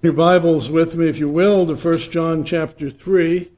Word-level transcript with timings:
Your 0.00 0.12
Bibles 0.12 0.70
with 0.70 0.94
me, 0.94 1.08
if 1.08 1.18
you 1.18 1.28
will, 1.28 1.66
to 1.66 1.74
1 1.74 1.98
John 2.12 2.44
chapter 2.44 2.88
3. 2.88 3.50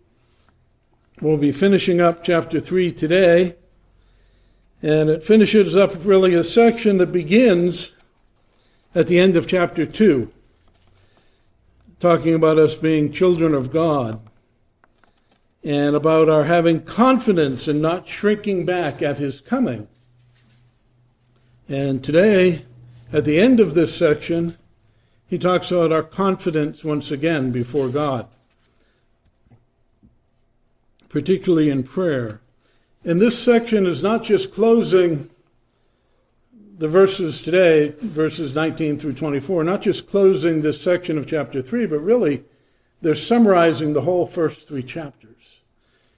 We'll 1.20 1.36
be 1.36 1.52
finishing 1.52 2.00
up 2.00 2.24
chapter 2.24 2.60
3 2.60 2.92
today. 2.92 3.56
And 4.80 5.10
it 5.10 5.26
finishes 5.26 5.76
up 5.76 6.02
really 6.02 6.32
a 6.32 6.42
section 6.42 6.96
that 6.96 7.12
begins 7.12 7.92
at 8.94 9.06
the 9.06 9.18
end 9.18 9.36
of 9.36 9.48
chapter 9.48 9.84
2, 9.84 10.32
talking 12.00 12.32
about 12.32 12.58
us 12.58 12.74
being 12.74 13.12
children 13.12 13.52
of 13.52 13.70
God 13.70 14.18
and 15.62 15.94
about 15.94 16.30
our 16.30 16.44
having 16.44 16.80
confidence 16.84 17.68
and 17.68 17.82
not 17.82 18.08
shrinking 18.08 18.64
back 18.64 19.02
at 19.02 19.18
His 19.18 19.42
coming. 19.42 19.88
And 21.68 22.02
today, 22.02 22.64
at 23.12 23.26
the 23.26 23.38
end 23.38 23.60
of 23.60 23.74
this 23.74 23.94
section, 23.94 24.56
he 25.30 25.38
talks 25.38 25.70
about 25.70 25.92
our 25.92 26.02
confidence 26.02 26.82
once 26.82 27.12
again 27.12 27.52
before 27.52 27.88
God, 27.88 28.26
particularly 31.08 31.70
in 31.70 31.84
prayer. 31.84 32.40
And 33.04 33.20
this 33.20 33.38
section 33.38 33.86
is 33.86 34.02
not 34.02 34.24
just 34.24 34.52
closing 34.52 35.30
the 36.78 36.88
verses 36.88 37.40
today, 37.42 37.94
verses 38.00 38.56
19 38.56 38.98
through 38.98 39.12
24, 39.12 39.62
not 39.62 39.82
just 39.82 40.10
closing 40.10 40.62
this 40.62 40.82
section 40.82 41.16
of 41.16 41.28
chapter 41.28 41.62
3, 41.62 41.86
but 41.86 42.00
really 42.00 42.42
they're 43.00 43.14
summarizing 43.14 43.92
the 43.92 44.00
whole 44.00 44.26
first 44.26 44.66
three 44.66 44.82
chapters. 44.82 45.36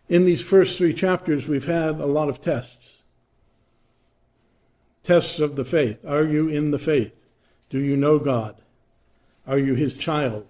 In 0.08 0.24
these 0.24 0.40
first 0.40 0.78
three 0.78 0.94
chapters, 0.94 1.46
we've 1.46 1.66
had 1.66 2.00
a 2.00 2.06
lot 2.06 2.30
of 2.30 2.40
tests. 2.40 3.02
Tests 5.02 5.38
of 5.38 5.54
the 5.54 5.66
faith. 5.66 6.02
Are 6.06 6.24
you 6.24 6.48
in 6.48 6.70
the 6.70 6.78
faith? 6.78 7.12
Do 7.68 7.78
you 7.78 7.98
know 7.98 8.18
God? 8.18 8.56
Are 9.46 9.58
you 9.58 9.74
his 9.74 9.96
child? 9.96 10.46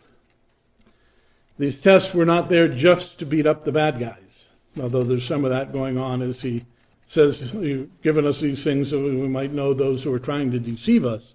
These 1.59 1.81
tests 1.81 2.13
were 2.15 2.25
not 2.25 2.49
there 2.49 2.69
just 2.69 3.19
to 3.19 3.27
beat 3.27 3.47
up 3.47 3.65
the 3.65 3.73
bad 3.73 3.99
guys, 3.99 4.49
although 4.81 5.05
there's 5.05 5.27
some 5.27 5.45
of 5.45 5.51
that 5.51 5.73
going 5.73 5.99
on 5.99 6.23
as 6.23 6.41
he 6.41 6.65
says, 7.07 7.53
You've 7.53 8.03
given 8.03 8.27
us 8.27 8.41
these 8.41 8.65
things 8.65 8.91
so 8.91 9.03
we 9.03 9.29
might 9.29 9.53
know 9.53 9.75
those 9.75 10.03
who 10.03 10.13
are 10.13 10.19
trying 10.19 10.51
to 10.53 10.59
deceive 10.59 11.05
us. 11.05 11.35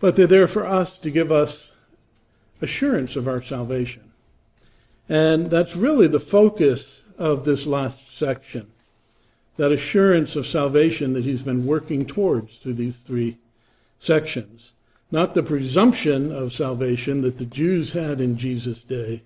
But 0.00 0.16
they're 0.16 0.26
there 0.26 0.48
for 0.48 0.64
us 0.64 0.98
to 0.98 1.10
give 1.10 1.32
us 1.32 1.70
assurance 2.60 3.16
of 3.16 3.28
our 3.28 3.42
salvation. 3.42 4.12
And 5.08 5.50
that's 5.50 5.76
really 5.76 6.08
the 6.08 6.20
focus 6.20 7.00
of 7.18 7.44
this 7.44 7.66
last 7.66 8.16
section. 8.16 8.70
That 9.56 9.72
assurance 9.72 10.36
of 10.36 10.46
salvation 10.46 11.14
that 11.14 11.24
he's 11.24 11.42
been 11.42 11.66
working 11.66 12.06
towards 12.06 12.58
through 12.58 12.74
these 12.74 12.96
three 12.96 13.38
sections. 13.98 14.70
Not 15.16 15.32
the 15.32 15.42
presumption 15.42 16.30
of 16.30 16.52
salvation 16.52 17.22
that 17.22 17.38
the 17.38 17.46
Jews 17.46 17.92
had 17.92 18.20
in 18.20 18.36
Jesus' 18.36 18.82
day, 18.82 19.22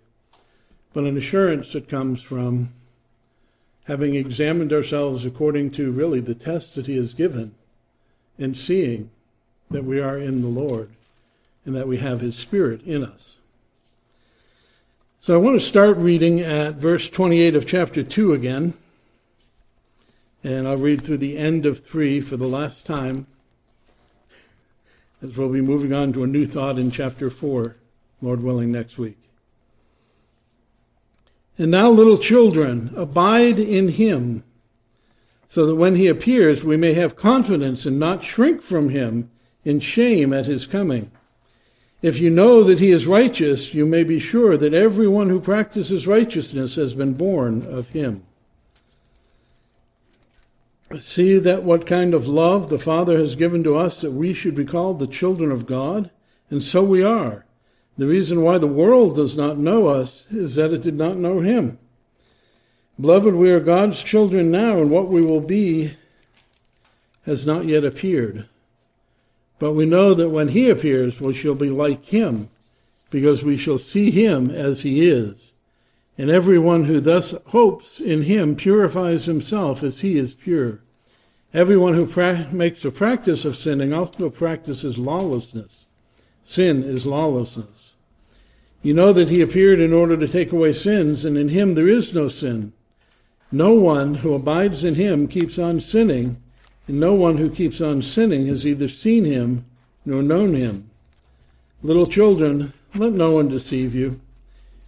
but 0.95 1.03
an 1.03 1.17
assurance 1.17 1.73
that 1.73 1.89
comes 1.89 2.23
from 2.23 2.73
having 3.87 4.15
examined 4.15 4.73
ourselves 4.73 5.25
according 5.25 5.73
to 5.73 5.91
really 5.91 6.21
the 6.21 6.37
test 6.37 6.77
that 6.77 6.87
He 6.87 6.97
has 6.97 7.13
given 7.13 7.57
and 8.39 8.57
seeing 8.57 9.11
that 9.73 9.85
we 9.85 9.99
are 9.99 10.17
in 10.17 10.43
the 10.43 10.47
Lord 10.47 10.91
and 11.67 11.75
that 11.75 11.89
we 11.89 11.97
have 11.97 12.21
His 12.21 12.37
Spirit 12.37 12.83
in 12.83 13.03
us. 13.03 13.35
So 15.23 15.35
I 15.35 15.39
want 15.39 15.61
to 15.61 15.67
start 15.67 15.97
reading 15.97 16.41
at 16.41 16.77
verse 16.77 17.11
28 17.11 17.57
of 17.57 17.67
chapter 17.67 18.05
2 18.05 18.33
again. 18.33 18.75
And 20.45 20.69
I'll 20.69 20.77
read 20.77 21.03
through 21.03 21.19
the 21.19 21.37
end 21.37 21.67
of 21.67 21.85
3 21.85 22.21
for 22.21 22.37
the 22.37 22.47
last 22.47 22.87
time 22.87 23.27
as 25.23 25.37
we'll 25.37 25.49
be 25.49 25.61
moving 25.61 25.93
on 25.93 26.13
to 26.15 26.25
a 26.25 26.27
new 26.27 26.47
thought 26.47 26.79
in 26.79 26.91
chapter 26.91 27.31
4, 27.31 27.77
Lord 28.23 28.43
willing, 28.43 28.73
next 28.73 28.99
week. 28.99 29.19
And 31.59 31.71
now, 31.71 31.91
little 31.91 32.17
children, 32.17 32.95
abide 32.97 33.59
in 33.59 33.89
him, 33.89 34.45
so 35.49 35.67
that 35.67 35.75
when 35.75 35.97
he 35.97 36.07
appears, 36.07 36.65
we 36.65 36.77
may 36.77 36.95
have 36.95 37.17
confidence 37.17 37.85
and 37.85 37.99
not 37.99 38.25
shrink 38.25 38.63
from 38.63 38.89
him 38.89 39.31
in 39.65 39.81
shame 39.81 40.33
at 40.33 40.47
his 40.47 40.65
coming. 40.65 41.11
If 42.03 42.19
you 42.19 42.31
know 42.31 42.65
that 42.65 42.81
he 42.81 42.91
is 42.91 43.07
righteous, 43.07 43.75
you 43.75 43.85
may 43.85 44.05
be 44.05 44.21
sure 44.21 44.57
that 44.57 44.73
everyone 44.73 45.29
who 45.29 45.41
practices 45.41 46.07
righteousness 46.07 46.77
has 46.77 46.95
been 46.95 47.13
born 47.13 47.67
of 47.67 47.89
him. 47.89 48.23
See 50.99 51.39
that 51.39 51.63
what 51.63 51.87
kind 51.87 52.15
of 52.15 52.27
love 52.27 52.69
the 52.69 52.79
Father 52.79 53.17
has 53.19 53.37
given 53.37 53.63
to 53.63 53.77
us 53.77 54.01
that 54.01 54.11
we 54.11 54.35
should 54.35 54.57
be 54.57 54.65
called 54.65 54.99
the 54.99 55.07
children 55.07 55.53
of 55.53 55.67
God? 55.67 56.11
And 56.51 56.65
so 56.65 56.83
we 56.83 57.05
are. 57.05 57.47
The 57.97 58.09
reason 58.09 58.43
why 58.43 58.59
the 58.59 58.67
world 58.67 59.15
does 59.15 59.37
not 59.37 59.57
know 59.57 59.87
us 59.87 60.25
is 60.33 60.57
that 60.57 60.73
it 60.73 60.83
did 60.83 60.97
not 60.97 61.17
know 61.17 61.41
Him. 61.41 61.79
Beloved, 62.99 63.35
we 63.35 63.51
are 63.51 63.61
God's 63.61 64.03
children 64.03 64.51
now, 64.51 64.79
and 64.79 64.91
what 64.91 65.09
we 65.09 65.21
will 65.23 65.41
be 65.41 65.97
has 67.25 67.47
not 67.47 67.67
yet 67.67 67.85
appeared. 67.85 68.47
But 69.61 69.73
we 69.73 69.87
know 69.87 70.15
that 70.15 70.31
when 70.31 70.49
He 70.49 70.71
appears, 70.71 71.21
we 71.21 71.35
shall 71.35 71.55
be 71.55 71.71
like 71.71 72.05
Him, 72.05 72.49
because 73.11 73.45
we 73.45 73.57
shall 73.57 73.79
see 73.79 74.11
Him 74.11 74.51
as 74.51 74.81
He 74.81 75.09
is. 75.09 75.50
And 76.21 76.29
everyone 76.29 76.85
who 76.85 77.01
thus 77.01 77.35
hopes 77.47 77.99
in 77.99 78.21
him 78.25 78.55
purifies 78.55 79.25
himself 79.25 79.83
as 79.83 80.01
he 80.01 80.19
is 80.19 80.35
pure. 80.35 80.81
Everyone 81.55 81.95
who 81.95 82.05
pra- 82.05 82.47
makes 82.53 82.85
a 82.85 82.91
practice 82.91 83.47
of 83.47 83.57
sinning 83.57 83.95
also 83.95 84.29
practices 84.29 84.99
lawlessness. 84.99 85.87
Sin 86.45 86.83
is 86.83 87.07
lawlessness. 87.07 87.95
You 88.83 88.93
know 88.93 89.15
that 89.15 89.31
he 89.31 89.41
appeared 89.41 89.81
in 89.81 89.95
order 89.95 90.15
to 90.19 90.29
take 90.29 90.53
away 90.53 90.75
sins, 90.75 91.25
and 91.25 91.39
in 91.39 91.49
him 91.49 91.75
there 91.75 91.89
is 91.89 92.13
no 92.13 92.29
sin. 92.29 92.75
No 93.51 93.73
one 93.73 94.17
who 94.17 94.35
abides 94.35 94.85
in 94.85 94.97
him 94.97 95.27
keeps 95.27 95.59
on 95.59 95.81
sinning, 95.81 96.37
and 96.87 97.01
no 97.01 97.15
one 97.15 97.39
who 97.39 97.49
keeps 97.49 97.81
on 97.81 98.03
sinning 98.03 98.47
has 98.49 98.67
either 98.67 98.89
seen 98.89 99.25
him 99.25 99.65
nor 100.05 100.23
known 100.23 100.53
him. 100.53 100.91
Little 101.83 102.07
children, 102.07 102.75
let 102.95 103.15
no 103.15 103.31
one 103.31 103.49
deceive 103.49 103.95
you. 103.95 104.21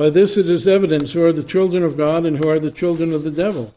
By 0.00 0.08
this 0.08 0.38
it 0.38 0.48
is 0.48 0.66
evident 0.66 1.10
who 1.10 1.22
are 1.24 1.32
the 1.34 1.42
children 1.42 1.82
of 1.82 1.98
God 1.98 2.24
and 2.24 2.38
who 2.38 2.48
are 2.48 2.58
the 2.58 2.70
children 2.70 3.12
of 3.12 3.22
the 3.22 3.30
devil. 3.30 3.74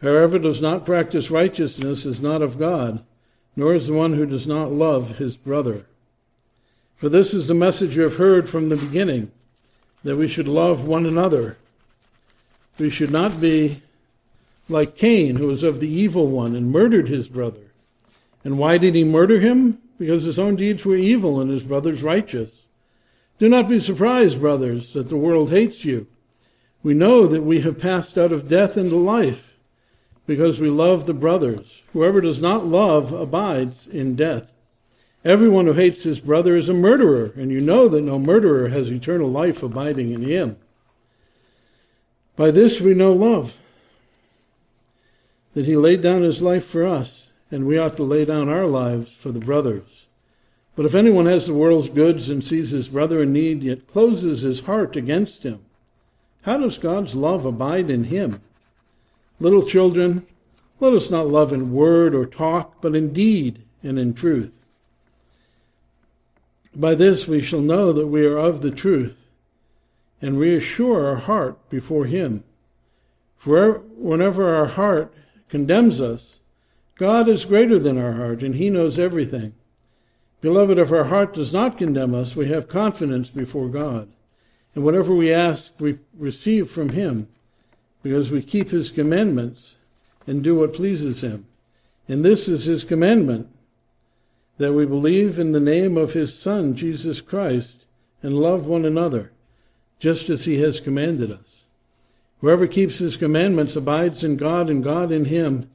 Whoever 0.00 0.38
does 0.38 0.60
not 0.60 0.84
practice 0.84 1.30
righteousness 1.30 2.04
is 2.04 2.20
not 2.20 2.42
of 2.42 2.58
God, 2.58 3.02
nor 3.56 3.74
is 3.74 3.86
the 3.86 3.94
one 3.94 4.12
who 4.12 4.26
does 4.26 4.46
not 4.46 4.70
love 4.70 5.16
his 5.16 5.36
brother. 5.36 5.86
For 6.98 7.08
this 7.08 7.32
is 7.32 7.46
the 7.46 7.54
message 7.54 7.96
you 7.96 8.02
have 8.02 8.16
heard 8.16 8.50
from 8.50 8.68
the 8.68 8.76
beginning, 8.76 9.30
that 10.04 10.18
we 10.18 10.28
should 10.28 10.46
love 10.46 10.86
one 10.86 11.06
another. 11.06 11.56
We 12.76 12.90
should 12.90 13.10
not 13.10 13.40
be 13.40 13.82
like 14.68 14.94
Cain, 14.94 15.36
who 15.36 15.46
was 15.46 15.62
of 15.62 15.80
the 15.80 15.88
evil 15.88 16.26
one 16.26 16.54
and 16.54 16.70
murdered 16.70 17.08
his 17.08 17.28
brother. 17.28 17.64
And 18.44 18.58
why 18.58 18.76
did 18.76 18.94
he 18.94 19.04
murder 19.04 19.40
him? 19.40 19.78
Because 19.98 20.22
his 20.22 20.38
own 20.38 20.56
deeds 20.56 20.84
were 20.84 20.96
evil 20.96 21.40
and 21.40 21.50
his 21.50 21.62
brother's 21.62 22.02
righteous. 22.02 22.50
Do 23.40 23.48
not 23.48 23.70
be 23.70 23.80
surprised, 23.80 24.38
brothers, 24.38 24.92
that 24.92 25.08
the 25.08 25.16
world 25.16 25.48
hates 25.48 25.82
you. 25.82 26.06
We 26.82 26.92
know 26.92 27.26
that 27.26 27.42
we 27.42 27.62
have 27.62 27.78
passed 27.78 28.18
out 28.18 28.32
of 28.32 28.48
death 28.48 28.76
into 28.76 28.96
life 28.96 29.56
because 30.26 30.60
we 30.60 30.68
love 30.68 31.06
the 31.06 31.14
brothers. 31.14 31.66
Whoever 31.94 32.20
does 32.20 32.38
not 32.38 32.66
love 32.66 33.14
abides 33.14 33.86
in 33.86 34.14
death. 34.14 34.44
Everyone 35.24 35.64
who 35.64 35.72
hates 35.72 36.02
his 36.02 36.20
brother 36.20 36.54
is 36.54 36.68
a 36.68 36.74
murderer, 36.74 37.32
and 37.34 37.50
you 37.50 37.60
know 37.60 37.88
that 37.88 38.02
no 38.02 38.18
murderer 38.18 38.68
has 38.68 38.92
eternal 38.92 39.30
life 39.30 39.62
abiding 39.62 40.12
in 40.12 40.20
him. 40.20 40.58
By 42.36 42.50
this 42.50 42.78
we 42.78 42.92
know 42.92 43.14
love, 43.14 43.54
that 45.54 45.64
he 45.64 45.76
laid 45.76 46.02
down 46.02 46.20
his 46.22 46.42
life 46.42 46.66
for 46.66 46.86
us, 46.86 47.28
and 47.50 47.66
we 47.66 47.78
ought 47.78 47.96
to 47.96 48.02
lay 48.02 48.26
down 48.26 48.50
our 48.50 48.66
lives 48.66 49.10
for 49.12 49.32
the 49.32 49.40
brothers. 49.40 49.99
But 50.80 50.86
if 50.86 50.94
anyone 50.94 51.26
has 51.26 51.46
the 51.46 51.52
world's 51.52 51.90
goods 51.90 52.30
and 52.30 52.42
sees 52.42 52.70
his 52.70 52.88
brother 52.88 53.22
in 53.22 53.34
need, 53.34 53.62
yet 53.62 53.86
closes 53.86 54.40
his 54.40 54.60
heart 54.60 54.96
against 54.96 55.42
him, 55.42 55.60
how 56.40 56.56
does 56.56 56.78
God's 56.78 57.14
love 57.14 57.44
abide 57.44 57.90
in 57.90 58.04
him? 58.04 58.40
Little 59.40 59.66
children, 59.66 60.24
let 60.80 60.94
us 60.94 61.10
not 61.10 61.26
love 61.26 61.52
in 61.52 61.74
word 61.74 62.14
or 62.14 62.24
talk, 62.24 62.80
but 62.80 62.96
in 62.96 63.12
deed 63.12 63.60
and 63.82 63.98
in 63.98 64.14
truth. 64.14 64.52
By 66.74 66.94
this 66.94 67.26
we 67.26 67.42
shall 67.42 67.60
know 67.60 67.92
that 67.92 68.06
we 68.06 68.24
are 68.24 68.38
of 68.38 68.62
the 68.62 68.70
truth 68.70 69.18
and 70.22 70.40
reassure 70.40 71.08
our 71.08 71.16
heart 71.16 71.58
before 71.68 72.06
Him. 72.06 72.42
For 73.36 73.82
whenever 73.98 74.54
our 74.54 74.64
heart 74.64 75.12
condemns 75.50 76.00
us, 76.00 76.36
God 76.96 77.28
is 77.28 77.44
greater 77.44 77.78
than 77.78 77.98
our 77.98 78.12
heart, 78.12 78.42
and 78.42 78.54
He 78.54 78.70
knows 78.70 78.98
everything. 78.98 79.52
Beloved, 80.40 80.78
if 80.78 80.90
our 80.90 81.04
heart 81.04 81.34
does 81.34 81.52
not 81.52 81.76
condemn 81.76 82.14
us, 82.14 82.34
we 82.34 82.48
have 82.48 82.68
confidence 82.68 83.28
before 83.28 83.68
God. 83.68 84.08
And 84.74 84.84
whatever 84.84 85.14
we 85.14 85.32
ask, 85.32 85.70
we 85.78 85.98
receive 86.18 86.70
from 86.70 86.88
Him, 86.88 87.28
because 88.02 88.30
we 88.30 88.40
keep 88.40 88.70
His 88.70 88.90
commandments 88.90 89.74
and 90.26 90.42
do 90.42 90.54
what 90.54 90.72
pleases 90.72 91.20
Him. 91.20 91.46
And 92.08 92.24
this 92.24 92.48
is 92.48 92.64
His 92.64 92.84
commandment, 92.84 93.48
that 94.56 94.72
we 94.72 94.86
believe 94.86 95.38
in 95.38 95.52
the 95.52 95.60
name 95.60 95.98
of 95.98 96.14
His 96.14 96.38
Son, 96.38 96.74
Jesus 96.74 97.20
Christ, 97.20 97.84
and 98.22 98.32
love 98.32 98.66
one 98.66 98.86
another, 98.86 99.32
just 99.98 100.30
as 100.30 100.44
He 100.44 100.60
has 100.62 100.80
commanded 100.80 101.30
us. 101.30 101.64
Whoever 102.40 102.66
keeps 102.66 102.96
His 102.96 103.18
commandments 103.18 103.76
abides 103.76 104.24
in 104.24 104.36
God 104.38 104.70
and 104.70 104.82
God 104.82 105.12
in 105.12 105.26
Him, 105.26 105.68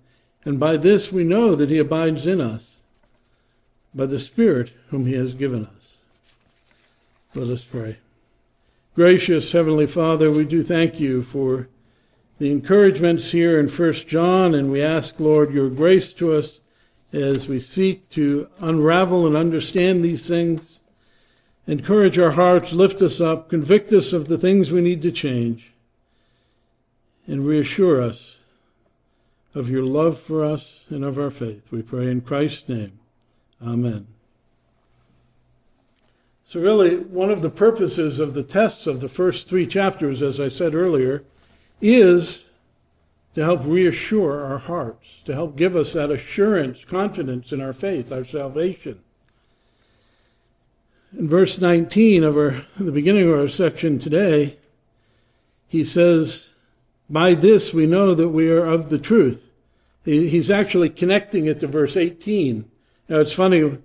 and 0.44 0.59
by 0.59 0.77
this 0.77 1.12
we 1.12 1.23
know 1.23 1.53
that 1.53 1.69
He 1.69 1.77
abides 1.77 2.25
in 2.25 2.41
us 2.41 2.75
by 3.95 4.06
the 4.06 4.19
Spirit 4.19 4.71
whom 4.89 5.06
He 5.06 5.13
has 5.13 5.33
given 5.33 5.65
us. 5.65 5.95
Let 7.33 7.50
us 7.50 7.63
pray. 7.63 7.97
Gracious 8.95 9.51
Heavenly 9.51 9.88
Father, 9.88 10.30
we 10.30 10.44
do 10.44 10.63
thank 10.63 11.00
you 11.00 11.24
for 11.24 11.68
the 12.38 12.51
encouragements 12.51 13.31
here 13.31 13.59
in 13.59 13.69
1 13.69 13.94
John, 14.07 14.53
and 14.53 14.69
we 14.69 14.81
ask, 14.81 15.19
Lord, 15.19 15.53
your 15.53 15.69
grace 15.69 16.12
to 16.13 16.33
us 16.33 16.59
as 17.13 17.47
we 17.47 17.62
seek 17.62 18.09
to 18.12 18.47
unravel 18.59 19.25
and 19.25 19.38
understand 19.38 20.03
these 20.03 20.27
things. 20.27 20.80
Encourage 21.68 22.19
our 22.19 22.31
hearts, 22.31 22.74
lift 22.74 23.01
us 23.01 23.21
up, 23.21 23.50
convict 23.50 23.91
us 23.94 24.12
of 24.12 24.27
the 24.27 24.38
things 24.38 24.71
we 24.71 24.81
need 24.81 25.01
to 25.01 25.12
change, 25.12 25.71
and 27.25 27.48
reassure 27.48 28.01
us 28.01 28.36
of 29.53 29.69
your 29.69 29.83
love 29.83 30.19
for 30.19 30.44
us 30.44 30.81
and 30.89 31.03
of 31.03 31.18
our 31.18 31.31
faith. 31.31 31.63
We 31.71 31.81
pray 31.81 32.12
in 32.12 32.21
Christ's 32.21 32.68
name. 32.68 33.00
Amen. 33.61 34.07
So, 36.47 36.59
really, 36.59 36.97
one 36.97 37.31
of 37.31 37.41
the 37.41 37.49
purposes 37.49 38.19
of 38.19 38.33
the 38.33 38.43
tests 38.43 38.87
of 38.87 39.01
the 39.01 39.09
first 39.09 39.49
three 39.49 39.65
chapters, 39.65 40.21
as 40.21 40.39
I 40.39 40.49
said 40.49 40.75
earlier, 40.75 41.23
is 41.81 42.43
to 43.33 43.43
help 43.43 43.65
reassure 43.65 44.41
our 44.45 44.57
hearts, 44.57 45.05
to 45.25 45.33
help 45.33 45.57
give 45.57 45.75
us 45.75 45.93
that 45.93 46.11
assurance, 46.11 46.85
confidence 46.85 47.51
in 47.51 47.61
our 47.61 47.73
faith, 47.73 48.11
our 48.11 48.25
salvation. 48.25 48.99
In 51.17 51.27
verse 51.27 51.59
19 51.59 52.23
of 52.23 52.37
our, 52.37 52.65
the 52.79 52.91
beginning 52.91 53.27
of 53.27 53.37
our 53.37 53.47
section 53.47 53.99
today, 53.99 54.57
he 55.67 55.83
says, 55.83 56.47
By 57.09 57.33
this 57.33 57.73
we 57.73 57.85
know 57.85 58.13
that 58.13 58.29
we 58.29 58.49
are 58.49 58.65
of 58.65 58.89
the 58.89 58.99
truth. 58.99 59.41
He's 60.03 60.51
actually 60.51 60.91
connecting 60.91 61.47
it 61.47 61.61
to 61.61 61.67
verse 61.67 61.97
18 61.97 62.69
now 63.07 63.19
it's 63.19 63.33
funny, 63.33 63.77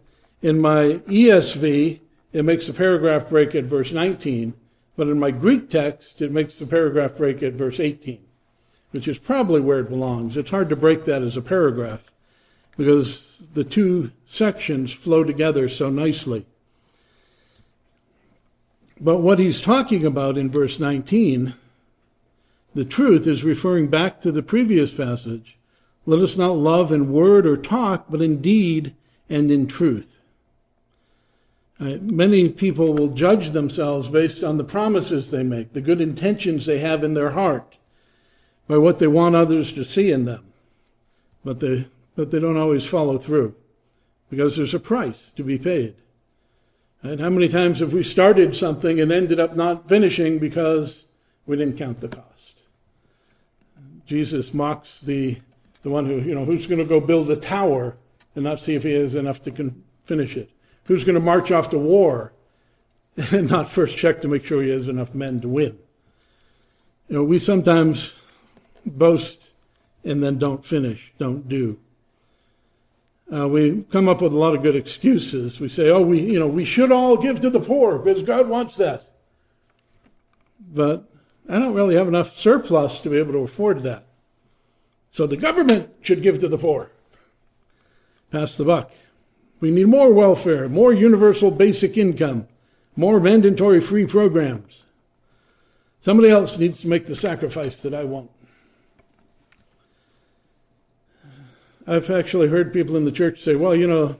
in 0.42 0.60
my 0.60 1.00
ESV, 1.06 2.00
it 2.32 2.44
makes 2.44 2.66
the 2.66 2.72
paragraph 2.72 3.28
break 3.28 3.54
at 3.54 3.64
verse 3.64 3.92
19, 3.92 4.54
but 4.96 5.08
in 5.08 5.18
my 5.18 5.30
Greek 5.30 5.68
text, 5.68 6.22
it 6.22 6.32
makes 6.32 6.58
the 6.58 6.66
paragraph 6.66 7.16
break 7.16 7.42
at 7.42 7.54
verse 7.54 7.80
18, 7.80 8.20
which 8.92 9.08
is 9.08 9.18
probably 9.18 9.60
where 9.60 9.80
it 9.80 9.90
belongs. 9.90 10.36
It's 10.36 10.50
hard 10.50 10.70
to 10.70 10.76
break 10.76 11.04
that 11.06 11.22
as 11.22 11.36
a 11.36 11.42
paragraph 11.42 12.02
because 12.76 13.42
the 13.52 13.64
two 13.64 14.10
sections 14.26 14.92
flow 14.92 15.24
together 15.24 15.68
so 15.68 15.90
nicely. 15.90 16.46
But 18.98 19.18
what 19.18 19.38
he's 19.38 19.60
talking 19.60 20.06
about 20.06 20.38
in 20.38 20.50
verse 20.50 20.78
19, 20.78 21.54
the 22.74 22.84
truth 22.84 23.26
is 23.26 23.44
referring 23.44 23.88
back 23.88 24.22
to 24.22 24.32
the 24.32 24.42
previous 24.42 24.90
passage. 24.90 25.56
Let 26.06 26.20
us 26.20 26.36
not 26.36 26.56
love 26.56 26.92
in 26.92 27.12
word 27.12 27.46
or 27.46 27.56
talk, 27.56 28.06
but 28.08 28.22
in 28.22 28.40
deed 28.40 28.94
and 29.30 29.50
in 29.50 29.66
truth. 29.68 30.08
Uh, 31.78 31.96
many 32.02 32.50
people 32.50 32.92
will 32.92 33.08
judge 33.08 33.52
themselves 33.52 34.06
based 34.08 34.44
on 34.44 34.58
the 34.58 34.64
promises 34.64 35.30
they 35.30 35.42
make, 35.42 35.72
the 35.72 35.80
good 35.80 36.02
intentions 36.02 36.66
they 36.66 36.78
have 36.78 37.04
in 37.04 37.14
their 37.14 37.30
heart, 37.30 37.76
by 38.68 38.76
what 38.76 38.98
they 38.98 39.06
want 39.06 39.34
others 39.34 39.72
to 39.72 39.84
see 39.84 40.10
in 40.10 40.26
them. 40.26 40.44
But 41.42 41.58
they, 41.58 41.88
but 42.16 42.30
they 42.30 42.38
don't 42.38 42.58
always 42.58 42.84
follow 42.84 43.16
through 43.16 43.54
because 44.28 44.56
there's 44.56 44.74
a 44.74 44.80
price 44.80 45.30
to 45.36 45.42
be 45.42 45.56
paid. 45.56 45.94
And 47.02 47.18
how 47.18 47.30
many 47.30 47.48
times 47.48 47.80
have 47.80 47.94
we 47.94 48.04
started 48.04 48.54
something 48.54 49.00
and 49.00 49.10
ended 49.10 49.40
up 49.40 49.56
not 49.56 49.88
finishing 49.88 50.38
because 50.38 51.02
we 51.46 51.56
didn't 51.56 51.78
count 51.78 52.00
the 52.00 52.08
cost? 52.08 52.26
Jesus 54.06 54.52
mocks 54.52 55.00
the, 55.00 55.38
the 55.82 55.88
one 55.88 56.04
who, 56.04 56.20
you 56.20 56.34
know, 56.34 56.44
who's 56.44 56.66
going 56.66 56.78
to 56.78 56.84
go 56.84 57.00
build 57.00 57.30
a 57.30 57.36
tower 57.36 57.96
and 58.34 58.44
not 58.44 58.60
see 58.60 58.74
if 58.74 58.82
he 58.82 58.92
has 58.92 59.14
enough 59.14 59.42
to 59.42 59.50
con- 59.50 59.82
finish 60.04 60.36
it? 60.36 60.50
Who's 60.84 61.04
going 61.04 61.14
to 61.14 61.20
march 61.20 61.50
off 61.50 61.70
to 61.70 61.78
war 61.78 62.32
and 63.16 63.48
not 63.48 63.68
first 63.68 63.96
check 63.96 64.22
to 64.22 64.28
make 64.28 64.44
sure 64.44 64.62
he 64.62 64.70
has 64.70 64.88
enough 64.88 65.14
men 65.14 65.40
to 65.40 65.48
win? 65.48 65.78
You 67.08 67.16
know, 67.16 67.24
we 67.24 67.38
sometimes 67.38 68.12
boast 68.86 69.38
and 70.04 70.22
then 70.22 70.38
don't 70.38 70.64
finish, 70.64 71.12
don't 71.18 71.48
do. 71.48 71.78
Uh, 73.32 73.46
we 73.46 73.82
come 73.92 74.08
up 74.08 74.20
with 74.20 74.32
a 74.32 74.38
lot 74.38 74.54
of 74.54 74.62
good 74.62 74.74
excuses. 74.74 75.60
We 75.60 75.68
say, 75.68 75.90
"Oh, 75.90 76.00
we, 76.00 76.20
you 76.20 76.38
know, 76.38 76.48
we 76.48 76.64
should 76.64 76.90
all 76.90 77.16
give 77.16 77.40
to 77.40 77.50
the 77.50 77.60
poor 77.60 77.98
because 77.98 78.22
God 78.22 78.48
wants 78.48 78.76
that." 78.78 79.04
But 80.72 81.04
I 81.48 81.58
don't 81.58 81.74
really 81.74 81.94
have 81.94 82.08
enough 82.08 82.36
surplus 82.38 83.00
to 83.00 83.10
be 83.10 83.18
able 83.18 83.32
to 83.32 83.38
afford 83.38 83.82
that. 83.84 84.06
So 85.12 85.26
the 85.26 85.36
government 85.36 85.90
should 86.00 86.22
give 86.22 86.40
to 86.40 86.48
the 86.48 86.58
poor. 86.58 86.90
Pass 88.30 88.56
the 88.56 88.64
buck. 88.64 88.90
We 89.60 89.70
need 89.70 89.88
more 89.88 90.12
welfare, 90.12 90.68
more 90.68 90.92
universal 90.92 91.50
basic 91.50 91.98
income, 91.98 92.46
more 92.96 93.20
mandatory 93.20 93.80
free 93.80 94.06
programs. 94.06 94.82
Somebody 96.02 96.30
else 96.30 96.56
needs 96.56 96.80
to 96.80 96.88
make 96.88 97.06
the 97.06 97.16
sacrifice 97.16 97.82
that 97.82 97.92
I 97.92 98.04
won't. 98.04 98.30
I've 101.86 102.10
actually 102.10 102.48
heard 102.48 102.72
people 102.72 102.96
in 102.96 103.04
the 103.04 103.12
church 103.12 103.42
say, 103.42 103.56
well, 103.56 103.74
you 103.74 103.86
know, 103.86 104.16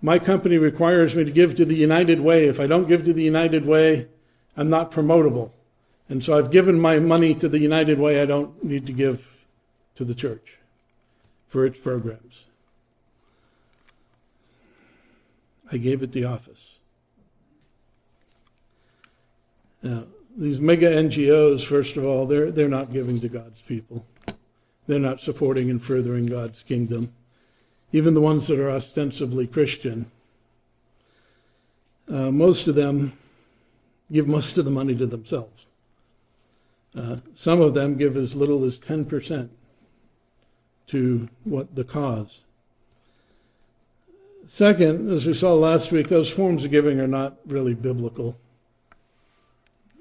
my 0.00 0.18
company 0.18 0.56
requires 0.56 1.14
me 1.14 1.24
to 1.24 1.30
give 1.30 1.56
to 1.56 1.64
the 1.64 1.74
United 1.74 2.20
Way. 2.20 2.46
If 2.46 2.60
I 2.60 2.66
don't 2.66 2.88
give 2.88 3.04
to 3.04 3.12
the 3.12 3.22
United 3.22 3.66
Way, 3.66 4.06
I'm 4.56 4.70
not 4.70 4.92
promotable. 4.92 5.50
And 6.08 6.22
so 6.22 6.38
I've 6.38 6.50
given 6.50 6.80
my 6.80 6.98
money 6.98 7.34
to 7.34 7.48
the 7.48 7.58
United 7.58 7.98
Way. 7.98 8.22
I 8.22 8.24
don't 8.24 8.62
need 8.64 8.86
to 8.86 8.92
give 8.92 9.26
to 9.96 10.04
the 10.04 10.14
church 10.14 10.56
for 11.48 11.66
its 11.66 11.78
programs. 11.78 12.44
I 15.70 15.76
gave 15.76 16.02
it 16.02 16.12
the 16.12 16.24
office. 16.24 16.78
Now, 19.82 20.04
these 20.36 20.60
mega 20.60 20.90
NGOs, 20.90 21.66
first 21.66 21.96
of 21.96 22.04
all, 22.04 22.26
they're, 22.26 22.50
they're 22.50 22.68
not 22.68 22.92
giving 22.92 23.20
to 23.20 23.28
God's 23.28 23.60
people. 23.62 24.04
They're 24.86 24.98
not 24.98 25.20
supporting 25.20 25.70
and 25.70 25.82
furthering 25.82 26.26
God's 26.26 26.62
kingdom. 26.62 27.12
Even 27.92 28.14
the 28.14 28.20
ones 28.20 28.46
that 28.48 28.58
are 28.58 28.70
ostensibly 28.70 29.46
Christian, 29.46 30.10
uh, 32.08 32.30
most 32.30 32.66
of 32.66 32.74
them 32.74 33.12
give 34.10 34.26
most 34.26 34.56
of 34.58 34.64
the 34.64 34.70
money 34.70 34.94
to 34.96 35.06
themselves. 35.06 35.66
Uh, 36.96 37.16
some 37.34 37.60
of 37.60 37.74
them 37.74 37.96
give 37.96 38.16
as 38.16 38.34
little 38.34 38.64
as 38.64 38.78
10% 38.78 39.48
to 40.88 41.28
what 41.44 41.74
the 41.74 41.84
cause. 41.84 42.40
Second, 44.50 45.10
as 45.10 45.26
we 45.26 45.34
saw 45.34 45.54
last 45.54 45.92
week, 45.92 46.08
those 46.08 46.30
forms 46.30 46.64
of 46.64 46.70
giving 46.70 46.98
are 47.00 47.06
not 47.06 47.36
really 47.46 47.74
biblical. 47.74 48.36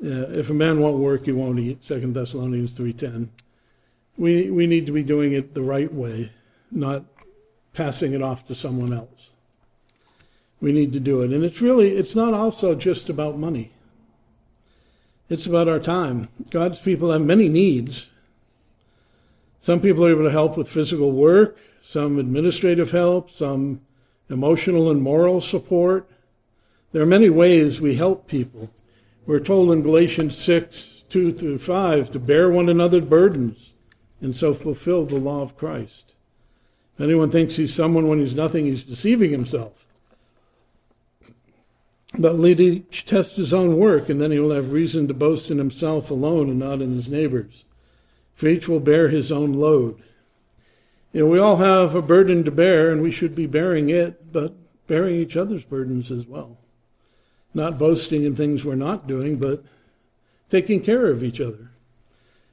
Uh, 0.01 0.29
if 0.29 0.49
a 0.49 0.53
man 0.53 0.79
won't 0.79 0.97
work, 0.97 1.25
he 1.25 1.33
won't 1.33 1.59
eat. 1.59 1.83
Second 1.83 2.13
Thessalonians 2.13 2.71
three 2.71 2.93
ten. 2.93 3.29
We 4.17 4.49
we 4.49 4.65
need 4.65 4.85
to 4.85 4.91
be 4.93 5.03
doing 5.03 5.33
it 5.33 5.53
the 5.53 5.61
right 5.61 5.93
way, 5.93 6.31
not 6.71 7.03
passing 7.73 8.13
it 8.13 8.21
off 8.21 8.47
to 8.47 8.55
someone 8.55 8.93
else. 8.93 9.29
We 10.61 10.71
need 10.71 10.93
to 10.93 10.99
do 10.99 11.21
it, 11.21 11.31
and 11.31 11.43
it's 11.43 11.61
really 11.61 11.95
it's 11.95 12.15
not 12.15 12.33
also 12.33 12.73
just 12.73 13.09
about 13.09 13.37
money. 13.37 13.71
It's 15.29 15.45
about 15.45 15.67
our 15.67 15.79
time. 15.79 16.29
God's 16.51 16.79
people 16.79 17.11
have 17.11 17.21
many 17.21 17.49
needs. 17.49 18.07
Some 19.61 19.81
people 19.81 20.05
are 20.05 20.11
able 20.11 20.23
to 20.23 20.31
help 20.31 20.57
with 20.57 20.69
physical 20.69 21.11
work, 21.11 21.57
some 21.89 22.17
administrative 22.17 22.91
help, 22.91 23.29
some 23.31 23.81
emotional 24.29 24.91
and 24.91 25.01
moral 25.01 25.41
support. 25.41 26.07
There 26.91 27.01
are 27.01 27.07
many 27.07 27.29
ways 27.29 27.79
we 27.79 27.95
help 27.95 28.27
people. 28.27 28.69
We're 29.25 29.39
told 29.39 29.71
in 29.71 29.83
Galatians 29.83 30.37
6, 30.37 31.03
2 31.09 31.33
through 31.33 31.59
5 31.59 32.11
to 32.11 32.19
bear 32.19 32.49
one 32.49 32.69
another's 32.69 33.05
burdens 33.05 33.71
and 34.21 34.35
so 34.35 34.53
fulfill 34.53 35.05
the 35.05 35.15
law 35.15 35.41
of 35.41 35.57
Christ. 35.57 36.13
If 36.95 37.01
anyone 37.01 37.29
thinks 37.29 37.55
he's 37.55 37.73
someone 37.73 38.07
when 38.07 38.19
he's 38.19 38.33
nothing, 38.33 38.65
he's 38.65 38.83
deceiving 38.83 39.31
himself. 39.31 39.73
But 42.17 42.39
let 42.39 42.59
each 42.59 43.05
test 43.05 43.35
his 43.35 43.53
own 43.53 43.77
work, 43.77 44.09
and 44.09 44.19
then 44.19 44.31
he 44.31 44.39
will 44.39 44.55
have 44.55 44.71
reason 44.71 45.07
to 45.07 45.13
boast 45.13 45.51
in 45.51 45.59
himself 45.59 46.09
alone 46.09 46.49
and 46.49 46.57
not 46.57 46.81
in 46.81 46.95
his 46.95 47.07
neighbors. 47.07 47.63
For 48.35 48.47
each 48.47 48.67
will 48.67 48.79
bear 48.79 49.09
his 49.09 49.31
own 49.31 49.53
load. 49.53 50.01
You 51.17 51.23
know, 51.23 51.31
we 51.31 51.39
all 51.39 51.55
have 51.55 51.95
a 51.95 52.01
burden 52.03 52.43
to 52.43 52.51
bear, 52.51 52.91
and 52.91 53.01
we 53.01 53.09
should 53.09 53.33
be 53.33 53.47
bearing 53.47 53.89
it, 53.89 54.31
but 54.31 54.53
bearing 54.85 55.15
each 55.15 55.35
other's 55.35 55.63
burdens 55.63 56.11
as 56.11 56.27
well. 56.27 56.59
Not 57.55 57.79
boasting 57.79 58.23
in 58.23 58.35
things 58.35 58.63
we're 58.63 58.75
not 58.75 59.07
doing, 59.07 59.37
but 59.37 59.63
taking 60.51 60.83
care 60.83 61.07
of 61.07 61.23
each 61.23 61.41
other. 61.41 61.71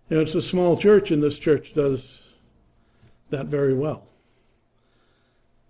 You 0.09 0.17
know, 0.17 0.21
it's 0.23 0.35
a 0.35 0.41
small 0.41 0.79
church, 0.79 1.11
and 1.11 1.23
this 1.23 1.39
church 1.39 1.75
does 1.75 2.23
that 3.29 3.49
very 3.49 3.75
well. 3.75 4.07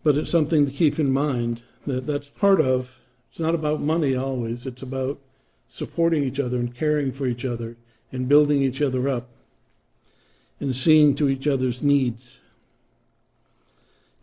But 0.05 0.17
it's 0.17 0.31
something 0.31 0.65
to 0.65 0.71
keep 0.71 1.01
in 1.01 1.11
mind 1.11 1.63
that 1.89 2.07
that's 2.07 2.29
part 2.29 2.61
of. 2.61 2.89
It's 3.33 3.41
not 3.41 3.57
about 3.57 3.81
money 3.81 4.15
always. 4.15 4.67
It's 4.67 4.83
about 4.83 5.19
supporting 5.69 6.23
each 6.23 6.39
other 6.39 6.59
and 6.59 6.73
caring 6.73 7.11
for 7.11 7.27
each 7.27 7.45
other 7.45 7.77
and 8.13 8.29
building 8.29 8.63
each 8.63 8.81
other 8.81 9.09
up 9.09 9.31
and 10.61 10.77
seeing 10.77 11.17
to 11.17 11.29
each 11.29 11.49
other's 11.49 11.83
needs. 11.83 12.39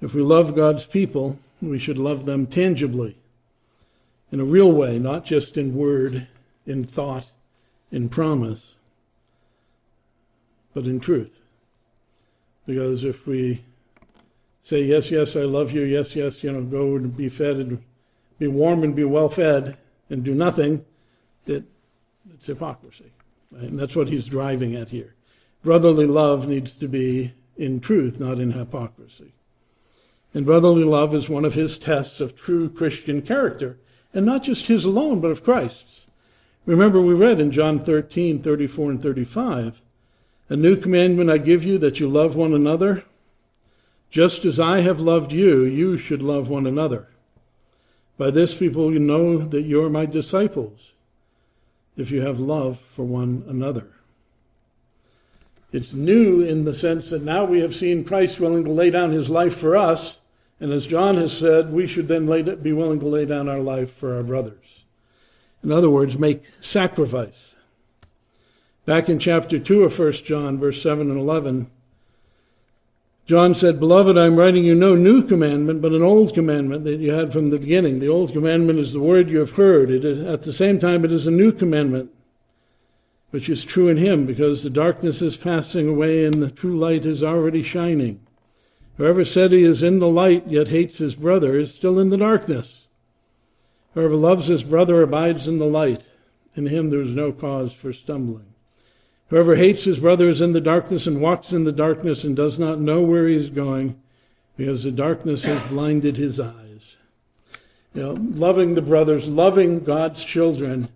If 0.02 0.16
we 0.16 0.22
love 0.22 0.56
God's 0.56 0.84
people, 0.84 1.38
we 1.62 1.78
should 1.78 1.98
love 1.98 2.26
them 2.26 2.48
tangibly, 2.48 3.16
in 4.32 4.40
a 4.40 4.46
real 4.46 4.72
way, 4.72 4.98
not 4.98 5.26
just 5.26 5.58
in 5.58 5.76
word, 5.76 6.28
in 6.66 6.86
thought, 6.86 7.30
in 7.92 8.10
promise, 8.10 8.74
but 10.74 10.86
in 10.86 11.00
truth. 11.00 11.38
Because 12.66 13.04
if 13.04 13.28
we 13.28 13.64
say, 14.64 14.84
yes, 14.84 15.12
yes, 15.12 15.36
I 15.36 15.42
love 15.42 15.72
you, 15.72 15.82
yes, 15.84 16.16
yes, 16.16 16.44
you 16.44 16.52
know, 16.52 16.64
go 16.64 16.96
and 16.96 17.16
be 17.16 17.30
fed 17.30 17.58
and 17.58 17.84
be 18.40 18.48
warm 18.48 18.84
and 18.84 18.96
be 18.96 19.04
well 19.04 19.30
fed 19.30 19.78
and 20.10 20.24
do 20.24 20.34
nothing, 20.34 20.84
it, 21.46 21.64
it's 22.34 22.48
hypocrisy. 22.48 23.12
Right? 23.52 23.64
And 23.64 23.78
that's 23.78 23.96
what 23.96 24.08
he's 24.08 24.26
driving 24.26 24.76
at 24.76 24.88
here. 24.88 25.14
Brotherly 25.64 26.08
love 26.08 26.48
needs 26.48 26.74
to 26.74 26.88
be 26.88 27.34
in 27.58 27.82
truth, 27.82 28.20
not 28.20 28.40
in 28.40 28.52
hypocrisy. 28.52 29.34
And 30.34 30.46
brotherly 30.46 30.84
love 30.84 31.14
is 31.14 31.28
one 31.28 31.44
of 31.44 31.54
his 31.54 31.78
tests 31.78 32.22
of 32.22 32.36
true 32.36 32.70
Christian 32.70 33.22
character, 33.22 33.78
and 34.14 34.26
not 34.26 34.44
just 34.44 34.68
his 34.68 34.86
alone, 34.86 35.20
but 35.20 35.32
of 35.32 35.44
Christ's. 35.44 36.06
Remember, 36.66 37.02
we 37.02 37.14
read 37.14 37.40
in 37.40 37.52
John 37.52 37.80
13, 37.80 38.42
34 38.42 38.92
and 38.92 39.02
35, 39.02 39.82
A 40.50 40.56
new 40.56 40.78
commandment 40.78 41.30
I 41.30 41.38
give 41.38 41.64
you 41.64 41.78
that 41.80 42.00
you 42.00 42.08
love 42.08 42.36
one 42.36 42.54
another. 42.54 43.04
Just 44.10 44.46
as 44.46 44.60
I 44.60 44.82
have 44.82 45.00
loved 45.00 45.32
you, 45.32 45.64
you 45.64 45.98
should 45.98 46.22
love 46.22 46.48
one 46.48 46.68
another. 46.68 47.08
By 48.18 48.32
this 48.32 48.54
people 48.54 48.94
you 48.94 49.00
know 49.00 49.40
that 49.48 49.64
you 49.64 49.84
are 49.84 49.90
my 49.90 50.06
disciples, 50.06 50.92
if 51.98 52.12
you 52.12 52.22
have 52.22 52.40
love 52.40 52.80
for 52.96 53.04
one 53.04 53.44
another. 53.48 53.88
It's 55.72 55.94
new 55.94 56.42
in 56.42 56.66
the 56.66 56.74
sense 56.74 57.10
that 57.10 57.24
now 57.24 57.46
we 57.46 57.62
have 57.62 57.76
seen 57.76 58.04
Christ 58.04 58.40
willing 58.40 58.66
to 58.66 58.72
lay 58.72 58.90
down 58.92 59.12
his 59.12 59.30
life 59.30 59.58
for 59.58 59.76
us, 59.76 60.20
and 60.62 60.72
as 60.72 60.86
John 60.86 61.18
has 61.18 61.36
said, 61.36 61.74
we 61.74 61.88
should 61.88 62.08
then 62.08 62.28
be 62.62 62.72
willing 62.72 63.00
to 63.00 63.08
lay 63.08 63.26
down 63.26 63.50
our 63.50 63.60
life 63.60 63.92
for 63.96 64.16
our 64.16 64.22
brothers. 64.22 64.64
In 65.64 65.72
other 65.72 65.90
words, 65.90 66.20
make 66.20 66.44
sacrifice. 66.60 67.56
Back 68.86 69.10
in 69.10 69.18
chapter 69.18 69.58
2 69.58 69.84
of 69.84 69.98
1 69.98 70.14
John, 70.14 70.60
verse 70.60 70.82
7 70.84 71.10
and 71.10 71.20
11, 71.20 71.70
John 73.26 73.56
said, 73.56 73.80
Beloved, 73.80 74.18
I'm 74.18 74.36
writing 74.36 74.64
you 74.64 74.76
no 74.76 74.94
new 74.94 75.24
commandment, 75.24 75.82
but 75.82 75.94
an 75.94 76.04
old 76.04 76.36
commandment 76.36 76.84
that 76.84 77.00
you 77.00 77.12
had 77.12 77.34
from 77.34 77.50
the 77.50 77.58
beginning. 77.58 78.00
The 78.00 78.10
old 78.10 78.32
commandment 78.32 78.78
is 78.78 78.94
the 78.94 79.00
word 79.00 79.30
you 79.30 79.40
have 79.40 79.52
heard. 79.52 79.90
It 79.90 80.06
is, 80.06 80.24
at 80.24 80.44
the 80.44 80.54
same 80.54 80.78
time, 80.78 81.04
it 81.06 81.12
is 81.12 81.26
a 81.26 81.32
new 81.32 81.52
commandment, 81.52 82.12
which 83.32 83.50
is 83.50 83.64
true 83.64 83.88
in 83.88 83.98
him, 83.98 84.28
because 84.28 84.62
the 84.62 84.70
darkness 84.70 85.24
is 85.24 85.38
passing 85.38 85.88
away 85.88 86.26
and 86.26 86.42
the 86.42 86.52
true 86.52 86.78
light 86.78 87.08
is 87.08 87.24
already 87.24 87.64
shining. 87.64 88.20
Whoever 89.02 89.26
said 89.26 89.52
he 89.52 89.64
is 89.64 89.82
in 89.82 89.98
the 89.98 90.08
light 90.08 90.48
yet 90.48 90.68
hates 90.68 91.00
his 91.00 91.16
brother 91.16 91.58
is 91.58 91.74
still 91.74 91.98
in 91.98 92.12
the 92.12 92.18
darkness. 92.18 92.86
Whoever 93.96 94.14
loves 94.14 94.46
his 94.46 94.62
brother 94.62 95.02
abides 95.02 95.48
in 95.48 95.58
the 95.58 95.66
light. 95.66 96.06
In 96.56 96.68
him 96.68 96.92
there 96.92 97.02
is 97.02 97.10
no 97.10 97.32
cause 97.32 97.74
for 97.74 97.94
stumbling. 97.94 98.46
Whoever 99.30 99.56
hates 99.56 99.86
his 99.86 99.98
brother 99.98 100.30
is 100.30 100.40
in 100.40 100.54
the 100.54 100.62
darkness 100.62 101.08
and 101.08 101.20
walks 101.20 101.52
in 101.52 101.64
the 101.64 101.72
darkness 101.72 102.26
and 102.26 102.36
does 102.36 102.60
not 102.60 102.80
know 102.80 103.02
where 103.02 103.28
he 103.28 103.36
is 103.36 103.50
going 103.50 104.00
because 104.56 104.84
the 104.84 104.92
darkness 104.92 105.42
has 105.46 105.68
blinded 105.70 106.16
his 106.16 106.40
eyes. 106.40 106.98
You 107.96 108.04
know, 108.04 108.12
loving 108.14 108.76
the 108.76 108.84
brothers, 108.84 109.28
loving 109.28 109.80
God's 109.80 110.24
children 110.24 110.90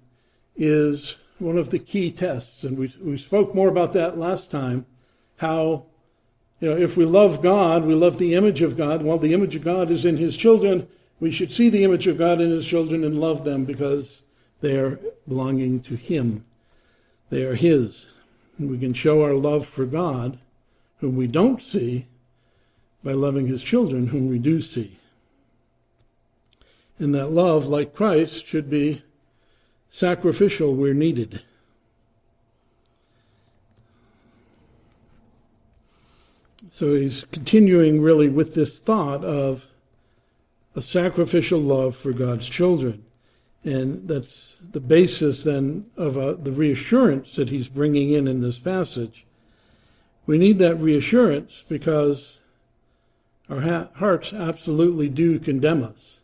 is 0.55 1.17
one 1.39 1.57
of 1.57 1.71
the 1.71 1.79
key 1.79 2.11
tests. 2.11 2.65
And 2.65 2.77
we, 2.77 2.93
we 3.01 3.17
spoke 3.17 3.55
more 3.55 3.69
about 3.69 3.93
that 3.93 4.15
last 4.15 4.51
time, 4.51 4.85
how 5.37 5.87
you 6.65 6.71
know, 6.71 6.81
if 6.81 6.97
we 6.97 7.05
love 7.05 7.43
God, 7.43 7.85
we 7.85 7.93
love 7.93 8.17
the 8.17 8.33
image 8.33 8.63
of 8.63 8.75
God. 8.75 9.03
Well, 9.03 9.19
the 9.19 9.35
image 9.35 9.55
of 9.55 9.63
God 9.63 9.91
is 9.91 10.03
in 10.03 10.17
His 10.17 10.35
children. 10.35 10.87
We 11.19 11.29
should 11.29 11.51
see 11.51 11.69
the 11.69 11.83
image 11.83 12.07
of 12.07 12.17
God 12.17 12.41
in 12.41 12.49
His 12.49 12.65
children 12.65 13.03
and 13.03 13.19
love 13.19 13.45
them 13.45 13.65
because 13.65 14.23
they 14.61 14.75
are 14.75 14.99
belonging 15.27 15.81
to 15.83 15.95
Him. 15.95 16.43
They 17.29 17.43
are 17.43 17.53
His. 17.53 18.07
And 18.57 18.71
we 18.71 18.79
can 18.79 18.95
show 18.95 19.21
our 19.21 19.35
love 19.35 19.67
for 19.67 19.85
God, 19.85 20.39
whom 21.01 21.15
we 21.15 21.27
don't 21.27 21.61
see, 21.61 22.07
by 23.03 23.11
loving 23.11 23.45
His 23.45 23.61
children, 23.61 24.07
whom 24.07 24.27
we 24.27 24.39
do 24.39 24.59
see. 24.59 24.97
And 26.97 27.13
that 27.13 27.27
love, 27.27 27.67
like 27.67 27.93
Christ, 27.93 28.43
should 28.43 28.71
be 28.71 29.03
sacrificial 29.91 30.73
where 30.73 30.95
needed. 30.95 31.43
So 36.71 36.95
he's 36.95 37.25
continuing 37.31 38.01
really 38.01 38.29
with 38.29 38.53
this 38.53 38.77
thought 38.79 39.23
of 39.23 39.65
a 40.75 40.81
sacrificial 40.81 41.59
love 41.59 41.95
for 41.95 42.11
God's 42.11 42.47
children. 42.47 43.03
And 43.63 44.07
that's 44.07 44.55
the 44.71 44.79
basis 44.79 45.43
then 45.43 45.85
of 45.97 46.17
uh, 46.17 46.33
the 46.33 46.51
reassurance 46.51 47.35
that 47.35 47.49
he's 47.49 47.67
bringing 47.67 48.11
in 48.11 48.27
in 48.27 48.41
this 48.41 48.59
passage. 48.59 49.25
We 50.27 50.37
need 50.37 50.59
that 50.59 50.75
reassurance 50.75 51.63
because 51.67 52.39
our 53.49 53.61
ha- 53.61 53.87
hearts 53.95 54.33
absolutely 54.33 55.09
do 55.09 55.39
condemn 55.39 55.83
us. 55.83 56.17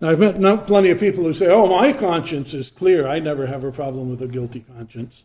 Now, 0.00 0.10
I've 0.10 0.18
met 0.18 0.66
plenty 0.66 0.90
of 0.90 1.00
people 1.00 1.24
who 1.24 1.32
say, 1.32 1.46
oh, 1.46 1.66
my 1.66 1.92
conscience 1.92 2.52
is 2.52 2.70
clear. 2.70 3.06
I 3.06 3.18
never 3.18 3.46
have 3.46 3.64
a 3.64 3.72
problem 3.72 4.10
with 4.10 4.20
a 4.20 4.28
guilty 4.28 4.64
conscience. 4.76 5.22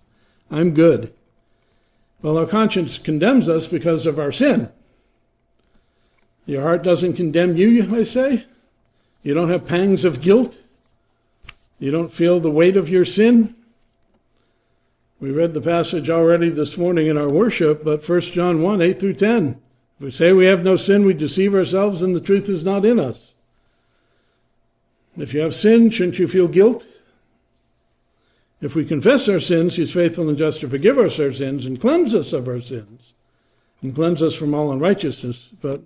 I'm 0.50 0.74
good. 0.74 1.14
Well, 2.22 2.38
our 2.38 2.46
conscience 2.46 2.98
condemns 2.98 3.50
us 3.50 3.66
because 3.66 4.06
of 4.06 4.20
our 4.20 4.32
sin. 4.32 4.70
Your 6.46 6.62
heart 6.62 6.84
doesn't 6.84 7.14
condemn 7.14 7.58
you, 7.58 7.96
I 7.96 8.04
say. 8.04 8.46
You 9.24 9.34
don't 9.34 9.50
have 9.50 9.68
pangs 9.68 10.06
of 10.06 10.22
guilt. 10.22 10.58
You 11.80 11.92
don't 11.92 12.14
feel 12.14 12.40
the 12.40 12.52
weight 12.52 12.78
of 12.78 12.90
your 12.90 13.06
sin. 13.06 13.56
We 15.20 15.32
read 15.32 15.54
the 15.54 15.62
passage 15.62 16.10
already 16.10 16.50
this 16.50 16.78
morning 16.78 17.08
in 17.08 17.18
our 17.18 17.30
worship, 17.30 17.84
but 17.84 18.08
1 18.08 18.22
John 18.22 18.62
1, 18.62 18.82
8 18.82 19.00
through 19.00 19.14
10. 19.14 19.62
If 20.00 20.04
we 20.04 20.12
say 20.12 20.34
we 20.34 20.46
have 20.46 20.64
no 20.64 20.78
sin, 20.78 21.06
we 21.06 21.14
deceive 21.14 21.54
ourselves 21.54 22.02
and 22.02 22.16
the 22.16 22.22
truth 22.22 22.50
is 22.50 22.64
not 22.64 22.86
in 22.86 23.00
us. 23.00 23.34
If 25.18 25.34
you 25.34 25.42
have 25.42 25.54
sin, 25.54 25.90
shouldn't 25.92 26.18
you 26.18 26.28
feel 26.28 26.48
guilt? 26.48 26.86
If 28.62 28.76
we 28.76 28.86
confess 28.86 29.28
our 29.28 29.40
sins, 29.40 29.76
He's 29.76 29.92
faithful 29.92 30.30
and 30.30 30.38
just 30.38 30.62
to 30.62 30.70
forgive 30.70 31.00
us 31.00 31.20
our 31.20 31.34
sins 31.34 31.66
and 31.66 31.82
cleanse 31.82 32.14
us 32.14 32.32
of 32.32 32.48
our 32.48 32.62
sins 32.62 33.02
and 33.82 33.96
cleanse 33.96 34.22
us 34.22 34.36
from 34.36 34.54
all 34.54 34.72
unrighteousness. 34.72 35.50
But 35.62 35.82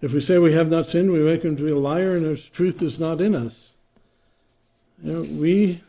if 0.00 0.12
we 0.12 0.20
say 0.20 0.38
we 0.38 0.52
have 0.52 0.70
not 0.70 0.88
sinned, 0.88 1.10
we 1.10 1.18
make 1.18 1.42
Him 1.42 1.56
to 1.56 1.64
be 1.64 1.72
a 1.72 1.76
liar 1.76 2.16
and 2.16 2.24
His 2.24 2.42
truth 2.42 2.82
is 2.82 3.00
not 3.00 3.20
in 3.20 3.34
us. 3.34 3.70
You 5.02 5.12
know, 5.12 5.22
we 5.22 5.82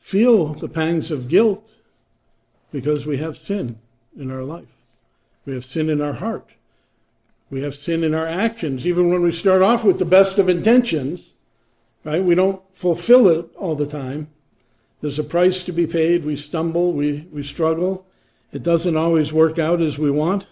feel 0.00 0.54
the 0.54 0.68
pangs 0.68 1.10
of 1.10 1.28
guilt 1.28 1.66
because 2.70 3.06
we 3.06 3.16
have 3.16 3.38
sin 3.38 3.78
in 4.18 4.30
our 4.30 4.42
life. 4.42 4.68
We 5.46 5.54
have 5.54 5.64
sin 5.64 5.88
in 5.88 6.02
our 6.02 6.12
heart. 6.12 6.48
We 7.50 7.62
have 7.62 7.74
sin 7.74 8.04
in 8.04 8.14
our 8.14 8.26
actions. 8.26 8.86
Even 8.86 9.10
when 9.10 9.22
we 9.22 9.32
start 9.32 9.62
off 9.62 9.84
with 9.84 9.98
the 9.98 10.04
best 10.04 10.38
of 10.38 10.48
intentions, 10.48 11.28
right? 12.04 12.22
We 12.22 12.34
don't 12.34 12.62
fulfill 12.74 13.28
it 13.28 13.50
all 13.56 13.74
the 13.74 13.86
time. 13.86 14.28
There's 15.00 15.18
a 15.18 15.24
price 15.24 15.64
to 15.64 15.72
be 15.72 15.86
paid. 15.86 16.24
We 16.24 16.36
stumble, 16.36 16.92
we, 16.92 17.26
we 17.32 17.42
struggle. 17.42 18.04
It 18.52 18.62
doesn't 18.62 18.96
always 18.96 19.32
work 19.32 19.58
out 19.58 19.80
as 19.80 19.98
we 19.98 20.10
want. 20.10 20.46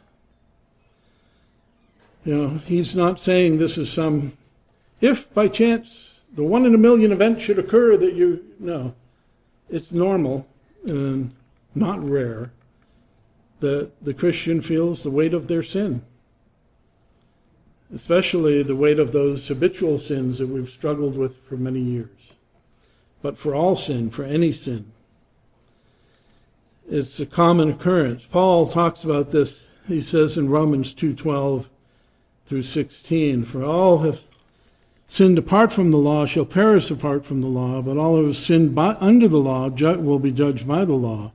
You 2.24 2.34
know, 2.34 2.48
he's 2.66 2.94
not 2.94 3.20
saying 3.20 3.58
this 3.58 3.78
is 3.78 3.92
some, 3.92 4.32
if 5.00 5.32
by 5.34 5.48
chance 5.48 6.12
the 6.34 6.44
one 6.44 6.66
in 6.66 6.74
a 6.74 6.78
million 6.78 7.12
event 7.12 7.40
should 7.40 7.58
occur 7.58 7.96
that 7.96 8.14
you, 8.14 8.44
no. 8.58 8.94
It's 9.70 9.92
normal 9.92 10.46
and 10.86 11.32
not 11.74 12.02
rare 12.08 12.50
that 13.60 13.90
the 14.04 14.14
Christian 14.14 14.62
feels 14.62 15.02
the 15.02 15.10
weight 15.10 15.34
of 15.34 15.48
their 15.48 15.62
sin. 15.62 16.02
especially 17.94 18.62
the 18.62 18.76
weight 18.76 18.98
of 18.98 19.12
those 19.12 19.48
habitual 19.48 19.98
sins 19.98 20.38
that 20.38 20.46
we've 20.46 20.68
struggled 20.70 21.16
with 21.16 21.36
for 21.48 21.56
many 21.56 21.80
years. 21.80 22.17
But 23.20 23.36
for 23.36 23.54
all 23.54 23.74
sin, 23.74 24.10
for 24.10 24.22
any 24.24 24.52
sin, 24.52 24.84
it's 26.88 27.18
a 27.18 27.26
common 27.26 27.70
occurrence. 27.70 28.24
Paul 28.30 28.66
talks 28.66 29.04
about 29.04 29.32
this. 29.32 29.64
He 29.86 30.00
says 30.00 30.38
in 30.38 30.48
Romans 30.48 30.94
2:12 30.94 31.66
through 32.46 32.62
16, 32.62 33.44
"For 33.44 33.64
all 33.64 33.98
have 33.98 34.22
sinned 35.08 35.38
apart 35.38 35.72
from 35.72 35.90
the 35.90 35.98
law 35.98 36.26
shall 36.26 36.44
perish 36.44 36.90
apart 36.90 37.24
from 37.24 37.40
the 37.40 37.48
law, 37.48 37.82
but 37.82 37.96
all 37.96 38.16
who 38.16 38.26
have 38.26 38.36
sinned 38.36 38.74
by, 38.74 38.96
under 39.00 39.26
the 39.26 39.40
law 39.40 39.68
will 39.68 40.18
be 40.18 40.30
judged 40.30 40.68
by 40.68 40.84
the 40.84 40.94
law. 40.94 41.32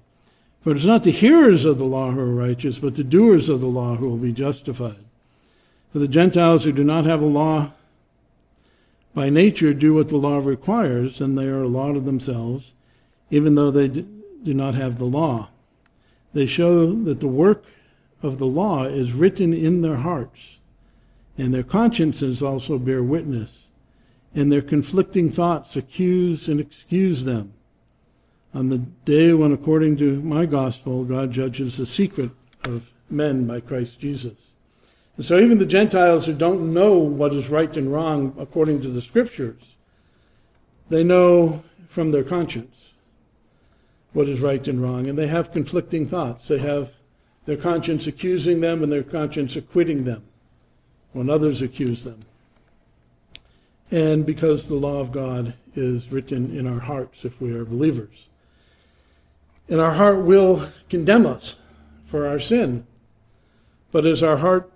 For 0.62 0.72
it 0.72 0.78
is 0.78 0.86
not 0.86 1.04
the 1.04 1.12
hearers 1.12 1.66
of 1.66 1.78
the 1.78 1.86
law 1.86 2.12
who 2.12 2.20
are 2.22 2.34
righteous, 2.34 2.80
but 2.80 2.96
the 2.96 3.04
doers 3.04 3.50
of 3.50 3.60
the 3.60 3.68
law 3.68 3.96
who 3.96 4.08
will 4.08 4.18
be 4.18 4.32
justified. 4.32 5.04
For 5.92 6.00
the 6.00 6.08
Gentiles 6.08 6.64
who 6.64 6.72
do 6.72 6.84
not 6.84 7.06
have 7.06 7.22
a 7.22 7.26
law 7.26 7.72
by 9.14 9.30
nature 9.30 9.74
do 9.74 9.94
what 9.94 10.10
the 10.10 10.18
law 10.18 10.40
requires, 10.40 11.22
and 11.22 11.38
they 11.38 11.46
are 11.46 11.64
a 11.64 11.68
law 11.68 11.94
to 11.94 12.00
themselves, 12.00 12.74
even 13.30 13.56
though 13.56 13.72
they 13.72 13.88
do 13.88 14.54
not 14.54 14.76
have 14.76 14.98
the 14.98 15.06
law. 15.06 15.50
They 16.34 16.46
show 16.48 16.94
that 17.04 17.20
the 17.20 17.28
work 17.28 17.64
of 18.24 18.38
the 18.40 18.48
law 18.48 18.86
is 18.86 19.14
written 19.14 19.54
in 19.54 19.82
their 19.82 19.98
hearts, 19.98 20.58
and 21.38 21.54
their 21.54 21.64
consciences 21.64 22.42
also 22.42 22.78
bear 22.80 23.04
witness, 23.04 23.68
and 24.34 24.52
their 24.52 24.62
conflicting 24.62 25.32
thoughts 25.32 25.76
accuse 25.76 26.48
and 26.48 26.60
excuse 26.60 27.24
them. 27.24 27.54
On 28.54 28.70
the 28.70 28.80
day 29.06 29.34
when, 29.34 29.52
according 29.52 29.98
to 29.98 30.22
my 30.22 30.46
gospel, 30.46 31.04
God 31.04 31.32
judges 31.32 31.78
the 31.78 31.86
secret 31.86 32.32
of 32.64 32.84
men 33.10 33.46
by 33.46 33.60
Christ 33.60 34.00
Jesus. 34.00 34.38
And 35.18 35.26
so 35.26 35.40
even 35.40 35.60
the 35.60 35.66
Gentiles 35.66 36.26
who 36.26 36.34
don't 36.34 36.74
know 36.74 36.98
what 36.98 37.34
is 37.34 37.50
right 37.50 37.76
and 37.78 37.92
wrong 37.92 38.36
according 38.40 38.82
to 38.82 38.90
the 38.90 39.02
scriptures, 39.02 39.62
they 40.90 41.04
know 41.04 41.64
from 41.90 42.12
their 42.12 42.24
conscience 42.24 42.94
what 44.14 44.28
is 44.30 44.40
right 44.40 44.68
and 44.68 44.82
wrong, 44.82 45.08
and 45.08 45.18
they 45.18 45.28
have 45.28 45.52
conflicting 45.52 46.08
thoughts. 46.08 46.48
They 46.48 46.60
have 46.60 46.92
their 47.46 47.58
conscience 47.58 48.08
accusing 48.08 48.62
them 48.62 48.84
and 48.84 48.92
their 48.92 49.04
conscience 49.04 49.56
acquitting 49.56 50.04
them 50.04 50.24
when 51.14 51.30
others 51.30 51.62
accuse 51.62 52.04
them. 52.04 52.20
And 53.92 54.26
because 54.26 54.68
the 54.68 54.76
law 54.76 55.00
of 55.00 55.12
God 55.12 55.54
is 55.76 56.12
written 56.12 56.58
in 56.58 56.66
our 56.68 56.80
hearts 56.80 57.26
if 57.26 57.40
we 57.40 57.54
are 57.54 57.66
believers. 57.66 58.28
And 59.70 59.80
our 59.80 59.94
heart 59.94 60.26
will 60.26 60.68
condemn 60.90 61.26
us 61.26 61.58
for 62.06 62.28
our 62.28 62.40
sin. 62.40 62.86
But 63.92 64.06
is 64.06 64.24
our 64.24 64.38
heart 64.38 64.72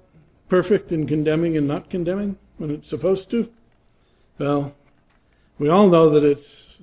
perfect 0.50 0.92
in 0.92 1.08
condemning 1.08 1.58
and 1.58 1.68
not 1.68 1.90
condemning 1.90 2.38
when 2.58 2.72
it's 2.72 2.90
supposed 2.90 3.30
to? 3.32 3.50
Well, 4.40 4.74
we 5.60 5.70
all 5.70 5.88
know 5.90 6.12
that 6.12 6.24
it 6.24 6.42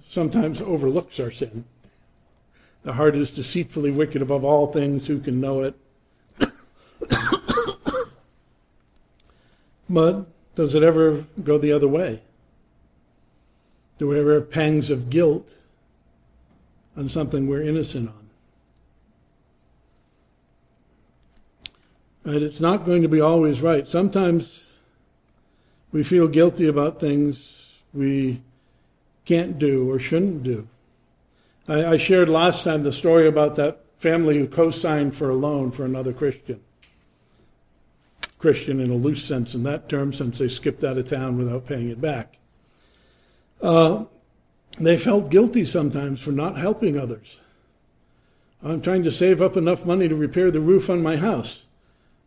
sometimes 0.08 0.60
overlooks 0.60 1.20
our 1.20 1.30
sin. 1.30 1.64
The 2.82 2.92
heart 2.92 3.16
is 3.16 3.30
deceitfully 3.30 3.90
wicked 3.90 4.20
above 4.22 4.44
all 4.44 4.72
things. 4.72 5.06
Who 5.06 5.20
can 5.20 5.40
know 5.40 5.62
it? 5.62 5.74
but 9.88 10.26
does 10.54 10.74
it 10.74 10.82
ever 10.82 11.24
go 11.42 11.58
the 11.58 11.72
other 11.72 11.88
way? 11.88 12.20
Do 13.98 14.08
we 14.08 14.18
ever 14.18 14.34
have 14.34 14.50
pangs 14.50 14.90
of 14.90 15.08
guilt 15.08 15.48
on 16.96 17.08
something 17.08 17.46
we're 17.46 17.62
innocent 17.62 18.08
on? 18.08 18.23
Right? 22.24 22.42
It's 22.42 22.60
not 22.60 22.86
going 22.86 23.02
to 23.02 23.08
be 23.08 23.20
always 23.20 23.60
right. 23.60 23.88
Sometimes 23.88 24.64
we 25.92 26.02
feel 26.02 26.26
guilty 26.26 26.68
about 26.68 27.00
things 27.00 27.54
we 27.92 28.42
can't 29.24 29.58
do 29.58 29.90
or 29.90 29.98
shouldn't 29.98 30.42
do. 30.42 30.66
I, 31.68 31.84
I 31.84 31.98
shared 31.98 32.28
last 32.28 32.64
time 32.64 32.82
the 32.82 32.92
story 32.92 33.28
about 33.28 33.56
that 33.56 33.80
family 33.98 34.38
who 34.38 34.46
co-signed 34.46 35.16
for 35.16 35.30
a 35.30 35.34
loan 35.34 35.70
for 35.70 35.84
another 35.84 36.12
Christian. 36.12 36.60
Christian 38.38 38.80
in 38.80 38.90
a 38.90 38.94
loose 38.94 39.24
sense 39.24 39.54
in 39.54 39.62
that 39.62 39.88
term, 39.88 40.12
since 40.12 40.38
they 40.38 40.48
skipped 40.48 40.84
out 40.84 40.98
of 40.98 41.08
town 41.08 41.38
without 41.38 41.66
paying 41.66 41.88
it 41.88 42.00
back. 42.00 42.36
Uh, 43.62 44.04
they 44.78 44.98
felt 44.98 45.30
guilty 45.30 45.64
sometimes 45.64 46.20
for 46.20 46.32
not 46.32 46.58
helping 46.58 46.98
others. 46.98 47.40
I'm 48.62 48.82
trying 48.82 49.04
to 49.04 49.12
save 49.12 49.40
up 49.40 49.56
enough 49.56 49.84
money 49.84 50.08
to 50.08 50.16
repair 50.16 50.50
the 50.50 50.60
roof 50.60 50.90
on 50.90 51.02
my 51.02 51.16
house. 51.16 51.62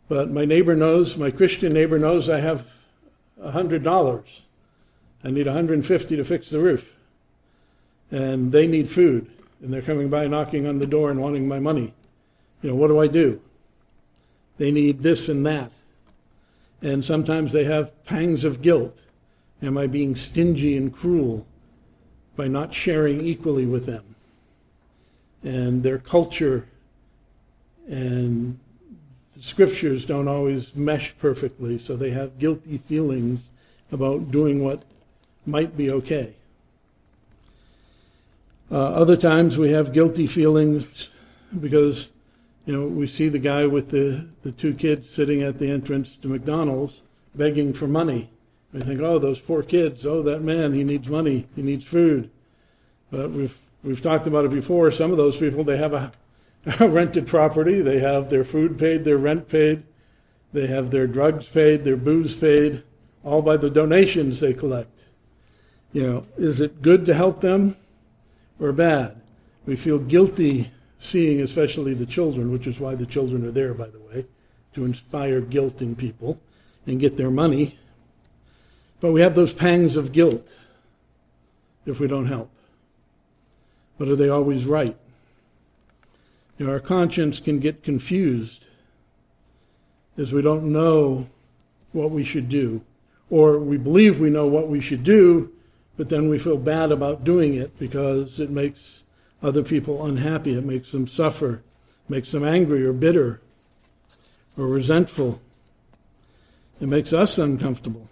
But 0.10 0.32
my 0.32 0.46
neighbor 0.46 0.76
knows, 0.76 1.18
my 1.18 1.32
Christian 1.32 1.74
neighbor 1.74 2.00
knows 2.00 2.30
I 2.30 2.40
have 2.40 2.66
a 3.42 3.52
hundred 3.52 3.84
dollars. 3.84 4.44
I 5.24 5.32
need 5.32 5.46
150 5.46 6.16
to 6.16 6.24
fix 6.24 6.50
the 6.50 6.60
roof. 6.60 6.94
And 8.12 8.52
they 8.52 8.68
need 8.68 8.90
food. 8.90 9.30
And 9.62 9.74
they're 9.74 9.82
coming 9.82 10.10
by 10.10 10.28
knocking 10.28 10.68
on 10.68 10.80
the 10.80 10.88
door 10.88 11.12
and 11.12 11.20
wanting 11.20 11.48
my 11.48 11.60
money. 11.60 11.94
You 12.62 12.70
know, 12.70 12.76
what 12.76 12.88
do 12.88 13.00
I 13.00 13.08
do? 13.08 13.42
They 14.58 14.72
need 14.72 15.04
this 15.04 15.30
and 15.30 15.46
that. 15.46 15.72
And 16.82 17.04
sometimes 17.04 17.52
they 17.52 17.66
have 17.66 18.06
pangs 18.06 18.44
of 18.44 18.62
guilt. 18.62 18.98
Am 19.62 19.78
I 19.78 19.88
being 19.88 20.16
stingy 20.16 20.78
and 20.78 20.94
cruel 20.94 21.46
by 22.36 22.48
not 22.48 22.74
sharing 22.74 23.22
equally 23.22 23.66
with 23.66 23.86
them? 23.86 24.16
And 25.44 25.82
their 25.84 25.98
culture 25.98 26.68
and 27.88 28.60
scriptures 29.42 30.06
don't 30.06 30.28
always 30.28 30.76
mesh 30.76 31.14
perfectly, 31.20 31.78
so 31.78 31.96
they 31.96 32.12
have 32.12 32.40
guilty 32.40 32.78
feelings 32.80 33.42
about 33.92 34.32
doing 34.32 34.64
what 34.64 34.84
might 35.46 35.78
be 35.78 35.92
okay. 35.92 36.34
Uh, 38.70 38.76
other 38.76 39.16
times 39.16 39.58
we 39.58 39.72
have 39.72 39.94
guilty 39.94 40.28
feelings 40.28 41.10
because, 41.62 42.10
you 42.66 42.74
know, 42.76 42.86
we 42.86 43.08
see 43.08 43.30
the 43.30 43.40
guy 43.40 43.66
with 43.66 43.90
the, 43.90 44.28
the 44.44 44.52
two 44.52 44.74
kids 44.74 45.10
sitting 45.10 45.42
at 45.42 45.58
the 45.58 45.70
entrance 45.70 46.18
to 46.18 46.28
McDonald's 46.28 47.00
begging 47.34 47.74
for 47.74 47.88
money. 47.88 48.30
We 48.74 48.82
think, 48.82 49.00
oh, 49.00 49.20
those 49.20 49.40
poor 49.40 49.64
kids, 49.64 50.06
oh, 50.06 50.22
that 50.24 50.42
man, 50.42 50.74
he 50.74 50.84
needs 50.84 51.08
money, 51.08 51.48
he 51.56 51.62
needs 51.62 51.86
food. 51.86 52.30
But 53.10 53.32
we've, 53.32 53.58
we've 53.84 54.02
talked 54.02 54.28
about 54.28 54.44
it 54.44 54.52
before. 54.52 54.92
Some 54.92 55.12
of 55.12 55.18
those 55.18 55.38
people, 55.38 55.64
they 55.64 55.78
have 55.78 55.94
a 55.94 56.12
rented 56.80 57.28
property. 57.28 57.82
They 57.82 58.00
have 58.00 58.30
their 58.30 58.44
food 58.44 58.78
paid, 58.78 59.04
their 59.04 59.18
rent 59.18 59.48
paid. 59.48 59.84
They 60.54 60.68
have 60.68 60.92
their 60.92 61.08
drugs 61.08 61.48
paid, 61.48 61.84
their 61.84 61.98
booze 61.98 62.36
paid, 62.36 62.84
all 63.24 63.42
by 63.42 63.58
the 63.58 63.70
donations 63.70 64.40
they 64.40 64.54
collect. 64.54 64.98
You 65.94 66.04
know, 66.04 66.26
is 66.38 66.62
it 66.62 66.82
good 66.82 67.06
to 67.06 67.14
help 67.14 67.42
them 67.42 67.76
or 68.60 68.72
bad? 68.72 69.22
We 69.66 69.76
feel 69.76 70.00
guilty 70.00 70.72
seeing 71.00 71.42
especially 71.42 71.94
the 71.94 72.06
children, 72.06 72.52
which 72.52 72.68
is 72.68 72.80
why 72.80 72.96
the 72.96 73.06
children 73.06 73.46
are 73.46 73.52
there, 73.52 73.74
by 73.74 73.88
the 73.88 74.00
way, 74.00 74.26
to 74.74 74.86
inspire 74.86 75.42
guilt 75.42 75.82
in 75.82 75.96
people 75.96 76.40
and 76.86 77.00
get 77.00 77.18
their 77.18 77.32
money. 77.32 77.78
But 79.00 79.12
we 79.12 79.22
have 79.22 79.36
those 79.36 79.54
pangs 79.54 79.98
of 79.98 80.12
guilt 80.12 80.48
if 81.86 82.00
we 82.00 82.08
don't 82.08 82.26
help. 82.26 82.50
But 83.98 84.08
are 84.08 84.16
they 84.16 84.30
always 84.30 84.66
right? 84.66 84.98
You 86.58 86.66
know, 86.66 86.72
our 86.72 86.80
conscience 86.80 87.40
can 87.40 87.60
get 87.60 87.84
confused 87.84 88.66
as 90.18 90.34
we 90.34 90.42
don't 90.42 90.72
know 90.72 91.28
what 91.92 92.12
we 92.12 92.24
should 92.24 92.50
do. 92.50 92.82
Or 93.30 93.60
we 93.60 93.78
believe 93.78 94.20
we 94.20 94.30
know 94.30 94.48
what 94.48 94.68
we 94.68 94.80
should 94.80 95.04
do, 95.04 95.52
but 95.98 96.10
then 96.10 96.30
we 96.30 96.40
feel 96.40 96.58
bad 96.58 96.92
about 96.92 97.24
doing 97.24 97.56
it 97.56 97.78
because 97.78 98.40
it 98.40 98.50
makes 98.50 99.04
other 99.44 99.64
people 99.64 100.06
unhappy. 100.06 100.58
It 100.58 100.66
makes 100.66 100.92
them 100.92 101.08
suffer, 101.08 101.62
makes 102.10 102.32
them 102.32 102.44
angry 102.44 102.86
or 102.86 102.94
bitter 102.94 103.42
or 104.58 104.68
resentful. 104.68 105.40
It 106.80 106.88
makes 106.88 107.14
us 107.14 107.38
uncomfortable. 107.38 108.08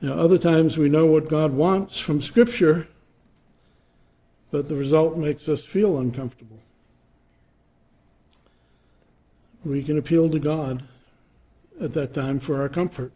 Now, 0.00 0.14
other 0.14 0.38
times 0.38 0.78
we 0.78 0.88
know 0.88 1.06
what 1.06 1.28
God 1.28 1.52
wants 1.52 1.98
from 1.98 2.22
Scripture, 2.22 2.88
but 4.50 4.68
the 4.68 4.74
result 4.76 5.16
makes 5.16 5.48
us 5.48 5.64
feel 5.64 5.98
uncomfortable. 5.98 6.58
We 9.64 9.82
can 9.82 9.98
appeal 9.98 10.30
to 10.30 10.38
God 10.38 10.82
at 11.80 11.92
that 11.94 12.14
time 12.14 12.40
for 12.40 12.60
our 12.60 12.68
comfort. 12.68 13.12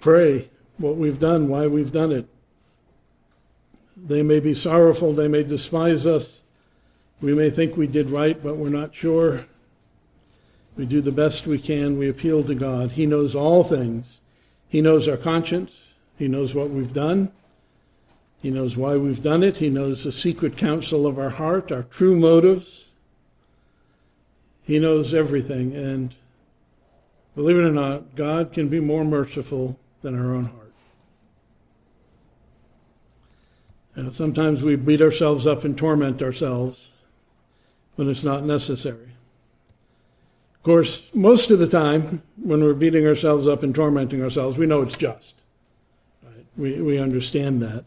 Pray 0.00 0.50
what 0.78 0.96
we've 0.96 1.18
done, 1.18 1.48
why 1.48 1.66
we've 1.66 1.92
done 1.92 2.12
it. 2.12 2.26
They 3.96 4.22
may 4.22 4.40
be 4.40 4.54
sorrowful, 4.54 5.14
they 5.14 5.28
may 5.28 5.42
despise 5.44 6.06
us. 6.06 6.42
We 7.20 7.34
may 7.34 7.50
think 7.50 7.76
we 7.76 7.86
did 7.86 8.10
right, 8.10 8.40
but 8.42 8.56
we're 8.56 8.68
not 8.68 8.94
sure. 8.94 9.40
We 10.76 10.84
do 10.84 11.00
the 11.00 11.12
best 11.12 11.46
we 11.46 11.58
can. 11.58 11.98
We 11.98 12.08
appeal 12.08 12.42
to 12.44 12.54
God. 12.54 12.90
He 12.90 13.06
knows 13.06 13.34
all 13.34 13.62
things. 13.62 14.18
He 14.68 14.80
knows 14.80 15.06
our 15.08 15.16
conscience. 15.16 15.80
He 16.18 16.26
knows 16.26 16.54
what 16.54 16.70
we've 16.70 16.92
done. 16.92 17.30
He 18.44 18.50
knows 18.50 18.76
why 18.76 18.96
we've 18.96 19.22
done 19.22 19.42
it. 19.42 19.56
He 19.56 19.70
knows 19.70 20.04
the 20.04 20.12
secret 20.12 20.56
counsel 20.56 21.06
of 21.06 21.18
our 21.18 21.30
heart, 21.30 21.72
our 21.72 21.82
true 21.82 22.14
motives. 22.14 22.84
He 24.62 24.78
knows 24.78 25.12
everything. 25.12 25.74
And 25.74 26.14
Believe 27.34 27.56
it 27.56 27.64
or 27.64 27.72
not, 27.72 28.14
God 28.14 28.52
can 28.52 28.68
be 28.68 28.80
more 28.80 29.04
merciful 29.04 29.78
than 30.02 30.18
our 30.18 30.34
own 30.34 30.44
heart. 30.44 30.72
And 33.96 34.14
sometimes 34.14 34.62
we 34.62 34.76
beat 34.76 35.00
ourselves 35.00 35.46
up 35.46 35.64
and 35.64 35.76
torment 35.76 36.22
ourselves 36.22 36.88
when 37.96 38.08
it's 38.08 38.24
not 38.24 38.44
necessary. 38.44 39.08
Of 40.56 40.62
course, 40.62 41.02
most 41.12 41.50
of 41.50 41.58
the 41.58 41.68
time, 41.68 42.22
when 42.42 42.62
we're 42.62 42.74
beating 42.74 43.06
ourselves 43.06 43.46
up 43.46 43.62
and 43.62 43.74
tormenting 43.74 44.22
ourselves, 44.22 44.56
we 44.56 44.66
know 44.66 44.82
it's 44.82 44.96
just. 44.96 45.34
Right? 46.22 46.46
We, 46.56 46.80
we 46.80 46.98
understand 46.98 47.62
that. 47.62 47.84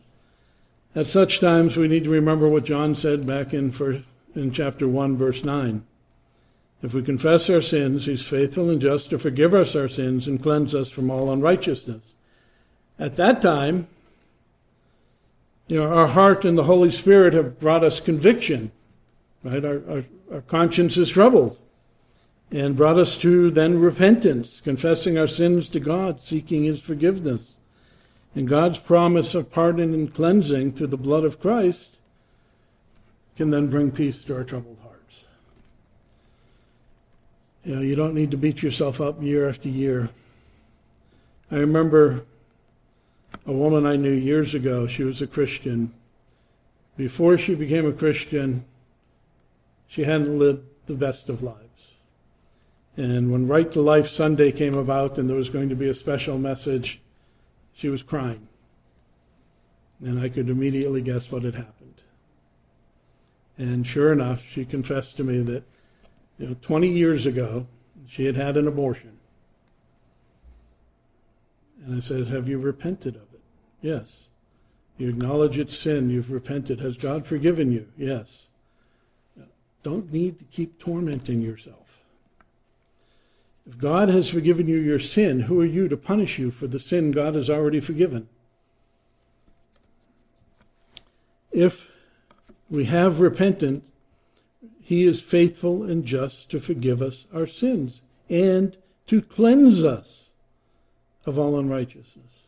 At 0.98 1.06
such 1.06 1.40
times, 1.40 1.78
we 1.78 1.88
need 1.88 2.06
to 2.06 2.10
remember 2.10 2.50
what 2.50 2.66
John 2.66 2.96
said 2.96 3.28
back 3.28 3.54
in, 3.54 3.72
for, 3.72 4.04
in 4.34 4.52
chapter 4.52 4.88
1, 4.88 5.16
verse 5.16 5.44
9. 5.44 5.84
If 6.82 6.96
we 6.96 7.04
confess 7.04 7.52
our 7.52 7.62
sins, 7.62 8.08
he's 8.08 8.24
faithful 8.24 8.72
and 8.72 8.82
just 8.82 9.12
to 9.12 9.20
forgive 9.20 9.54
us 9.54 9.76
our 9.76 9.90
sins 9.90 10.26
and 10.26 10.42
cleanse 10.42 10.74
us 10.74 10.90
from 10.90 11.12
all 11.12 11.32
unrighteousness. 11.32 12.02
At 12.98 13.18
that 13.18 13.44
time, 13.44 13.88
you 15.68 15.78
know, 15.78 15.88
our 15.88 16.08
heart 16.08 16.46
and 16.46 16.58
the 16.58 16.64
Holy 16.64 16.90
Spirit 16.90 17.36
have 17.36 17.60
brought 17.60 17.84
us 17.84 18.00
conviction, 18.00 18.72
right? 19.44 19.64
Our, 19.64 19.82
our, 19.88 20.04
our 20.34 20.42
conscience 20.42 20.98
is 20.98 21.10
troubled 21.10 21.60
and 22.50 22.76
brought 22.76 22.98
us 22.98 23.20
to 23.20 23.52
then 23.52 23.80
repentance, 23.80 24.64
confessing 24.64 25.20
our 25.20 25.28
sins 25.28 25.70
to 25.70 25.80
God, 25.80 26.24
seeking 26.24 26.64
His 26.64 26.82
forgiveness. 26.82 27.44
And 28.38 28.47
God's 28.47 28.78
promise 28.78 29.34
of 29.34 29.50
pardon 29.50 29.95
and 29.95 30.13
cleansing 30.13 30.73
through 30.73 30.88
the 30.88 30.95
blood 30.95 31.23
of 31.23 31.39
Christ 31.39 31.89
can 33.36 33.50
then 33.50 33.65
bring 33.65 33.89
peace 33.89 34.21
to 34.26 34.36
our 34.36 34.43
troubled 34.43 34.78
hearts. 34.84 35.23
You 37.63 37.76
know, 37.76 37.82
you 37.82 37.95
don't 37.95 38.13
need 38.13 38.30
to 38.30 38.38
beat 38.38 38.62
yourself 38.62 39.02
up 39.02 39.23
year 39.23 39.50
after 39.50 39.69
year. 39.69 40.12
I 41.50 41.56
remember 41.56 42.26
a 43.47 43.52
woman 43.52 43.88
I 43.88 43.95
knew 43.95 44.13
years 44.13 44.54
ago. 44.54 44.86
She 44.86 45.04
was 45.04 45.23
a 45.23 45.28
Christian. 45.28 45.91
Before 46.95 47.39
she 47.39 47.56
became 47.56 47.88
a 47.88 47.91
Christian, 47.91 48.65
she 49.88 50.04
hadn't 50.04 50.38
lived 50.38 50.63
the 50.86 50.93
best 50.93 51.30
of 51.30 51.41
lives. 51.41 51.88
And 52.97 53.32
when 53.32 53.47
Right 53.47 53.71
to 53.71 53.82
Life 53.82 54.10
Sunday 54.10 54.52
came 54.52 54.76
about 54.76 55.17
and 55.17 55.28
there 55.28 55.38
was 55.38 55.50
going 55.50 55.69
to 55.69 55.76
be 55.76 55.89
a 55.89 55.95
special 55.95 56.38
message, 56.38 57.02
she 57.78 57.90
was 57.90 58.04
crying. 58.04 58.48
And 60.04 60.20
I 60.20 60.30
could 60.30 60.50
immediately 60.50 61.02
guess 61.02 61.32
what 61.32 61.44
had 61.44 61.56
happened. 61.56 62.02
And 63.58 63.88
sure 63.88 64.12
enough, 64.12 64.44
she 64.52 64.66
confessed 64.66 65.18
to 65.18 65.24
me 65.24 65.42
that 65.44 65.63
you 66.38 66.48
know, 66.48 66.56
20 66.62 66.90
years 66.90 67.26
ago, 67.26 67.66
she 68.08 68.26
had 68.26 68.36
had 68.36 68.58
an 68.58 68.68
abortion. 68.68 69.18
And 71.86 71.98
I 71.98 72.00
said, 72.00 72.28
Have 72.28 72.48
you 72.48 72.60
repented 72.60 73.16
of 73.16 73.22
it? 73.34 73.42
Yes. 73.82 74.24
You 74.98 75.10
acknowledge 75.10 75.58
it's 75.58 75.78
sin. 75.78 76.10
You've 76.10 76.32
repented. 76.32 76.80
Has 76.80 76.98
God 76.98 77.26
forgiven 77.26 77.72
you? 77.72 77.88
Yes. 77.98 78.48
Don't 79.84 80.12
need 80.12 80.40
to 80.40 80.46
keep 80.46 80.80
tormenting 80.80 81.42
yourself. 81.42 81.87
If 83.68 83.78
God 83.78 84.08
has 84.08 84.30
forgiven 84.30 84.68
you 84.68 84.78
your 84.78 85.00
sin, 85.00 85.42
who 85.42 85.60
are 85.60 85.66
you 85.66 85.90
to 85.90 85.98
punish 85.98 86.40
you 86.40 86.52
for 86.52 86.68
the 86.68 86.80
sin 86.80 87.12
God 87.12 87.36
has 87.36 87.50
already 87.50 87.82
forgiven? 87.82 88.30
If 91.52 91.86
we 92.70 92.86
have 92.86 93.20
repentant, 93.20 93.84
He 94.82 95.04
is 95.04 95.20
faithful 95.20 95.84
and 95.84 96.06
just 96.06 96.50
to 96.52 96.62
forgive 96.62 97.02
us 97.02 97.26
our 97.34 97.48
sins 97.48 98.00
and 98.30 98.78
to 99.08 99.22
cleanse 99.22 99.84
us 99.84 100.30
of 101.26 101.38
all 101.38 101.60
unrighteousness. 101.60 102.48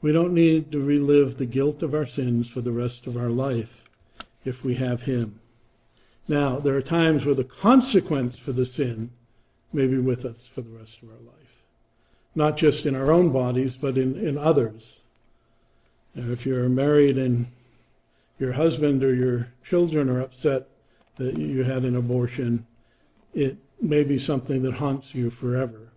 We 0.00 0.12
don't 0.12 0.32
need 0.32 0.72
to 0.72 0.80
relive 0.80 1.36
the 1.36 1.46
guilt 1.46 1.82
of 1.82 1.94
our 1.94 2.06
sins 2.06 2.48
for 2.48 2.62
the 2.62 2.72
rest 2.72 3.06
of 3.06 3.16
our 3.16 3.30
life 3.30 3.82
if 4.42 4.64
we 4.64 4.74
have 4.76 5.02
Him. 5.02 5.40
Now, 6.28 6.60
there 6.60 6.76
are 6.76 6.82
times 6.82 7.26
where 7.26 7.34
the 7.34 7.44
consequence 7.44 8.38
for 8.38 8.52
the 8.52 8.66
sin 8.66 9.10
may 9.72 9.86
be 9.86 9.98
with 9.98 10.24
us 10.24 10.48
for 10.54 10.62
the 10.62 10.70
rest 10.70 11.02
of 11.02 11.08
our 11.08 11.14
life. 11.14 11.62
Not 12.34 12.56
just 12.56 12.86
in 12.86 12.94
our 12.94 13.12
own 13.12 13.30
bodies, 13.30 13.76
but 13.76 13.96
in, 13.96 14.16
in 14.26 14.38
others. 14.38 14.98
Now, 16.14 16.30
if 16.30 16.46
you're 16.46 16.68
married 16.68 17.18
and 17.18 17.46
your 18.38 18.52
husband 18.52 19.02
or 19.02 19.14
your 19.14 19.48
children 19.68 20.08
are 20.08 20.20
upset 20.20 20.68
that 21.16 21.36
you 21.36 21.62
had 21.62 21.84
an 21.84 21.96
abortion, 21.96 22.66
it 23.34 23.56
may 23.80 24.04
be 24.04 24.18
something 24.18 24.62
that 24.62 24.74
haunts 24.74 25.14
you 25.14 25.30
forever. 25.30 25.88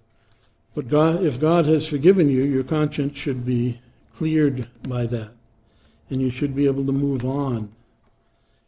But 0.75 0.87
God, 0.87 1.23
if 1.23 1.39
God 1.39 1.65
has 1.65 1.87
forgiven 1.87 2.29
you, 2.29 2.43
your 2.43 2.63
conscience 2.63 3.17
should 3.17 3.45
be 3.45 3.81
cleared 4.15 4.67
by 4.83 5.05
that. 5.07 5.31
And 6.09 6.21
you 6.21 6.29
should 6.29 6.55
be 6.55 6.65
able 6.65 6.85
to 6.85 6.91
move 6.91 7.25
on 7.25 7.71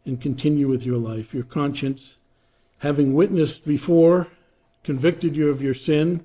and 0.06 0.22
continue 0.22 0.68
with 0.68 0.86
your 0.86 0.98
life. 0.98 1.34
Your 1.34 1.44
conscience, 1.44 2.16
having 2.80 3.14
witnessed 3.14 3.66
before, 3.66 4.28
convicted 4.84 5.36
you 5.36 5.50
of 5.50 5.62
your 5.62 5.74
sin, 5.74 6.24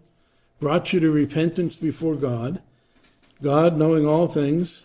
brought 0.60 0.92
you 0.92 1.00
to 1.00 1.10
repentance 1.10 1.76
before 1.76 2.14
God. 2.14 2.60
God, 3.42 3.76
knowing 3.76 4.06
all 4.06 4.28
things, 4.28 4.84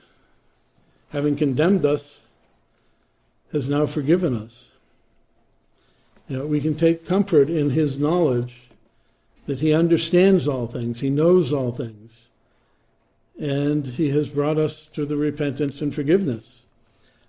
having 1.09 1.37
condemned 1.37 1.85
us, 1.85 2.19
has 3.51 3.69
now 3.69 3.85
forgiven 3.85 4.35
us. 4.35 4.67
You 6.27 6.37
know, 6.37 6.45
we 6.45 6.61
can 6.61 6.75
take 6.75 7.07
comfort 7.07 7.49
in 7.49 7.69
His 7.69 7.97
knowledge 7.97 8.61
that 9.47 9.59
he 9.59 9.73
understands 9.73 10.47
all 10.47 10.67
things, 10.67 10.99
he 10.99 11.09
knows 11.09 11.51
all 11.51 11.71
things, 11.71 12.27
and 13.39 13.85
he 13.85 14.09
has 14.09 14.29
brought 14.29 14.57
us 14.57 14.87
to 14.93 15.05
the 15.05 15.17
repentance 15.17 15.81
and 15.81 15.93
forgiveness. 15.93 16.61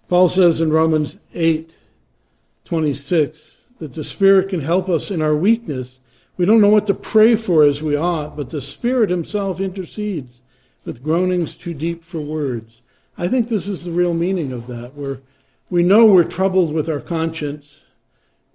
Paul 0.09 0.28
says 0.28 0.61
in 0.61 0.72
Romans 0.72 1.16
8:26 1.35 3.57
that 3.78 3.94
the 3.94 4.05
Spirit 4.05 4.50
can 4.50 4.61
help 4.61 4.88
us 4.88 5.11
in 5.11 5.22
our 5.22 5.35
weakness. 5.35 5.98
We 6.37 6.47
don't 6.47 6.61
know 6.61 6.68
what 6.68 6.87
to 6.87 6.95
pray 6.95 7.37
for 7.37 7.64
as 7.64 7.83
we 7.83 7.97
ought, 7.97 8.37
but 8.37 8.51
the 8.51 8.62
Spirit 8.62 9.11
himself 9.11 9.61
intercedes 9.61 10.40
with 10.85 11.03
groanings 11.03 11.55
too 11.55 11.75
deep 11.75 12.05
for 12.05 12.21
words. 12.21 12.83
I 13.16 13.29
think 13.29 13.49
this 13.49 13.68
is 13.68 13.85
the 13.85 13.90
real 13.92 14.14
meaning 14.14 14.53
of 14.53 14.66
that, 14.68 14.95
where 14.95 15.21
we 15.71 15.83
know 15.83 16.07
we're 16.07 16.25
troubled 16.25 16.73
with 16.73 16.88
our 16.88 17.01
conscience. 17.01 17.85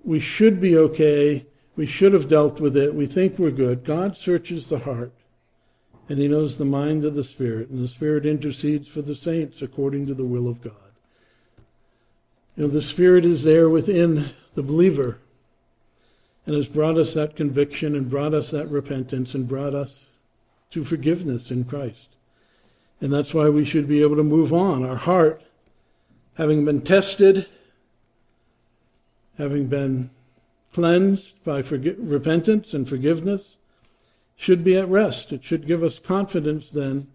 We 0.04 0.20
should 0.20 0.60
be 0.60 0.78
okay 0.78 1.46
we 1.78 1.86
should 1.86 2.14
have 2.14 2.28
dealt 2.28 2.60
with 2.60 2.76
it. 2.76 2.94
We 2.94 3.06
think 3.06 3.38
we're 3.38 3.52
good. 3.52 3.86
God 3.86 4.18
searches 4.18 4.68
the 4.68 4.80
heart, 4.80 5.14
and 6.10 6.18
He 6.18 6.28
knows 6.28 6.58
the 6.58 6.66
mind 6.66 7.06
of 7.06 7.14
the 7.14 7.24
Spirit, 7.24 7.70
and 7.70 7.82
the 7.82 7.88
Spirit 7.88 8.26
intercedes 8.26 8.88
for 8.88 9.04
the 9.04 9.16
saints 9.16 9.62
according 9.62 10.08
to 10.08 10.16
the 10.16 10.26
will 10.26 10.50
of 10.50 10.62
God. 10.62 10.74
You 12.56 12.64
know, 12.64 12.70
the 12.70 12.82
Spirit 12.82 13.26
is 13.26 13.44
there 13.44 13.70
within 13.70 14.32
the 14.56 14.64
believer 14.64 15.20
and 16.48 16.56
has 16.56 16.68
brought 16.68 16.98
us 16.98 17.14
that 17.14 17.36
conviction 17.36 17.96
and 17.96 18.10
brought 18.10 18.34
us 18.34 18.52
that 18.52 18.70
repentance 18.70 19.36
and 19.36 19.50
brought 19.50 19.76
us 19.76 20.06
to 20.72 20.86
forgiveness 20.86 21.52
in 21.52 21.66
Christ. 21.66 22.08
And 23.02 23.14
that's 23.14 23.34
why 23.34 23.50
we 23.50 23.66
should 23.66 23.88
be 23.88 24.02
able 24.02 24.16
to 24.16 24.24
move 24.24 24.54
on. 24.54 24.86
Our 24.86 24.96
heart, 24.96 25.42
having 26.36 26.64
been 26.64 26.82
tested, 26.82 27.48
having 29.38 29.68
been 29.68 30.10
cleansed 30.74 31.34
by 31.44 31.60
repentance 31.60 32.74
and 32.74 32.88
forgiveness, 32.88 33.58
should 34.38 34.64
be 34.64 34.78
at 34.78 34.88
rest. 34.88 35.34
It 35.34 35.44
should 35.44 35.68
give 35.68 35.84
us 35.84 36.00
confidence 36.00 36.70
then 36.70 37.08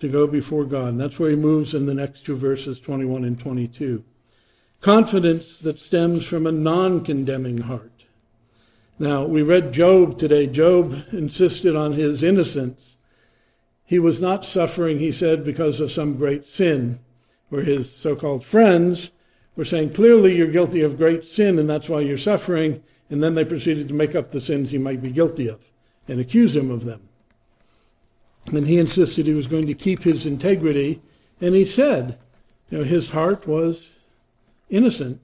to 0.00 0.08
go 0.08 0.26
before 0.26 0.64
God. 0.64 0.88
And 0.88 1.00
that's 1.00 1.18
where 1.20 1.30
he 1.30 1.36
moves 1.36 1.74
in 1.74 1.86
the 1.86 1.94
next 1.94 2.26
two 2.26 2.36
verses, 2.36 2.80
21 2.80 3.24
and 3.24 3.38
22. 3.38 4.02
Confidence 4.80 5.60
that 5.60 5.80
stems 5.80 6.26
from 6.26 6.48
a 6.48 6.52
non-condemning 6.52 7.58
heart. 7.58 7.92
Now, 8.98 9.24
we 9.24 9.42
read 9.42 9.72
Job 9.72 10.18
today. 10.18 10.46
Job 10.46 10.96
insisted 11.12 11.74
on 11.74 11.92
his 11.92 12.22
innocence. 12.22 12.96
He 13.84 13.98
was 13.98 14.20
not 14.20 14.46
suffering, 14.46 14.98
he 14.98 15.12
said, 15.12 15.44
because 15.44 15.80
of 15.80 15.92
some 15.92 16.16
great 16.16 16.46
sin, 16.46 17.00
where 17.48 17.62
his 17.62 17.90
so-called 17.90 18.44
friends 18.44 19.10
were 19.56 19.64
saying, 19.64 19.92
clearly 19.92 20.36
you're 20.36 20.46
guilty 20.46 20.82
of 20.82 20.96
great 20.96 21.24
sin 21.24 21.58
and 21.58 21.68
that's 21.68 21.88
why 21.88 22.00
you're 22.00 22.18
suffering. 22.18 22.82
And 23.10 23.22
then 23.22 23.34
they 23.34 23.44
proceeded 23.44 23.88
to 23.88 23.94
make 23.94 24.14
up 24.14 24.30
the 24.30 24.40
sins 24.40 24.70
he 24.70 24.78
might 24.78 25.02
be 25.02 25.10
guilty 25.10 25.48
of 25.48 25.60
and 26.08 26.20
accuse 26.20 26.56
him 26.56 26.70
of 26.70 26.84
them. 26.84 27.08
And 28.46 28.66
he 28.66 28.78
insisted 28.78 29.26
he 29.26 29.34
was 29.34 29.46
going 29.46 29.66
to 29.66 29.74
keep 29.74 30.02
his 30.02 30.26
integrity. 30.26 31.02
And 31.40 31.54
he 31.54 31.64
said, 31.64 32.18
you 32.70 32.78
know, 32.78 32.84
his 32.84 33.08
heart 33.08 33.46
was 33.46 33.86
innocent, 34.70 35.22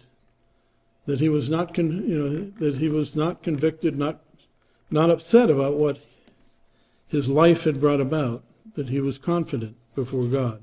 that 1.10 1.18
he 1.18 1.28
was 1.28 1.50
not, 1.50 1.74
con- 1.74 2.08
you 2.08 2.18
know, 2.18 2.52
that 2.60 2.76
he 2.76 2.88
was 2.88 3.16
not 3.16 3.42
convicted, 3.42 3.98
not, 3.98 4.20
not 4.92 5.10
upset 5.10 5.50
about 5.50 5.74
what 5.74 5.98
his 7.08 7.26
life 7.26 7.64
had 7.64 7.80
brought 7.80 8.00
about, 8.00 8.44
that 8.76 8.88
he 8.88 9.00
was 9.00 9.18
confident 9.18 9.74
before 9.96 10.26
God. 10.26 10.62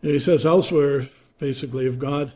And 0.00 0.12
he 0.12 0.20
says 0.20 0.46
elsewhere, 0.46 1.08
basically, 1.40 1.86
if 1.86 1.98
God 1.98 2.32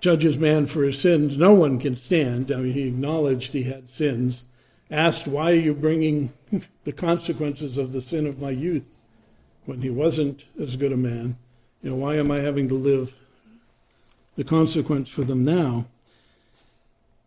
judges 0.00 0.36
man 0.36 0.66
for 0.66 0.82
his 0.82 0.98
sins, 0.98 1.38
no 1.38 1.52
one 1.52 1.78
can 1.78 1.96
stand. 1.96 2.50
I 2.50 2.56
mean, 2.56 2.72
he 2.72 2.88
acknowledged 2.88 3.52
he 3.52 3.62
had 3.62 3.88
sins, 3.88 4.44
asked, 4.90 5.28
Why 5.28 5.52
are 5.52 5.54
you 5.54 5.74
bringing 5.74 6.32
the 6.84 6.92
consequences 6.92 7.78
of 7.78 7.92
the 7.92 8.02
sin 8.02 8.26
of 8.26 8.40
my 8.40 8.50
youth 8.50 8.82
when 9.64 9.80
he 9.80 9.90
wasn't 9.90 10.42
as 10.60 10.74
good 10.74 10.90
a 10.90 10.96
man? 10.96 11.36
You 11.84 11.90
know, 11.90 11.96
why 11.96 12.16
am 12.16 12.32
I 12.32 12.38
having 12.38 12.68
to 12.70 12.74
live 12.74 13.14
the 14.34 14.42
consequence 14.42 15.08
for 15.08 15.22
them 15.22 15.44
now? 15.44 15.86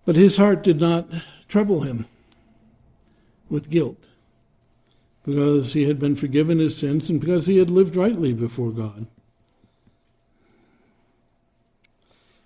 But 0.07 0.15
his 0.15 0.37
heart 0.37 0.63
did 0.63 0.79
not 0.79 1.09
trouble 1.49 1.81
him 1.81 2.05
with 3.49 3.69
guilt 3.69 4.01
because 5.25 5.73
he 5.73 5.83
had 5.83 5.99
been 5.99 6.15
forgiven 6.15 6.59
his 6.59 6.77
sins 6.77 7.09
and 7.09 7.19
because 7.19 7.45
he 7.45 7.57
had 7.57 7.69
lived 7.69 7.97
rightly 7.97 8.31
before 8.31 8.71
God. 8.71 9.05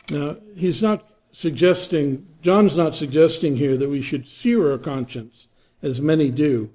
Now, 0.10 0.38
he's 0.56 0.82
not 0.82 1.08
suggesting, 1.34 2.26
John's 2.42 2.76
not 2.76 2.96
suggesting 2.96 3.56
here 3.56 3.78
that 3.78 3.90
we 3.90 4.02
should 4.02 4.28
sear 4.28 4.72
our 4.72 4.80
conscience, 4.80 5.46
as 5.84 6.02
many 6.02 6.32
do, 6.32 6.72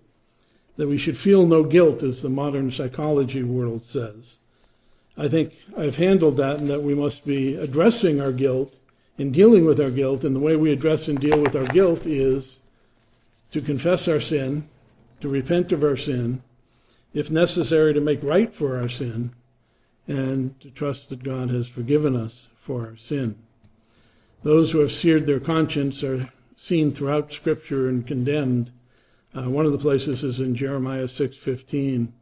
that 0.77 0.87
we 0.87 0.99
should 0.99 1.16
feel 1.16 1.49
no 1.49 1.64
guilt, 1.64 2.05
as 2.05 2.22
the 2.22 2.31
modern 2.31 2.70
psychology 2.70 3.42
world 3.42 3.83
says. 3.83 4.37
I 5.16 5.27
think 5.27 5.53
I've 5.77 5.96
handled 5.96 6.37
that 6.37 6.61
and 6.61 6.70
that 6.70 6.85
we 6.85 6.94
must 6.94 7.27
be 7.27 7.57
addressing 7.57 8.20
our 8.20 8.31
guilt 8.31 8.72
and 9.18 9.33
dealing 9.33 9.64
with 9.64 9.81
our 9.81 9.90
guilt, 9.90 10.24
and 10.24 10.37
the 10.37 10.40
way 10.40 10.57
we 10.57 10.72
address 10.72 11.09
and 11.09 11.18
deal 11.18 11.40
with 11.40 11.57
our 11.57 11.66
guilt 11.66 12.07
is 12.07 12.59
to 13.52 13.61
confess 13.61 14.09
our 14.09 14.20
sin, 14.20 14.68
to 15.20 15.29
repent 15.29 15.72
of 15.72 15.83
our 15.83 15.96
sin, 15.96 16.42
if 17.14 17.31
necessary 17.31 17.94
to 17.94 18.00
make 18.00 18.22
right 18.22 18.55
for 18.55 18.79
our 18.79 18.88
sin, 18.88 19.31
and 20.07 20.59
to 20.61 20.70
trust 20.70 21.09
that 21.09 21.22
God 21.22 21.50
has 21.50 21.66
forgiven 21.66 22.14
us 22.14 22.48
for 22.62 22.87
our 22.87 22.96
sin. 22.96 23.37
Those 24.42 24.70
who 24.70 24.81
have 24.81 24.92
seared 24.92 25.26
their 25.26 25.40
conscience 25.40 26.05
are 26.05 26.31
seen 26.57 26.92
throughout 26.92 27.33
Scripture 27.33 27.88
and 27.88 28.07
condemned. 28.07 28.70
Uh, 29.35 29.48
one 29.48 29.66
of 29.66 29.72
the 29.72 29.79
places 29.79 30.22
is 30.22 30.40
in 30.40 30.55
Jeremiah 30.55 31.09
6:15. 31.09 32.12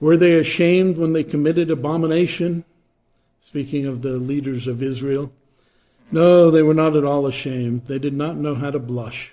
Were 0.00 0.16
they 0.16 0.34
ashamed 0.34 0.96
when 0.96 1.12
they 1.12 1.24
committed 1.24 1.70
abomination? 1.70 2.64
Speaking 3.42 3.86
of 3.86 4.02
the 4.02 4.16
leaders 4.16 4.66
of 4.66 4.82
Israel. 4.82 5.30
No, 6.10 6.50
they 6.50 6.62
were 6.62 6.74
not 6.74 6.96
at 6.96 7.04
all 7.04 7.26
ashamed. 7.26 7.86
They 7.86 7.98
did 7.98 8.14
not 8.14 8.36
know 8.36 8.54
how 8.54 8.70
to 8.70 8.78
blush. 8.78 9.32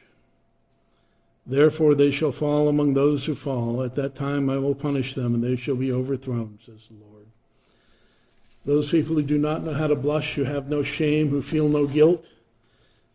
Therefore 1.45 1.95
they 1.95 2.11
shall 2.11 2.31
fall 2.31 2.67
among 2.67 2.93
those 2.93 3.25
who 3.25 3.35
fall. 3.35 3.83
At 3.83 3.95
that 3.95 4.15
time 4.15 4.49
I 4.49 4.57
will 4.57 4.75
punish 4.75 5.15
them, 5.15 5.35
and 5.35 5.43
they 5.43 5.55
shall 5.55 5.75
be 5.75 5.91
overthrown, 5.91 6.59
says 6.65 6.87
the 6.87 7.05
Lord. 7.05 7.25
Those 8.65 8.91
people 8.91 9.15
who 9.15 9.23
do 9.23 9.37
not 9.37 9.63
know 9.63 9.73
how 9.73 9.87
to 9.87 9.95
blush, 9.95 10.35
who 10.35 10.43
have 10.43 10.69
no 10.69 10.83
shame, 10.83 11.29
who 11.29 11.41
feel 11.41 11.67
no 11.67 11.87
guilt, 11.87 12.27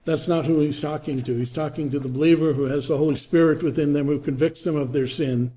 that's 0.05 0.29
not 0.29 0.45
who 0.45 0.61
he's 0.61 0.81
talking 0.81 1.23
to. 1.25 1.37
He's 1.37 1.53
talking 1.53 1.91
to 1.91 1.99
the 1.99 2.09
believer 2.09 2.53
who 2.53 2.65
has 2.65 2.89
the 2.89 2.97
Holy 2.97 3.17
Spirit 3.17 3.63
within 3.63 3.93
them, 3.93 4.07
who 4.07 4.21
convicts 4.21 4.63
them 4.63 4.77
of 4.77 4.93
their 4.93 5.09
sin. 5.09 5.53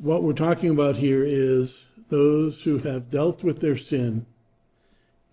What 0.00 0.24
we're 0.24 0.32
talking 0.32 0.70
about 0.70 0.96
here 0.96 1.24
is 1.24 1.86
those 2.08 2.60
who 2.62 2.78
have 2.78 3.10
dealt 3.10 3.44
with 3.44 3.60
their 3.60 3.76
sin 3.76 4.26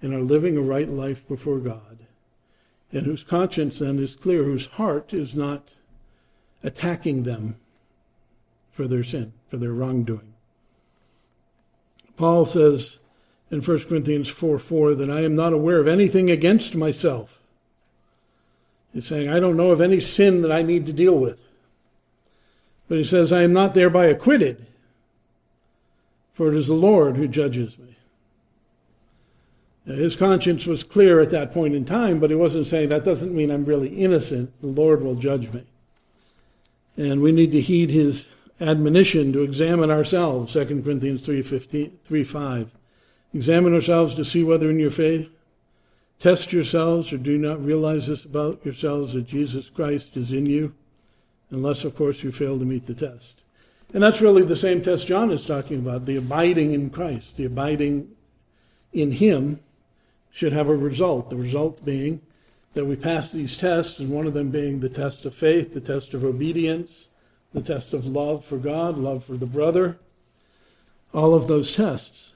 and 0.02 0.14
are 0.14 0.22
living 0.22 0.58
a 0.58 0.62
right 0.62 0.90
life 0.90 1.28
before 1.28 1.60
God, 1.60 1.98
and 2.92 3.06
whose 3.06 3.24
conscience 3.24 3.80
then 3.80 4.00
is 4.00 4.16
clear, 4.16 4.44
whose 4.44 4.66
heart 4.66 5.14
is 5.14 5.36
not 5.36 5.70
attacking 6.64 7.24
them 7.24 7.56
for 8.72 8.88
their 8.88 9.04
sin, 9.04 9.34
for 9.50 9.58
their 9.58 9.74
wrongdoing. 9.74 10.34
Paul 12.18 12.46
says 12.46 12.98
in 13.50 13.62
1 13.62 13.80
Corinthians 13.86 14.30
4 14.30 14.60
4 14.60 14.96
that 14.96 15.10
I 15.10 15.22
am 15.22 15.36
not 15.36 15.54
aware 15.54 15.80
of 15.80 15.88
anything 15.88 16.32
against 16.32 16.76
myself. 16.76 17.40
He's 18.94 19.06
saying, 19.06 19.30
I 19.30 19.40
don't 19.40 19.58
know 19.58 19.72
of 19.72 19.82
any 19.82 20.00
sin 20.00 20.42
that 20.42 20.52
I 20.52 20.64
need 20.64 20.86
to 20.88 20.94
deal 20.94 21.18
with. 21.18 21.40
But 22.88 22.98
he 22.98 23.04
says, 23.06 23.32
I 23.32 23.44
am 23.44 23.54
not 23.54 23.74
thereby 23.74 24.08
acquitted, 24.08 24.68
for 26.34 26.50
it 26.50 26.58
is 26.58 26.68
the 26.68 26.74
Lord 26.74 27.16
who 27.16 27.28
judges 27.28 27.78
me. 27.78 27.96
His 29.96 30.16
conscience 30.16 30.66
was 30.66 30.84
clear 30.84 31.20
at 31.20 31.32
that 31.32 31.54
point 31.54 31.76
in 31.76 31.86
time, 31.86 32.20
but 32.20 32.30
he 32.30 32.36
wasn't 32.36 32.68
saying 32.68 32.90
that 32.90 33.06
doesn't 33.06 33.34
mean 33.34 33.52
I'm 33.52 33.66
really 33.66 33.90
innocent. 33.90 34.52
The 34.62 34.68
Lord 34.68 35.02
will 35.02 35.16
judge 35.16 35.52
me. 35.52 35.64
And 36.98 37.22
we 37.22 37.32
need 37.32 37.52
to 37.54 37.62
heed 37.62 37.90
his 37.90 38.28
admonition 38.60 39.34
to 39.34 39.42
examine 39.42 39.90
ourselves, 39.90 40.54
2 40.54 40.66
Corinthians 40.84 41.26
3, 41.26 41.42
15, 41.42 42.00
3 42.06 42.24
5. 42.24 42.70
Examine 43.34 43.74
ourselves 43.74 44.16
to 44.16 44.26
see 44.26 44.44
whether 44.44 44.70
in 44.70 44.80
your 44.80 44.92
faith. 44.92 45.30
Test 46.20 46.54
yourselves, 46.54 47.12
or 47.12 47.18
do 47.18 47.38
not 47.38 47.66
realize 47.66 48.06
this 48.06 48.26
about 48.26 48.64
yourselves 48.64 49.14
that 49.14 49.26
Jesus 49.26 49.70
Christ 49.70 50.16
is 50.16 50.32
in 50.32 50.46
you, 50.46 50.74
unless, 51.50 51.84
of 51.84 51.96
course, 51.96 52.22
you 52.22 52.32
fail 52.32 52.60
to 52.60 52.66
meet 52.66 52.86
the 52.86 52.94
test. 52.94 53.42
And 53.94 54.04
that's 54.04 54.22
really 54.22 54.44
the 54.44 54.56
same 54.56 54.84
test 54.84 55.08
John 55.08 55.32
is 55.32 55.46
talking 55.46 55.80
about 55.80 56.06
the 56.06 56.18
abiding 56.18 56.74
in 56.74 56.92
Christ, 56.92 57.38
the 57.38 57.46
abiding 57.46 58.10
in 58.94 59.12
Him 59.12 59.60
should 60.32 60.54
have 60.54 60.70
a 60.70 60.76
result. 60.76 61.30
The 61.30 61.36
result 61.36 61.84
being 61.84 62.22
that 62.74 62.86
we 62.86 62.96
pass 62.96 63.32
these 63.32 63.58
tests, 63.58 64.00
and 64.00 64.10
one 64.10 64.28
of 64.28 64.34
them 64.34 64.50
being 64.50 64.80
the 64.80 64.90
test 64.90 65.26
of 65.26 65.36
faith, 65.36 65.74
the 65.74 65.82
test 65.82 66.14
of 66.14 66.24
obedience, 66.24 67.10
the 67.54 67.62
test 67.62 67.94
of 67.94 68.06
love 68.06 68.46
for 68.46 68.58
God, 68.58 68.98
love 68.98 69.26
for 69.26 69.36
the 69.36 69.46
brother, 69.46 69.98
all 71.14 71.34
of 71.34 71.48
those 71.48 71.76
tests. 71.76 72.32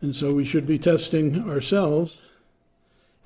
And 0.00 0.14
so 0.14 0.32
we 0.32 0.44
should 0.44 0.66
be 0.66 0.78
testing 0.78 1.48
ourselves. 1.48 2.20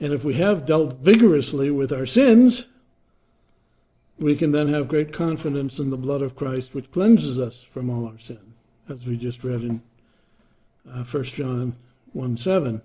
And 0.00 0.12
if 0.12 0.24
we 0.24 0.34
have 0.34 0.66
dealt 0.66 0.96
vigorously 0.96 1.70
with 1.70 1.92
our 1.92 2.06
sins, 2.06 2.66
we 4.18 4.36
can 4.36 4.52
then 4.52 4.68
have 4.68 4.88
great 4.88 5.12
confidence 5.12 5.78
in 5.78 5.90
the 5.90 5.96
blood 5.96 6.22
of 6.22 6.36
Christ, 6.36 6.74
which 6.74 6.90
cleanses 6.90 7.38
us 7.38 7.62
from 7.72 7.90
all 7.90 8.06
our 8.06 8.18
sin, 8.18 8.54
as 8.88 9.04
we 9.04 9.16
just 9.16 9.44
read 9.44 9.62
in 9.62 9.82
uh, 10.90 11.04
1 11.04 11.24
John 11.24 11.76
1 12.16 12.38
7. 12.38 12.80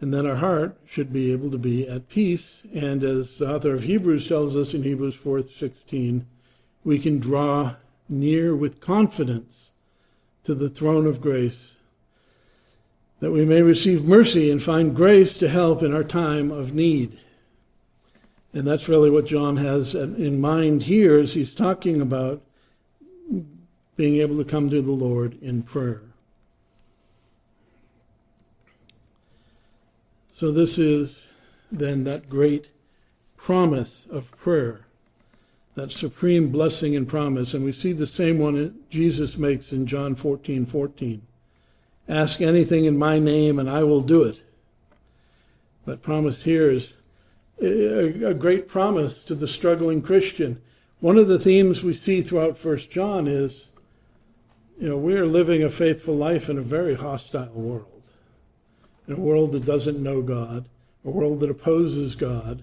And 0.00 0.14
then 0.14 0.24
our 0.24 0.36
heart 0.36 0.78
should 0.86 1.12
be 1.12 1.32
able 1.32 1.50
to 1.50 1.58
be 1.58 1.88
at 1.88 2.08
peace. 2.08 2.62
And 2.72 3.02
as 3.02 3.38
the 3.38 3.52
author 3.52 3.74
of 3.74 3.82
Hebrews 3.82 4.28
tells 4.28 4.56
us 4.56 4.72
in 4.72 4.84
Hebrews 4.84 5.16
4:16, 5.16 6.24
we 6.84 7.00
can 7.00 7.18
draw 7.18 7.74
near 8.08 8.54
with 8.54 8.80
confidence 8.80 9.72
to 10.44 10.54
the 10.54 10.70
throne 10.70 11.06
of 11.06 11.20
grace 11.20 11.74
that 13.18 13.32
we 13.32 13.44
may 13.44 13.62
receive 13.62 14.04
mercy 14.04 14.50
and 14.50 14.62
find 14.62 14.94
grace 14.94 15.34
to 15.38 15.48
help 15.48 15.82
in 15.82 15.92
our 15.92 16.04
time 16.04 16.52
of 16.52 16.72
need. 16.72 17.18
And 18.52 18.64
that's 18.64 18.88
really 18.88 19.10
what 19.10 19.26
John 19.26 19.56
has 19.56 19.94
in 19.94 20.40
mind 20.40 20.84
here 20.84 21.18
as 21.18 21.32
he's 21.32 21.52
talking 21.52 22.00
about 22.00 22.42
being 23.96 24.16
able 24.20 24.36
to 24.36 24.44
come 24.44 24.70
to 24.70 24.82
the 24.82 24.92
Lord 24.92 25.42
in 25.42 25.62
prayer. 25.62 26.02
So 30.36 30.52
this 30.52 30.78
is 30.78 31.24
then 31.72 32.04
that 32.04 32.28
great 32.28 32.66
promise 33.38 34.02
of 34.10 34.30
prayer, 34.32 34.84
that 35.76 35.92
supreme 35.92 36.50
blessing 36.50 36.94
and 36.94 37.08
promise. 37.08 37.54
And 37.54 37.64
we 37.64 37.72
see 37.72 37.94
the 37.94 38.06
same 38.06 38.38
one 38.38 38.80
Jesus 38.90 39.38
makes 39.38 39.72
in 39.72 39.86
John 39.86 40.14
14, 40.14 40.66
14. 40.66 41.22
Ask 42.08 42.42
anything 42.42 42.84
in 42.84 42.98
my 42.98 43.18
name 43.18 43.58
and 43.58 43.70
I 43.70 43.82
will 43.84 44.02
do 44.02 44.24
it. 44.24 44.38
But 45.86 46.02
promise 46.02 46.42
here 46.42 46.70
is 46.70 46.92
a 47.62 48.34
great 48.34 48.68
promise 48.68 49.22
to 49.24 49.34
the 49.34 49.48
struggling 49.48 50.02
Christian. 50.02 50.60
One 51.00 51.16
of 51.16 51.28
the 51.28 51.38
themes 51.38 51.82
we 51.82 51.94
see 51.94 52.20
throughout 52.20 52.58
First 52.58 52.90
John 52.90 53.26
is, 53.26 53.68
you 54.78 54.86
know, 54.86 54.98
we 54.98 55.14
are 55.14 55.26
living 55.26 55.62
a 55.62 55.70
faithful 55.70 56.14
life 56.14 56.50
in 56.50 56.58
a 56.58 56.62
very 56.62 56.94
hostile 56.94 57.52
world 57.54 57.95
in 59.06 59.14
a 59.14 59.20
world 59.20 59.52
that 59.52 59.64
doesn't 59.64 60.02
know 60.02 60.22
God, 60.22 60.64
a 61.04 61.10
world 61.10 61.40
that 61.40 61.50
opposes 61.50 62.14
God, 62.14 62.62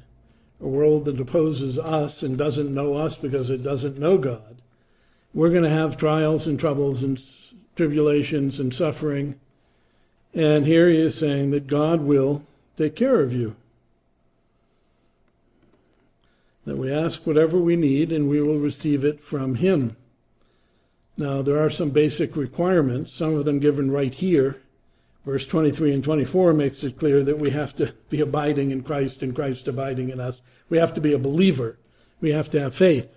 a 0.62 0.68
world 0.68 1.06
that 1.06 1.20
opposes 1.20 1.78
us 1.78 2.24
and 2.24 2.38
doesn't 2.38 2.74
know 2.74 2.96
us 2.96 3.16
because 3.16 3.50
it 3.50 3.64
doesn't 3.64 3.98
know 3.98 4.18
God. 4.18 4.56
We're 5.34 5.50
going 5.50 5.64
to 5.64 5.70
have 5.70 5.98
trials 5.98 6.48
and 6.48 6.60
troubles 6.60 7.04
and 7.04 7.22
tribulations 7.76 8.60
and 8.60 8.74
suffering. 8.74 9.40
And 10.34 10.66
here 10.66 10.90
he 10.90 10.98
is 10.98 11.16
saying 11.16 11.52
that 11.52 11.68
God 11.68 12.02
will 12.02 12.44
take 12.78 12.96
care 12.96 13.20
of 13.20 13.34
you. 13.34 13.56
That 16.66 16.78
we 16.78 16.92
ask 16.92 17.26
whatever 17.26 17.58
we 17.58 17.76
need 17.76 18.12
and 18.12 18.30
we 18.30 18.42
will 18.42 18.60
receive 18.60 19.04
it 19.04 19.24
from 19.24 19.56
him. 19.56 19.96
Now, 21.18 21.42
there 21.42 21.64
are 21.64 21.70
some 21.70 21.92
basic 21.92 22.36
requirements, 22.36 23.14
some 23.14 23.36
of 23.36 23.46
them 23.46 23.60
given 23.60 23.92
right 23.92 24.14
here. 24.14 24.58
Verse 25.26 25.46
23 25.46 25.94
and 25.94 26.04
24 26.04 26.54
makes 26.54 26.84
it 26.84 27.00
clear 27.00 27.24
that 27.24 27.40
we 27.40 27.50
have 27.50 27.76
to 27.78 27.94
be 28.10 28.22
abiding 28.22 28.72
in 28.72 28.84
Christ 28.84 29.22
and 29.22 29.34
Christ 29.34 29.68
abiding 29.68 30.10
in 30.10 30.20
us. 30.20 30.40
We 30.70 30.78
have 30.78 30.96
to 30.96 31.02
be 31.02 31.14
a 31.14 31.18
believer. 31.18 31.78
We 32.20 32.32
have 32.32 32.50
to 32.52 32.60
have 32.60 32.76
faith. 32.76 33.08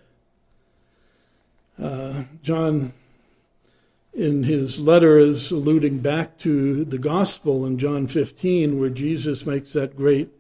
Uh, 1.81 2.25
John, 2.43 2.93
in 4.15 4.45
his 4.45 4.79
letter, 4.79 5.19
is 5.19 5.51
alluding 5.51 5.99
back 5.99 6.39
to 6.39 6.85
the 6.85 6.99
gospel 6.99 7.67
in 7.67 7.79
John 7.79 8.07
15, 8.07 8.79
where 8.79 8.89
Jesus 8.89 9.45
makes 9.45 9.73
that 9.73 9.97
great 9.97 10.31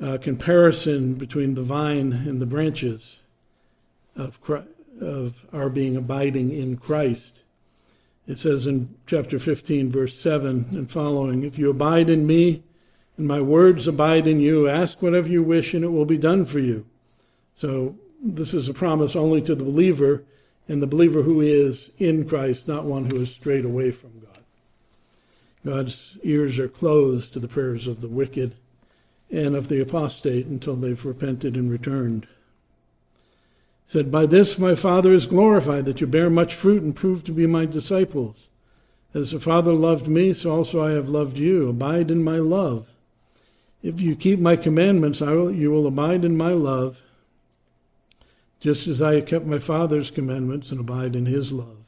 uh, 0.00 0.18
comparison 0.18 1.14
between 1.14 1.54
the 1.54 1.62
vine 1.62 2.12
and 2.12 2.40
the 2.40 2.46
branches 2.46 3.16
of, 4.16 4.40
Christ, 4.40 4.68
of 5.00 5.34
our 5.52 5.68
being 5.68 5.96
abiding 5.96 6.50
in 6.50 6.76
Christ. 6.76 7.32
It 8.28 8.38
says 8.38 8.66
in 8.66 8.94
chapter 9.06 9.38
15, 9.38 9.90
verse 9.90 10.14
7 10.20 10.66
and 10.72 10.90
following, 10.90 11.44
If 11.44 11.58
you 11.58 11.70
abide 11.70 12.10
in 12.10 12.26
me 12.26 12.62
and 13.16 13.26
my 13.26 13.40
words 13.40 13.88
abide 13.88 14.26
in 14.26 14.38
you, 14.38 14.68
ask 14.68 15.00
whatever 15.00 15.28
you 15.28 15.42
wish 15.42 15.72
and 15.72 15.82
it 15.82 15.88
will 15.88 16.04
be 16.04 16.18
done 16.18 16.44
for 16.44 16.58
you. 16.58 16.84
So 17.54 17.96
this 18.22 18.52
is 18.52 18.68
a 18.68 18.74
promise 18.74 19.16
only 19.16 19.40
to 19.42 19.54
the 19.54 19.64
believer 19.64 20.24
and 20.68 20.82
the 20.82 20.86
believer 20.86 21.22
who 21.22 21.40
is 21.40 21.90
in 21.98 22.28
Christ, 22.28 22.68
not 22.68 22.84
one 22.84 23.06
who 23.06 23.22
is 23.22 23.30
strayed 23.30 23.64
away 23.64 23.92
from 23.92 24.10
God. 24.20 24.44
God's 25.64 26.16
ears 26.22 26.58
are 26.58 26.68
closed 26.68 27.32
to 27.32 27.40
the 27.40 27.48
prayers 27.48 27.86
of 27.86 28.02
the 28.02 28.08
wicked 28.08 28.54
and 29.30 29.56
of 29.56 29.68
the 29.68 29.80
apostate 29.80 30.46
until 30.46 30.76
they've 30.76 31.04
repented 31.04 31.56
and 31.56 31.70
returned. 31.70 32.26
Said, 33.88 34.12
By 34.12 34.26
this 34.26 34.58
my 34.58 34.74
Father 34.74 35.14
is 35.14 35.24
glorified, 35.24 35.86
that 35.86 36.02
you 36.02 36.06
bear 36.06 36.28
much 36.28 36.54
fruit 36.54 36.82
and 36.82 36.94
prove 36.94 37.24
to 37.24 37.32
be 37.32 37.46
my 37.46 37.64
disciples. 37.64 38.48
As 39.14 39.30
the 39.30 39.40
Father 39.40 39.72
loved 39.72 40.06
me, 40.06 40.34
so 40.34 40.50
also 40.50 40.82
I 40.82 40.90
have 40.90 41.08
loved 41.08 41.38
you. 41.38 41.70
Abide 41.70 42.10
in 42.10 42.22
my 42.22 42.36
love. 42.36 42.86
If 43.82 43.98
you 43.98 44.14
keep 44.14 44.40
my 44.40 44.56
commandments, 44.56 45.22
will, 45.22 45.50
you 45.50 45.70
will 45.70 45.86
abide 45.86 46.26
in 46.26 46.36
my 46.36 46.52
love, 46.52 47.00
just 48.60 48.86
as 48.86 49.00
I 49.00 49.14
have 49.14 49.26
kept 49.26 49.46
my 49.46 49.58
Father's 49.58 50.10
commandments 50.10 50.70
and 50.70 50.80
abide 50.80 51.16
in 51.16 51.24
his 51.24 51.50
love. 51.50 51.78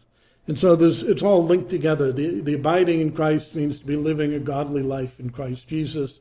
And 0.49 0.59
so 0.59 0.73
it's 0.73 1.23
all 1.23 1.45
linked 1.45 1.69
together. 1.69 2.13
The, 2.13 2.41
the 2.41 2.55
abiding 2.55 3.03
in 3.03 3.13
Christ 3.13 3.55
means 3.55 3.79
to 3.79 3.85
be 3.85 3.97
living 3.97 4.33
a 4.33 4.41
godly 4.41 4.83
life 4.83 5.21
in 5.21 5.29
Christ 5.29 5.69
Jesus, 5.69 6.19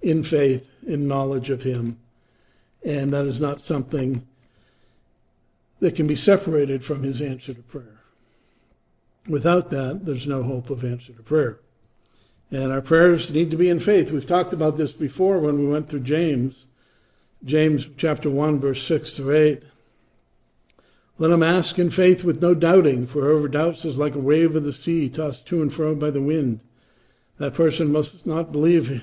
in 0.00 0.22
faith, 0.22 0.66
in 0.86 1.08
knowledge 1.08 1.50
of 1.50 1.62
him. 1.62 1.98
And 2.82 3.12
that 3.12 3.26
is 3.26 3.38
not 3.38 3.60
something 3.60 4.26
that 5.80 5.96
can 5.96 6.06
be 6.06 6.16
separated 6.16 6.84
from 6.84 7.02
his 7.02 7.20
answer 7.20 7.52
to 7.54 7.62
prayer. 7.62 8.00
Without 9.26 9.70
that, 9.70 10.04
there's 10.04 10.26
no 10.26 10.42
hope 10.42 10.70
of 10.70 10.84
answer 10.84 11.12
to 11.12 11.22
prayer. 11.22 11.58
And 12.50 12.72
our 12.72 12.80
prayers 12.80 13.30
need 13.30 13.50
to 13.50 13.56
be 13.56 13.68
in 13.68 13.80
faith. 13.80 14.10
We've 14.10 14.26
talked 14.26 14.52
about 14.52 14.76
this 14.76 14.92
before 14.92 15.38
when 15.38 15.58
we 15.58 15.66
went 15.66 15.88
through 15.88 16.00
James. 16.00 16.66
James 17.44 17.88
chapter 17.96 18.28
1 18.28 18.60
verse 18.60 18.86
6 18.86 19.16
through 19.16 19.36
8. 19.36 19.62
Let 21.18 21.30
him 21.30 21.42
ask 21.42 21.78
in 21.78 21.90
faith 21.90 22.24
with 22.24 22.40
no 22.40 22.54
doubting, 22.54 23.06
for 23.06 23.20
whoever 23.20 23.46
doubts 23.46 23.84
is 23.84 23.96
like 23.96 24.14
a 24.14 24.18
wave 24.18 24.56
of 24.56 24.64
the 24.64 24.72
sea 24.72 25.08
tossed 25.08 25.46
to 25.48 25.62
and 25.62 25.72
fro 25.72 25.94
by 25.94 26.10
the 26.10 26.22
wind. 26.22 26.60
That 27.38 27.54
person 27.54 27.92
must 27.92 28.26
not 28.26 28.52
believe, 28.52 29.02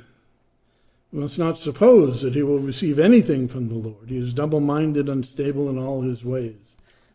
must 1.12 1.39
not 1.39 1.58
suppose 1.58 2.22
that 2.22 2.34
he 2.34 2.43
will 2.43 2.60
receive 2.60 3.00
anything 3.00 3.48
from 3.48 3.70
the 3.70 3.76
Lord. 3.76 4.10
He 4.10 4.17
is 4.17 4.34
double-minded, 4.34 5.08
unstable 5.08 5.70
in 5.70 5.78
all 5.78 6.02
his 6.02 6.24
ways. 6.24 6.56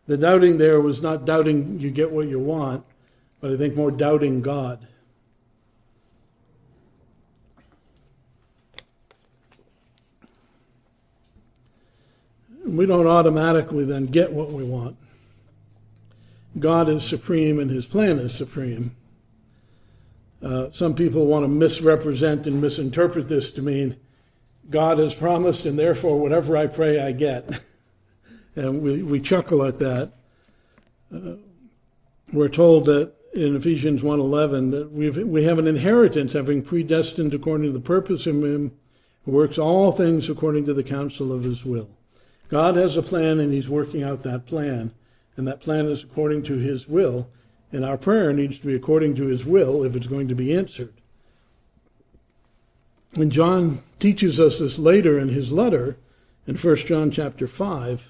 The 0.07 0.17
doubting 0.17 0.57
there 0.57 0.81
was 0.81 1.01
not 1.01 1.25
doubting 1.25 1.79
you 1.79 1.91
get 1.91 2.11
what 2.11 2.27
you 2.27 2.39
want, 2.39 2.83
but 3.39 3.51
I 3.51 3.57
think 3.57 3.75
more 3.75 3.91
doubting 3.91 4.41
God. 4.41 4.85
We 12.65 12.85
don't 12.85 13.07
automatically 13.07 13.85
then 13.85 14.07
get 14.07 14.31
what 14.31 14.51
we 14.51 14.63
want. 14.63 14.97
God 16.57 16.89
is 16.89 17.03
supreme 17.03 17.59
and 17.59 17.69
his 17.69 17.85
plan 17.85 18.19
is 18.19 18.33
supreme. 18.33 18.95
Uh, 20.43 20.69
some 20.73 20.93
people 20.93 21.25
want 21.25 21.43
to 21.43 21.47
misrepresent 21.47 22.47
and 22.47 22.61
misinterpret 22.61 23.27
this 23.29 23.51
to 23.51 23.61
mean 23.61 23.95
God 24.69 24.97
has 24.97 25.13
promised 25.13 25.65
and 25.65 25.79
therefore 25.79 26.19
whatever 26.19 26.57
I 26.57 26.67
pray 26.67 26.99
I 26.99 27.13
get. 27.13 27.49
and 28.55 28.81
we, 28.81 29.03
we 29.03 29.19
chuckle 29.21 29.63
at 29.63 29.79
that. 29.79 30.11
Uh, 31.13 31.35
we're 32.31 32.49
told 32.49 32.85
that 32.85 33.13
in 33.33 33.55
Ephesians 33.55 34.01
1:11 34.01 34.71
that 34.71 34.91
we 34.91 35.09
we 35.09 35.43
have 35.43 35.59
an 35.59 35.67
inheritance, 35.67 36.33
having 36.33 36.61
predestined 36.61 37.33
according 37.33 37.67
to 37.67 37.73
the 37.73 37.79
purpose 37.79 38.27
of 38.27 38.43
Him 38.43 38.71
who 39.25 39.31
works 39.31 39.57
all 39.57 39.91
things 39.91 40.29
according 40.29 40.65
to 40.65 40.73
the 40.73 40.83
counsel 40.83 41.31
of 41.31 41.43
His 41.43 41.63
will. 41.63 41.89
God 42.49 42.75
has 42.75 42.97
a 42.97 43.01
plan, 43.01 43.39
and 43.39 43.53
He's 43.53 43.69
working 43.69 44.03
out 44.03 44.23
that 44.23 44.45
plan, 44.45 44.91
and 45.37 45.47
that 45.47 45.61
plan 45.61 45.87
is 45.87 46.03
according 46.03 46.43
to 46.43 46.57
His 46.57 46.87
will. 46.87 47.27
And 47.73 47.83
our 47.83 47.97
prayer 47.97 48.31
needs 48.31 48.57
to 48.59 48.67
be 48.67 48.75
according 48.75 49.15
to 49.15 49.25
His 49.25 49.43
will 49.43 49.83
if 49.83 49.95
it's 49.97 50.07
going 50.07 50.29
to 50.29 50.35
be 50.35 50.55
answered. 50.55 50.93
And 53.15 53.31
John 53.31 53.83
teaches 53.99 54.39
us 54.39 54.59
this 54.59 54.79
later 54.79 55.19
in 55.19 55.29
his 55.29 55.51
letter 55.51 55.97
in 56.47 56.55
1 56.55 56.75
John 56.77 57.11
chapter 57.11 57.47
5. 57.47 58.03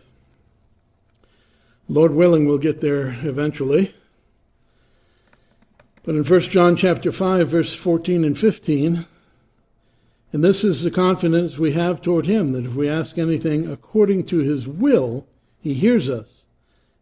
Lord 1.90 2.14
willing, 2.14 2.48
we'll 2.48 2.58
get 2.58 2.80
there 2.80 3.10
eventually. 3.24 3.94
But 6.04 6.16
in 6.16 6.24
1 6.24 6.42
John 6.42 6.78
chapter 6.78 7.12
5, 7.12 7.50
verse 7.50 7.76
14 7.76 8.24
and 8.24 8.40
15, 8.40 9.06
and 10.32 10.44
this 10.44 10.64
is 10.64 10.82
the 10.82 10.92
confidence 10.92 11.58
we 11.58 11.74
have 11.74 12.02
toward 12.02 12.26
him, 12.26 12.54
that 12.54 12.66
if 12.66 12.74
we 12.74 12.90
ask 12.90 13.18
anything 13.18 13.70
according 13.70 14.26
to 14.28 14.40
his 14.40 14.68
will, 14.68 15.28
he 15.60 15.74
hears 15.74 16.10
us. 16.10 16.44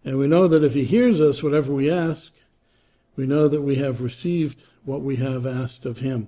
And 0.04 0.18
we 0.18 0.28
know 0.28 0.48
that 0.48 0.64
if 0.64 0.74
he 0.74 0.84
hears 0.84 1.22
us, 1.22 1.44
whatever 1.44 1.72
we 1.72 1.92
ask, 1.92 2.32
we 3.16 3.26
know 3.26 3.48
that 3.48 3.62
we 3.62 3.76
have 3.76 4.02
received 4.02 4.64
what 4.86 5.02
we 5.02 5.18
have 5.18 5.46
asked 5.46 5.86
of 5.86 6.00
him. 6.00 6.28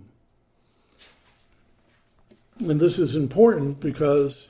And 2.60 2.80
this 2.80 3.00
is 3.00 3.16
important 3.16 3.80
because 3.80 4.48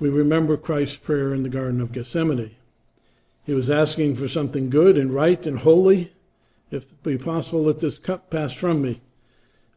we 0.00 0.08
remember 0.08 0.56
Christ's 0.56 0.96
prayer 0.96 1.34
in 1.34 1.42
the 1.42 1.48
Garden 1.48 1.80
of 1.80 1.92
Gethsemane. 1.92 2.54
He 3.44 3.54
was 3.54 3.70
asking 3.70 4.16
for 4.16 4.28
something 4.28 4.68
good 4.68 4.98
and 4.98 5.12
right 5.12 5.44
and 5.46 5.58
holy. 5.58 6.12
If 6.70 6.82
it 6.82 7.02
be 7.02 7.16
possible, 7.16 7.62
let 7.62 7.78
this 7.78 7.98
cup 7.98 8.28
pass 8.30 8.52
from 8.52 8.82
me. 8.82 9.00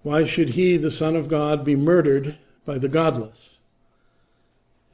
Why 0.03 0.25
should 0.25 0.49
he, 0.49 0.77
the 0.77 0.91
Son 0.91 1.15
of 1.15 1.29
God, 1.29 1.63
be 1.63 1.75
murdered 1.75 2.37
by 2.65 2.79
the 2.79 2.89
godless? 2.89 3.59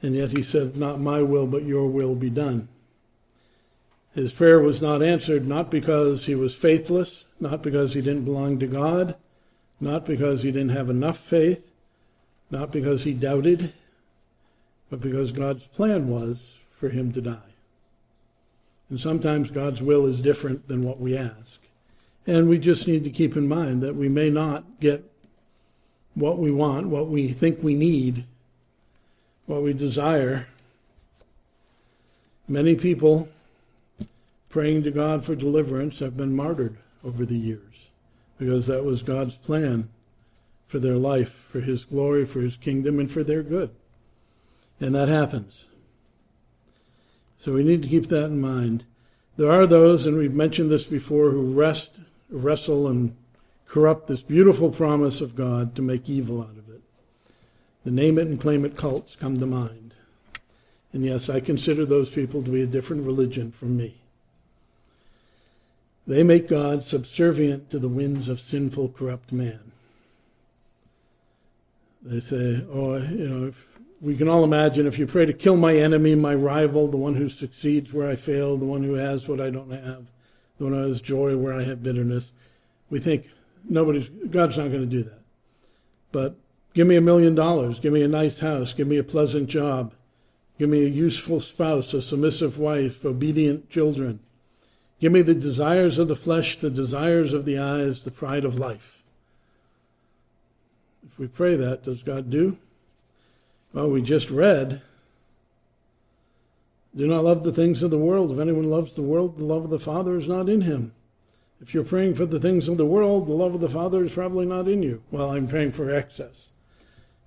And 0.00 0.14
yet 0.14 0.36
he 0.36 0.44
said, 0.44 0.76
Not 0.76 1.00
my 1.00 1.22
will, 1.22 1.46
but 1.46 1.64
your 1.64 1.88
will 1.88 2.14
be 2.14 2.30
done. 2.30 2.68
His 4.18 4.32
prayer 4.32 4.58
was 4.58 4.82
not 4.82 5.00
answered, 5.00 5.46
not 5.46 5.70
because 5.70 6.26
he 6.26 6.34
was 6.34 6.52
faithless, 6.52 7.24
not 7.38 7.62
because 7.62 7.94
he 7.94 8.00
didn't 8.00 8.24
belong 8.24 8.58
to 8.58 8.66
God, 8.66 9.14
not 9.80 10.06
because 10.06 10.42
he 10.42 10.50
didn't 10.50 10.70
have 10.70 10.90
enough 10.90 11.20
faith, 11.20 11.64
not 12.50 12.72
because 12.72 13.04
he 13.04 13.14
doubted, 13.14 13.72
but 14.90 15.00
because 15.00 15.30
God's 15.30 15.64
plan 15.68 16.08
was 16.08 16.54
for 16.80 16.88
him 16.88 17.12
to 17.12 17.20
die. 17.20 17.38
And 18.90 19.00
sometimes 19.00 19.52
God's 19.52 19.80
will 19.80 20.06
is 20.06 20.20
different 20.20 20.66
than 20.66 20.82
what 20.82 20.98
we 20.98 21.16
ask. 21.16 21.60
And 22.26 22.48
we 22.48 22.58
just 22.58 22.88
need 22.88 23.04
to 23.04 23.10
keep 23.10 23.36
in 23.36 23.46
mind 23.46 23.84
that 23.84 23.94
we 23.94 24.08
may 24.08 24.30
not 24.30 24.64
get 24.80 25.08
what 26.16 26.38
we 26.38 26.50
want, 26.50 26.88
what 26.88 27.06
we 27.06 27.32
think 27.32 27.62
we 27.62 27.74
need, 27.74 28.24
what 29.46 29.62
we 29.62 29.74
desire. 29.74 30.48
Many 32.48 32.74
people 32.74 33.28
praying 34.48 34.82
to 34.84 34.90
God 34.90 35.24
for 35.24 35.34
deliverance 35.34 35.98
have 35.98 36.16
been 36.16 36.34
martyred 36.34 36.76
over 37.04 37.24
the 37.24 37.36
years 37.36 37.62
because 38.38 38.66
that 38.66 38.84
was 38.84 39.02
God's 39.02 39.34
plan 39.34 39.88
for 40.68 40.78
their 40.78 40.96
life, 40.96 41.32
for 41.50 41.60
His 41.60 41.84
glory, 41.84 42.24
for 42.24 42.40
His 42.40 42.56
kingdom, 42.56 43.00
and 43.00 43.10
for 43.10 43.24
their 43.24 43.42
good. 43.42 43.70
And 44.80 44.94
that 44.94 45.08
happens. 45.08 45.64
So 47.40 47.52
we 47.52 47.64
need 47.64 47.82
to 47.82 47.88
keep 47.88 48.08
that 48.08 48.26
in 48.26 48.40
mind. 48.40 48.84
There 49.36 49.50
are 49.50 49.66
those, 49.66 50.06
and 50.06 50.16
we've 50.16 50.34
mentioned 50.34 50.70
this 50.70 50.84
before, 50.84 51.30
who 51.30 51.52
rest, 51.52 51.90
wrestle 52.30 52.88
and 52.88 53.16
corrupt 53.66 54.08
this 54.08 54.22
beautiful 54.22 54.70
promise 54.70 55.20
of 55.20 55.36
God 55.36 55.76
to 55.76 55.82
make 55.82 56.08
evil 56.08 56.40
out 56.40 56.50
of 56.50 56.68
it. 56.70 56.82
The 57.84 57.90
name 57.90 58.18
it 58.18 58.26
and 58.26 58.40
claim 58.40 58.64
it 58.64 58.76
cults 58.76 59.16
come 59.16 59.38
to 59.38 59.46
mind. 59.46 59.94
And 60.92 61.04
yes, 61.04 61.28
I 61.28 61.40
consider 61.40 61.84
those 61.86 62.10
people 62.10 62.42
to 62.42 62.50
be 62.50 62.62
a 62.62 62.66
different 62.66 63.06
religion 63.06 63.52
from 63.52 63.76
me. 63.76 63.96
They 66.08 66.22
make 66.22 66.48
God 66.48 66.84
subservient 66.84 67.68
to 67.70 67.78
the 67.78 67.88
winds 67.88 68.30
of 68.30 68.40
sinful, 68.40 68.94
corrupt 68.96 69.30
man. 69.30 69.60
They 72.02 72.20
say, 72.20 72.64
oh, 72.72 72.96
you 72.96 73.28
know, 73.28 73.52
we 74.00 74.16
can 74.16 74.26
all 74.26 74.42
imagine 74.42 74.86
if 74.86 74.98
you 74.98 75.06
pray 75.06 75.26
to 75.26 75.34
kill 75.34 75.58
my 75.58 75.76
enemy, 75.76 76.14
my 76.14 76.34
rival, 76.34 76.88
the 76.88 76.96
one 76.96 77.14
who 77.14 77.28
succeeds 77.28 77.92
where 77.92 78.08
I 78.08 78.16
fail, 78.16 78.56
the 78.56 78.64
one 78.64 78.82
who 78.82 78.94
has 78.94 79.28
what 79.28 79.38
I 79.38 79.50
don't 79.50 79.70
have, 79.70 80.06
the 80.56 80.64
one 80.64 80.72
who 80.72 80.88
has 80.88 81.02
joy 81.02 81.36
where 81.36 81.52
I 81.52 81.62
have 81.64 81.82
bitterness, 81.82 82.32
we 82.88 83.00
think 83.00 83.28
nobody's 83.68 84.08
God's 84.08 84.56
not 84.56 84.68
going 84.68 84.80
to 84.80 84.86
do 84.86 85.02
that. 85.02 85.20
But 86.10 86.36
give 86.72 86.86
me 86.86 86.96
a 86.96 87.02
million 87.02 87.34
dollars, 87.34 87.80
give 87.80 87.92
me 87.92 88.02
a 88.02 88.08
nice 88.08 88.40
house, 88.40 88.72
give 88.72 88.86
me 88.86 88.96
a 88.96 89.04
pleasant 89.04 89.50
job, 89.50 89.92
give 90.58 90.70
me 90.70 90.86
a 90.86 90.88
useful 90.88 91.40
spouse, 91.40 91.92
a 91.92 92.00
submissive 92.00 92.56
wife, 92.56 93.04
obedient 93.04 93.68
children. 93.68 94.20
Give 95.00 95.12
me 95.12 95.22
the 95.22 95.34
desires 95.34 95.98
of 95.98 96.08
the 96.08 96.16
flesh, 96.16 96.58
the 96.60 96.70
desires 96.70 97.32
of 97.32 97.44
the 97.44 97.58
eyes, 97.58 98.02
the 98.02 98.10
pride 98.10 98.44
of 98.44 98.58
life. 98.58 98.96
If 101.06 101.18
we 101.18 101.28
pray 101.28 101.56
that, 101.56 101.84
does 101.84 102.02
God 102.02 102.30
do? 102.30 102.56
Well, 103.72 103.90
we 103.90 104.02
just 104.02 104.30
read, 104.30 104.82
do 106.96 107.06
not 107.06 107.24
love 107.24 107.44
the 107.44 107.52
things 107.52 107.82
of 107.82 107.90
the 107.90 107.98
world. 107.98 108.32
If 108.32 108.40
anyone 108.40 108.70
loves 108.70 108.92
the 108.92 109.02
world, 109.02 109.38
the 109.38 109.44
love 109.44 109.64
of 109.64 109.70
the 109.70 109.78
Father 109.78 110.16
is 110.16 110.26
not 110.26 110.48
in 110.48 110.62
him. 110.62 110.92
If 111.60 111.74
you're 111.74 111.84
praying 111.84 112.14
for 112.14 112.26
the 112.26 112.40
things 112.40 112.68
of 112.68 112.76
the 112.76 112.86
world, 112.86 113.26
the 113.26 113.34
love 113.34 113.54
of 113.54 113.60
the 113.60 113.68
Father 113.68 114.04
is 114.04 114.12
probably 114.12 114.46
not 114.46 114.68
in 114.68 114.82
you. 114.82 115.02
Well, 115.10 115.30
I'm 115.30 115.48
praying 115.48 115.72
for 115.72 115.94
excess. 115.94 116.48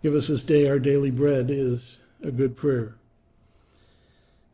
Give 0.01 0.15
us 0.15 0.27
this 0.27 0.43
day 0.43 0.67
our 0.67 0.79
daily 0.79 1.11
bread 1.11 1.51
is 1.51 1.97
a 2.23 2.31
good 2.31 2.57
prayer. 2.57 2.95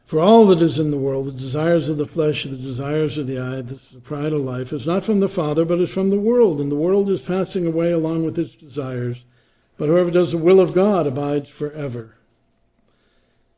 For 0.07 0.21
all 0.21 0.47
that 0.47 0.61
is 0.61 0.79
in 0.79 0.89
the 0.89 0.97
world, 0.97 1.25
the 1.25 1.31
desires 1.33 1.89
of 1.89 1.97
the 1.97 2.07
flesh, 2.07 2.45
the 2.45 2.55
desires 2.55 3.17
of 3.17 3.27
the 3.27 3.39
eye, 3.39 3.61
the 3.61 3.75
pride 4.03 4.31
of 4.31 4.39
life, 4.39 4.71
is 4.71 4.87
not 4.87 5.03
from 5.03 5.19
the 5.19 5.27
Father, 5.27 5.65
but 5.65 5.81
is 5.81 5.89
from 5.89 6.09
the 6.09 6.19
world. 6.19 6.61
And 6.61 6.71
the 6.71 6.77
world 6.77 7.09
is 7.09 7.19
passing 7.19 7.67
away 7.67 7.91
along 7.91 8.23
with 8.23 8.39
its 8.39 8.55
desires. 8.55 9.21
But 9.75 9.89
whoever 9.89 10.09
does 10.09 10.31
the 10.31 10.37
will 10.37 10.61
of 10.61 10.73
God 10.73 11.07
abides 11.07 11.49
forever. 11.49 12.15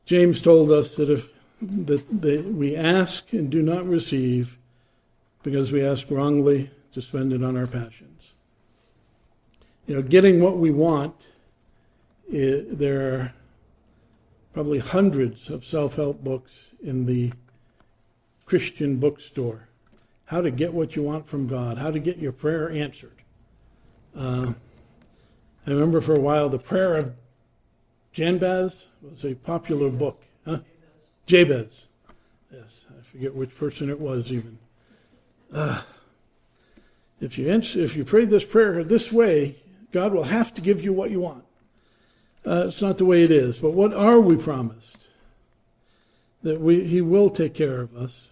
James 0.06 0.42
told 0.42 0.72
us 0.72 0.96
that 0.96 1.12
if 1.12 1.30
that 1.62 2.46
we 2.46 2.76
ask 2.76 3.32
and 3.32 3.52
do 3.52 3.62
not 3.62 3.86
receive, 3.88 4.58
because 5.44 5.72
we 5.72 5.86
ask 5.86 6.10
wrongly 6.10 6.72
to 6.94 7.02
spend 7.02 7.32
it 7.32 7.44
on 7.44 7.58
our 7.58 7.68
passions. 7.68 8.32
You 9.86 9.96
know, 9.96 10.02
getting 10.02 10.42
what 10.42 10.58
we 10.58 10.72
want, 10.72 11.16
it, 12.28 12.80
there 12.80 13.34
probably 14.54 14.80
hundreds 14.80 15.50
of 15.50 15.66
self-help 15.66 16.24
books 16.24 16.58
in 16.82 17.06
the 17.06 17.32
Christian 18.46 18.98
bookstore. 18.98 19.68
How 20.26 20.42
to 20.42 20.52
get 20.52 20.74
what 20.74 20.96
you 20.96 21.04
want 21.04 21.28
from 21.28 21.48
God, 21.48 21.78
how 21.78 21.92
to 21.92 22.00
get 22.00 22.18
your 22.18 22.32
prayer 22.32 22.70
answered. 22.70 23.16
Uh, 24.16 24.54
I 25.66 25.70
remember 25.70 26.02
for 26.02 26.16
a 26.16 26.20
while 26.20 26.50
the 26.50 26.60
prayer 26.60 26.98
of 26.98 27.14
Jabez 28.14 28.86
was 29.02 29.24
a 29.26 29.36
popular 29.36 29.90
book. 29.90 30.22
Huh? 30.46 30.60
Jabez. 31.26 31.88
Yes, 32.52 32.86
I 32.90 33.04
forget 33.12 33.34
which 33.34 33.56
person 33.56 33.90
it 33.90 34.00
was 34.00 34.32
even. 34.32 34.58
Uh, 35.54 35.82
if 37.22 37.38
you 37.38 37.52
if 37.52 37.96
you 37.96 38.06
pray 38.06 38.26
this 38.26 38.44
prayer 38.44 38.84
this 38.84 39.12
way, 39.12 39.58
God 39.92 40.14
will 40.14 40.24
have 40.24 40.54
to 40.56 40.62
give 40.62 40.82
you 40.82 40.94
what 40.94 41.12
you 41.12 41.20
want. 41.20 41.44
Uh, 42.50 42.66
it's 42.68 42.82
not 42.82 42.98
the 42.98 43.06
way 43.06 43.22
it 43.24 43.30
is. 43.30 43.60
But 43.60 43.74
what 43.74 43.94
are 43.94 44.20
we 44.20 44.36
promised? 44.36 44.98
That 46.42 46.60
we 46.60 46.84
He 46.84 47.00
will 47.02 47.30
take 47.30 47.54
care 47.54 47.80
of 47.80 47.96
us. 47.96 48.28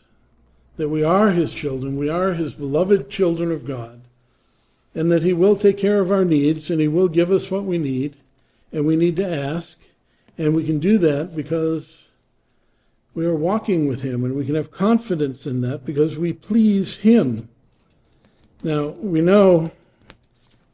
That 0.78 0.90
we 0.90 1.04
are 1.04 1.32
His 1.32 1.54
children. 1.54 1.98
We 1.98 2.10
are 2.10 2.34
His 2.34 2.54
beloved 2.54 3.12
children 3.12 3.52
of 3.52 3.68
God. 3.68 4.02
And 4.96 5.12
that 5.12 5.22
He 5.22 5.34
will 5.34 5.56
take 5.56 5.78
care 5.78 6.02
of 6.02 6.12
our 6.12 6.26
needs 6.26 6.72
and 6.72 6.82
He 6.82 6.88
will 6.88 7.08
give 7.08 7.32
us 7.32 7.52
what 7.52 7.66
we 7.66 7.78
need. 7.78 8.16
And 8.74 8.88
we 8.88 8.96
need 8.96 9.18
to 9.18 9.28
ask. 9.28 9.78
And 10.40 10.56
we 10.56 10.66
can 10.66 10.80
do 10.80 10.98
that 10.98 11.36
because 11.36 11.88
we 13.14 13.28
are 13.28 13.36
walking 13.36 13.88
with 13.88 14.02
Him, 14.02 14.24
and 14.24 14.36
we 14.36 14.46
can 14.46 14.56
have 14.56 14.72
confidence 14.72 15.46
in 15.46 15.62
that 15.62 15.86
because 15.86 16.18
we 16.18 16.34
please 16.34 16.98
Him. 16.98 17.50
Now, 18.64 18.88
we 18.88 19.22
know 19.22 19.72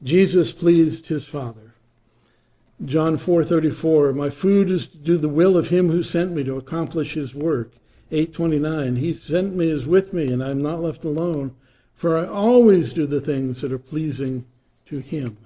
Jesus 0.02 0.52
pleased 0.52 1.08
His 1.08 1.26
Father. 1.26 1.73
John 2.86 3.18
4:34 3.18 4.14
My 4.14 4.30
food 4.30 4.70
is 4.70 4.88
to 4.88 4.98
do 4.98 5.18
the 5.18 5.30
will 5.30 5.56
of 5.56 5.70
him 5.70 5.90
who 5.90 6.04
sent 6.04 6.34
me 6.34 6.44
to 6.44 6.58
accomplish 6.58 7.14
his 7.14 7.34
work. 7.34 7.72
8:29 8.12 8.98
He 8.98 9.14
sent 9.14 9.56
me 9.56 9.70
is 9.70 9.86
with 9.86 10.12
me 10.12 10.32
and 10.34 10.44
I 10.44 10.50
am 10.52 10.62
not 10.62 10.82
left 10.82 11.06
alone 11.06 11.52
for 11.96 12.18
I 12.18 12.26
always 12.26 12.92
do 12.92 13.06
the 13.06 13.22
things 13.22 13.62
that 13.62 13.72
are 13.72 13.78
pleasing 13.78 14.44
to 14.88 15.00
him. 15.00 15.38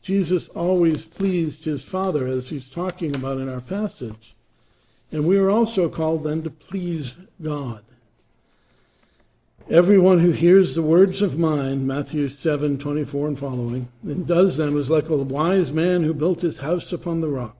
Jesus 0.00 0.48
always 0.48 1.04
pleased 1.04 1.64
his 1.66 1.82
Father 1.82 2.26
as 2.26 2.48
he's 2.48 2.70
talking 2.70 3.14
about 3.14 3.36
in 3.36 3.50
our 3.50 3.60
passage. 3.60 4.34
And 5.12 5.26
we 5.26 5.36
are 5.36 5.50
also 5.50 5.90
called 5.90 6.24
then 6.24 6.42
to 6.44 6.50
please 6.50 7.18
God. 7.42 7.82
Everyone 9.68 10.18
who 10.18 10.32
hears 10.32 10.74
the 10.74 10.82
words 10.82 11.22
of 11.22 11.38
mine, 11.38 11.86
Matthew 11.86 12.28
7, 12.28 12.78
24 12.78 13.28
and 13.28 13.38
following, 13.38 13.88
and 14.02 14.26
does 14.26 14.56
them 14.56 14.76
is 14.76 14.90
like 14.90 15.08
a 15.08 15.16
wise 15.16 15.72
man 15.72 16.02
who 16.02 16.14
built 16.14 16.40
his 16.40 16.58
house 16.58 16.92
upon 16.92 17.20
the 17.20 17.28
rock. 17.28 17.56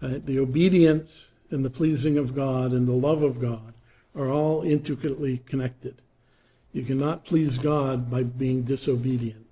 Uh, 0.00 0.18
the 0.24 0.38
obedience 0.38 1.28
and 1.50 1.64
the 1.64 1.70
pleasing 1.70 2.18
of 2.18 2.36
God 2.36 2.72
and 2.72 2.86
the 2.86 2.92
love 2.92 3.22
of 3.22 3.40
God 3.40 3.74
are 4.14 4.30
all 4.30 4.62
intricately 4.62 5.38
connected. 5.46 6.00
You 6.72 6.84
cannot 6.84 7.24
please 7.24 7.58
God 7.58 8.10
by 8.10 8.22
being 8.22 8.62
disobedient. 8.62 9.44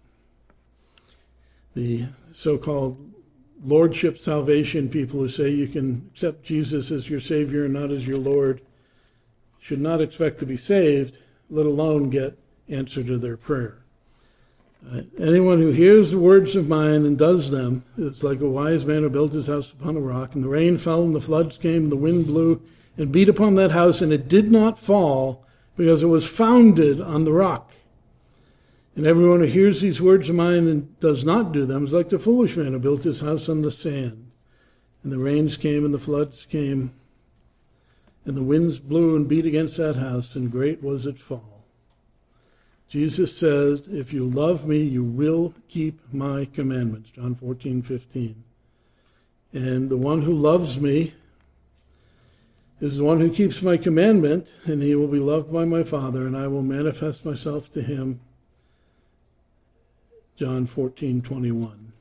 The 1.74 2.07
so-called 2.32 3.12
lordship 3.64 4.18
salvation 4.18 4.88
people 4.88 5.20
who 5.20 5.28
say 5.28 5.50
you 5.50 5.66
can 5.68 6.11
accept 6.12 6.44
Jesus 6.44 6.90
as 6.90 7.09
your 7.09 7.20
Savior 7.20 7.64
and 7.64 7.74
not 7.74 7.90
as 7.90 8.07
your 8.07 8.18
Lord 8.18 8.61
should 9.61 9.80
not 9.80 10.00
expect 10.00 10.38
to 10.40 10.46
be 10.46 10.57
saved, 10.57 11.18
let 11.51 11.66
alone 11.66 12.11
get 12.11 12.38
answer 12.68 13.03
to 13.03 13.18
their 13.18 13.36
prayer. 13.36 13.78
Uh, 14.92 15.01
anyone 15.18 15.61
who 15.61 15.70
hears 15.70 16.11
the 16.11 16.18
words 16.18 16.55
of 16.55 16.68
mine 16.68 17.07
and 17.07 17.18
does 17.18 17.51
them 17.51 17.82
is 17.99 18.22
like 18.22 18.40
a 18.40 18.49
wise 18.49 18.84
man 18.84 19.03
who 19.03 19.09
built 19.09 19.32
his 19.32 19.47
house 19.47 19.72
upon 19.72 19.97
a 19.97 20.01
rock, 20.01 20.34
and 20.34 20.44
the 20.44 20.49
rain 20.49 20.78
fell, 20.78 21.03
and 21.03 21.14
the 21.14 21.20
floods 21.20 21.57
came, 21.57 21.84
and 21.84 21.92
the 21.92 21.97
wind 21.97 22.26
blew 22.26 22.61
and 22.97 23.12
beat 23.12 23.28
upon 23.28 23.55
that 23.57 23.70
house, 23.70 24.01
and 24.01 24.12
it 24.12 24.28
did 24.28 24.51
not 24.51 24.78
fall 24.78 25.44
because 25.76 26.03
it 26.03 26.07
was 26.07 26.24
founded 26.24 27.01
on 27.01 27.24
the 27.24 27.32
rock. 27.32 27.72
And 28.94 29.07
everyone 29.07 29.40
who 29.40 29.47
hears 29.47 29.80
these 29.80 30.01
words 30.01 30.30
of 30.30 30.36
mine 30.36 30.68
and 30.68 31.01
does 31.01 31.22
not 31.22 31.53
do 31.53 31.66
them 31.66 31.84
is 31.84 31.92
like 31.92 32.09
the 32.09 32.18
foolish 32.18 32.57
man 32.57 32.72
who 32.72 32.78
built 32.78 33.03
his 33.03 33.20
house 33.20 33.49
on 33.49 33.61
the 33.61 33.70
sand. 33.70 34.30
And 35.03 35.12
the 35.12 35.18
rains 35.18 35.57
came 35.59 35.84
and 35.84 35.92
the 35.92 35.99
floods 35.99 36.47
came, 36.51 36.92
and 38.26 38.36
the 38.36 38.42
winds 38.42 38.78
blew 38.78 39.16
and 39.16 39.26
beat 39.26 39.46
against 39.46 39.78
that 39.78 39.96
house, 39.96 40.36
and 40.36 40.52
great 40.52 40.82
was 40.82 41.06
its 41.06 41.20
fall. 41.22 41.64
Jesus 42.88 43.36
says, 43.36 43.80
If 43.88 44.12
you 44.12 44.26
love 44.26 44.66
me, 44.66 44.82
you 44.82 45.02
will 45.02 45.54
keep 45.68 45.98
my 46.12 46.44
commandments. 46.44 47.10
John 47.10 47.34
14, 47.34 47.82
15. 47.82 48.44
And 49.54 49.88
the 49.88 49.96
one 49.96 50.20
who 50.20 50.34
loves 50.34 50.78
me 50.78 51.14
is 52.80 52.98
the 52.98 53.04
one 53.04 53.20
who 53.20 53.32
keeps 53.32 53.62
my 53.62 53.78
commandment, 53.78 54.52
and 54.64 54.82
he 54.82 54.94
will 54.94 55.08
be 55.08 55.18
loved 55.18 55.50
by 55.50 55.64
my 55.64 55.82
Father, 55.82 56.26
and 56.26 56.36
I 56.36 56.46
will 56.48 56.62
manifest 56.62 57.24
myself 57.24 57.72
to 57.72 57.80
him 57.80 58.20
John 60.36 60.66
14:21. 60.66 61.92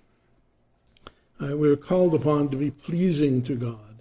Uh, 1.40 1.56
we're 1.56 1.78
called 1.78 2.14
upon 2.14 2.50
to 2.50 2.58
be 2.58 2.70
pleasing 2.70 3.42
to 3.44 3.56
God, 3.56 3.95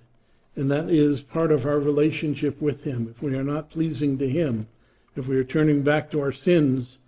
and 0.56 0.70
that 0.70 0.88
is 0.88 1.20
part 1.20 1.50
of 1.50 1.66
our 1.66 1.78
relationship 1.78 2.60
with 2.60 2.84
Him. 2.84 3.12
If 3.14 3.22
we 3.22 3.34
are 3.34 3.44
not 3.44 3.70
pleasing 3.70 4.18
to 4.18 4.28
Him, 4.28 4.68
if 5.16 5.26
we 5.26 5.36
are 5.36 5.44
turning 5.44 5.82
back 5.82 6.10
to 6.10 6.20
our 6.20 6.32
sins, 6.32 6.98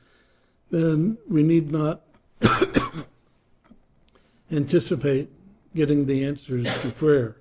then 0.71 1.17
we 1.29 1.43
need 1.43 1.71
not 1.71 2.03
anticipate 4.51 5.31
getting 5.75 6.07
the 6.07 6.25
answers 6.25 6.67
to 6.83 6.91
prayer. 6.93 7.37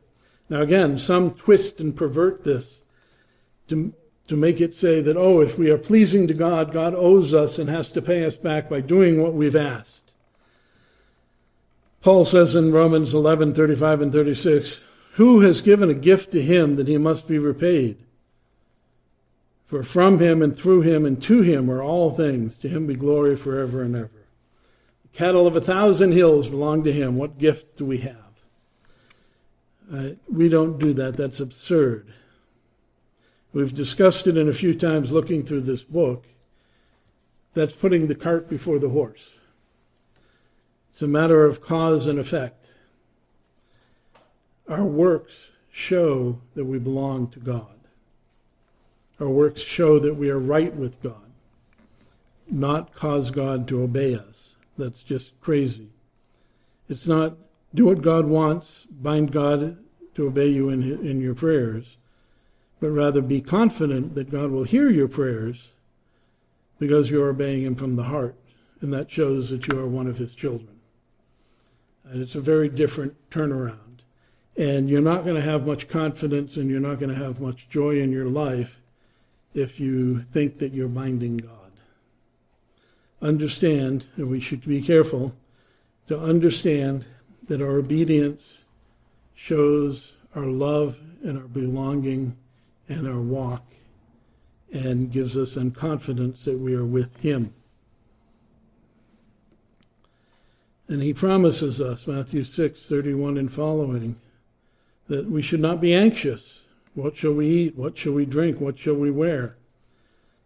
Now 0.49 0.61
again, 0.61 0.97
some 0.97 1.31
twist 1.31 1.79
and 1.79 1.95
pervert 1.95 2.43
this 2.43 2.67
to 3.69 3.93
to 4.27 4.35
make 4.35 4.59
it 4.59 4.75
say 4.75 5.01
that, 5.01 5.17
oh, 5.17 5.41
if 5.41 5.57
we 5.57 5.69
are 5.69 5.77
pleasing 5.77 6.27
to 6.27 6.33
God, 6.33 6.73
God 6.73 6.95
owes 6.95 7.33
us 7.33 7.59
and 7.59 7.69
has 7.69 7.91
to 7.91 8.01
pay 8.01 8.25
us 8.25 8.35
back 8.35 8.69
by 8.69 8.81
doing 8.81 9.21
what 9.21 9.33
we've 9.33 9.55
asked. 9.55 10.11
Paul 12.01 12.25
says 12.25 12.55
in 12.55 12.71
Romans 12.71 13.13
11, 13.13 13.53
35 13.53 14.01
and 14.01 14.11
36, 14.11 14.81
who 15.15 15.39
has 15.39 15.61
given 15.61 15.89
a 15.89 15.93
gift 15.93 16.31
to 16.31 16.41
him 16.41 16.75
that 16.75 16.87
he 16.87 16.97
must 16.97 17.25
be 17.27 17.39
repaid? 17.39 17.97
For 19.67 19.81
from 19.81 20.19
him 20.19 20.41
and 20.41 20.55
through 20.55 20.81
him 20.81 21.05
and 21.05 21.21
to 21.23 21.41
him 21.41 21.71
are 21.71 21.81
all 21.81 22.11
things. 22.11 22.55
To 22.57 22.67
him 22.69 22.85
be 22.87 22.95
glory 22.95 23.37
forever 23.37 23.81
and 23.81 23.95
ever. 23.95 24.11
The 25.03 25.17
cattle 25.17 25.47
of 25.47 25.55
a 25.55 25.61
thousand 25.61 26.11
hills 26.11 26.49
belong 26.49 26.83
to 26.83 26.91
him. 26.91 27.15
What 27.15 27.37
gift 27.37 27.77
do 27.77 27.85
we 27.85 27.99
have? 27.99 28.15
Uh, 29.91 30.09
we 30.31 30.49
don't 30.49 30.79
do 30.79 30.93
that. 30.93 31.15
That's 31.15 31.39
absurd. 31.39 32.11
We've 33.53 33.73
discussed 33.73 34.27
it 34.27 34.37
in 34.37 34.49
a 34.49 34.53
few 34.53 34.77
times 34.77 35.13
looking 35.13 35.45
through 35.45 35.61
this 35.61 35.81
book. 35.81 36.25
That's 37.53 37.73
putting 37.73 38.07
the 38.07 38.15
cart 38.15 38.49
before 38.49 38.79
the 38.79 38.89
horse. 38.89 39.33
It's 40.91 41.03
a 41.03 41.07
matter 41.07 41.45
of 41.45 41.61
cause 41.61 42.07
and 42.07 42.19
effect. 42.19 42.64
Our 44.67 44.85
works 44.85 45.51
show 45.71 46.39
that 46.55 46.65
we 46.65 46.79
belong 46.79 47.27
to 47.29 47.39
God. 47.39 47.67
Our 49.19 49.29
works 49.29 49.61
show 49.61 49.99
that 49.99 50.15
we 50.15 50.29
are 50.29 50.39
right 50.39 50.75
with 50.75 51.01
God, 51.01 51.31
not 52.49 52.93
cause 52.93 53.31
God 53.31 53.67
to 53.69 53.83
obey 53.83 54.15
us. 54.15 54.55
That's 54.77 55.01
just 55.01 55.39
crazy. 55.41 55.89
It's 56.89 57.07
not 57.07 57.37
do 57.73 57.85
what 57.85 58.01
God 58.01 58.25
wants, 58.25 58.85
bind 58.89 59.31
God 59.31 59.77
to 60.15 60.27
obey 60.27 60.47
you 60.47 60.69
in, 60.69 60.83
in 61.05 61.21
your 61.21 61.35
prayers 61.35 61.97
but 62.79 62.89
rather 62.89 63.21
be 63.21 63.41
confident 63.41 64.15
that 64.15 64.29
God 64.29 64.51
will 64.51 64.63
hear 64.63 64.89
your 64.89 65.07
prayers 65.07 65.69
because 66.77 67.09
you're 67.09 67.29
obeying 67.29 67.63
Him 67.63 67.75
from 67.75 67.95
the 67.95 68.03
heart. 68.03 68.35
And 68.81 68.93
that 68.93 69.09
shows 69.09 69.49
that 69.49 69.67
you 69.67 69.79
are 69.79 69.87
one 69.87 70.07
of 70.07 70.17
His 70.17 70.35
children. 70.35 70.69
And 72.03 72.21
it's 72.21 72.35
a 72.35 72.41
very 72.41 72.69
different 72.69 73.15
turnaround. 73.31 73.79
And 74.57 74.89
you're 74.89 75.01
not 75.01 75.23
going 75.25 75.35
to 75.35 75.41
have 75.41 75.65
much 75.65 75.87
confidence 75.89 76.55
and 76.55 76.69
you're 76.69 76.79
not 76.79 76.99
going 76.99 77.13
to 77.13 77.23
have 77.23 77.41
much 77.41 77.67
joy 77.69 77.99
in 77.99 78.11
your 78.11 78.27
life 78.27 78.79
if 79.53 79.79
you 79.79 80.23
think 80.33 80.59
that 80.59 80.73
you're 80.73 80.87
binding 80.87 81.37
God. 81.37 81.51
Understand, 83.21 84.05
and 84.17 84.29
we 84.29 84.39
should 84.39 84.65
be 84.65 84.81
careful 84.81 85.33
to 86.07 86.19
understand 86.19 87.05
that 87.47 87.61
our 87.61 87.77
obedience 87.77 88.59
shows 89.35 90.13
our 90.35 90.45
love 90.45 90.97
and 91.23 91.37
our 91.37 91.47
belonging 91.47 92.35
and 92.89 93.07
our 93.07 93.19
walk 93.19 93.63
and 94.71 95.11
gives 95.11 95.37
us 95.37 95.55
an 95.55 95.71
confidence 95.71 96.43
that 96.45 96.57
we 96.57 96.75
are 96.75 96.85
with 96.85 97.15
Him. 97.17 97.53
And 100.87 101.01
He 101.01 101.13
promises 101.13 101.81
us, 101.81 102.05
Matthew 102.05 102.43
6, 102.43 102.87
31 102.87 103.37
and 103.37 103.51
following, 103.51 104.15
that 105.07 105.29
we 105.29 105.41
should 105.41 105.59
not 105.59 105.81
be 105.81 105.93
anxious. 105.93 106.61
What 106.93 107.17
shall 107.17 107.33
we 107.33 107.47
eat? 107.47 107.75
What 107.75 107.97
shall 107.97 108.13
we 108.13 108.25
drink? 108.25 108.59
What 108.59 108.79
shall 108.79 108.95
we 108.95 109.11
wear? 109.11 109.55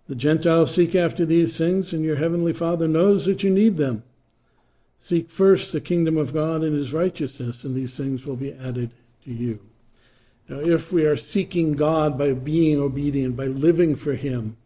The 0.07 0.15
Gentiles 0.15 0.73
seek 0.73 0.95
after 0.95 1.25
these 1.25 1.57
things, 1.57 1.93
and 1.93 2.03
your 2.03 2.15
heavenly 2.15 2.53
Father 2.53 2.87
knows 2.87 3.25
that 3.25 3.43
you 3.43 3.51
need 3.51 3.77
them. 3.77 4.03
Seek 4.99 5.29
first 5.29 5.71
the 5.71 5.79
kingdom 5.79 6.17
of 6.17 6.33
God 6.33 6.63
and 6.63 6.75
his 6.75 6.91
righteousness, 6.91 7.63
and 7.63 7.75
these 7.75 7.95
things 7.95 8.25
will 8.25 8.35
be 8.35 8.51
added 8.51 8.89
to 9.25 9.31
you. 9.31 9.59
Now, 10.49 10.59
if 10.59 10.91
we 10.91 11.05
are 11.05 11.15
seeking 11.15 11.73
God 11.73 12.17
by 12.17 12.33
being 12.33 12.79
obedient, 12.79 13.37
by 13.37 13.45
living 13.45 13.95
for 13.95 14.13
him, 14.13 14.57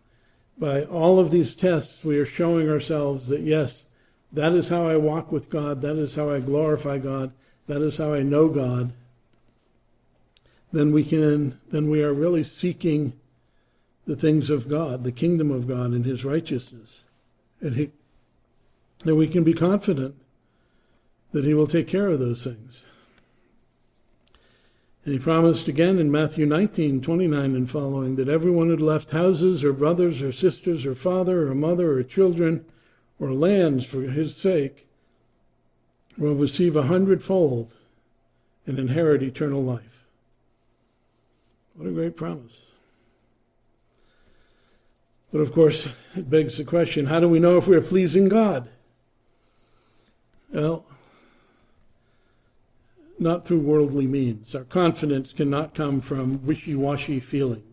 by 0.58 0.86
all 0.86 1.20
of 1.20 1.30
these 1.30 1.54
tests, 1.54 2.02
we 2.04 2.18
are 2.18 2.26
showing 2.26 2.70
ourselves 2.70 3.28
that 3.28 3.41
yes, 3.41 3.84
that 4.32 4.54
is 4.54 4.70
how 4.70 4.88
I 4.88 4.96
walk 4.96 5.32
with 5.32 5.50
God, 5.50 5.82
that 5.82 5.98
is 5.98 6.16
how 6.16 6.30
I 6.30 6.39
glorify 6.39 7.00
God, 7.00 7.32
that 7.68 7.82
is 7.82 7.98
how 7.98 8.14
I 8.14 8.24
know 8.24 8.48
God, 8.48 8.94
then 10.74 10.92
we 10.92 11.04
can, 11.04 11.60
then 11.72 11.90
we 11.90 12.04
are 12.04 12.14
really 12.14 12.44
seeking 12.44 13.14
the 14.06 14.16
things 14.16 14.50
of 14.50 14.68
God, 14.68 15.04
the 15.04 15.12
kingdom 15.12 15.52
of 15.52 15.68
God 15.68 15.92
and 15.92 16.04
his 16.04 16.26
righteousness. 16.26 17.04
And 17.62 17.76
he, 17.76 17.92
that 19.06 19.16
we 19.16 19.28
can 19.28 19.44
be 19.44 19.54
confident 19.54 20.16
that 21.32 21.46
he 21.46 21.54
will 21.54 21.68
take 21.68 21.88
care 21.88 22.08
of 22.08 22.20
those 22.20 22.44
things. 22.44 22.84
And 25.06 25.14
he 25.14 25.20
promised 25.20 25.68
again 25.68 26.00
in 26.00 26.12
Matthew 26.12 26.46
19, 26.46 27.02
29 27.02 27.56
and 27.56 27.70
following 27.70 28.16
that 28.16 28.30
everyone 28.30 28.68
who 28.68 28.72
had 28.72 28.82
left 28.82 29.12
houses 29.12 29.64
or 29.64 29.74
brothers 29.74 30.22
or 30.22 30.32
sisters 30.32 30.86
or 30.86 30.96
father 30.96 31.48
or 31.50 31.56
mother 31.56 32.00
or 32.00 32.04
children 32.04 32.66
or 33.20 33.32
lands 33.32 33.86
for 33.86 34.02
his 34.02 34.36
sake 34.36 34.88
will 36.18 36.36
receive 36.36 36.76
a 36.76 36.84
hundredfold 36.84 37.72
and 38.66 38.80
inherit 38.80 39.22
eternal 39.22 39.64
life. 39.64 39.93
What 41.76 41.88
a 41.88 41.92
great 41.92 42.16
promise. 42.16 42.62
But 45.32 45.40
of 45.40 45.52
course, 45.52 45.88
it 46.16 46.30
begs 46.30 46.58
the 46.58 46.64
question 46.64 47.08
how 47.08 47.20
do 47.20 47.28
we 47.28 47.40
know 47.40 47.58
if 47.58 47.68
we're 47.68 47.82
pleasing 47.82 48.30
God? 48.30 48.70
Well, 50.52 50.86
not 53.18 53.48
through 53.48 53.62
worldly 53.62 54.06
means. 54.06 54.54
Our 54.54 54.66
confidence 54.66 55.34
cannot 55.34 55.74
come 55.74 56.02
from 56.02 56.46
wishy 56.46 56.76
washy 56.76 57.20
feelings. 57.20 57.64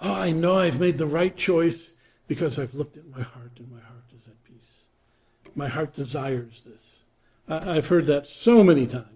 Oh, 0.00 0.12
I 0.12 0.32
know 0.32 0.58
I've 0.58 0.80
made 0.80 0.98
the 0.98 1.06
right 1.06 1.36
choice 1.36 1.90
because 2.26 2.58
I've 2.58 2.74
looked 2.74 2.96
at 2.96 3.08
my 3.08 3.22
heart 3.22 3.52
and 3.58 3.70
my 3.70 3.80
heart 3.80 4.04
is 4.16 4.26
at 4.26 4.44
peace. 4.44 5.52
My 5.54 5.68
heart 5.68 5.94
desires 5.94 6.62
this. 6.66 7.02
I've 7.48 7.86
heard 7.86 8.06
that 8.06 8.26
so 8.26 8.64
many 8.64 8.86
times. 8.86 9.06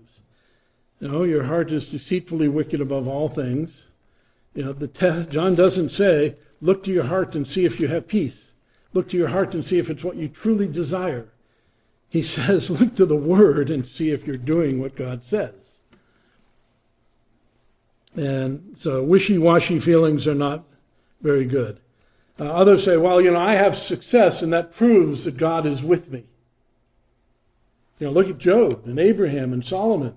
No, 1.00 1.24
your 1.24 1.42
heart 1.42 1.72
is 1.72 1.88
deceitfully 1.88 2.48
wicked 2.48 2.80
above 2.80 3.08
all 3.08 3.28
things. 3.28 3.86
You 4.56 4.64
know, 4.64 4.72
the 4.72 4.88
te- 4.88 5.30
John 5.30 5.54
doesn't 5.54 5.90
say, 5.90 6.34
look 6.62 6.84
to 6.84 6.90
your 6.90 7.04
heart 7.04 7.36
and 7.36 7.46
see 7.46 7.66
if 7.66 7.78
you 7.78 7.88
have 7.88 8.08
peace. 8.08 8.52
Look 8.94 9.10
to 9.10 9.16
your 9.18 9.28
heart 9.28 9.54
and 9.54 9.64
see 9.64 9.78
if 9.78 9.90
it's 9.90 10.02
what 10.02 10.16
you 10.16 10.28
truly 10.28 10.66
desire. 10.66 11.28
He 12.08 12.22
says, 12.24 12.70
look 12.70 12.96
to 12.96 13.04
the 13.04 13.14
Word 13.14 13.70
and 13.70 13.86
see 13.86 14.10
if 14.10 14.26
you're 14.26 14.36
doing 14.36 14.80
what 14.80 14.96
God 14.96 15.24
says. 15.24 15.78
And 18.16 18.76
so 18.78 19.04
wishy-washy 19.04 19.78
feelings 19.80 20.26
are 20.26 20.34
not 20.34 20.64
very 21.20 21.44
good. 21.44 21.78
Uh, 22.40 22.44
others 22.44 22.82
say, 22.82 22.96
well, 22.96 23.20
you 23.20 23.32
know, 23.32 23.40
I 23.40 23.56
have 23.56 23.76
success 23.76 24.40
and 24.40 24.54
that 24.54 24.74
proves 24.74 25.24
that 25.24 25.36
God 25.36 25.66
is 25.66 25.82
with 25.82 26.10
me. 26.10 26.24
You 27.98 28.06
know, 28.06 28.12
look 28.14 28.28
at 28.28 28.38
Job 28.38 28.86
and 28.86 28.98
Abraham 28.98 29.52
and 29.52 29.64
Solomon. 29.64 30.14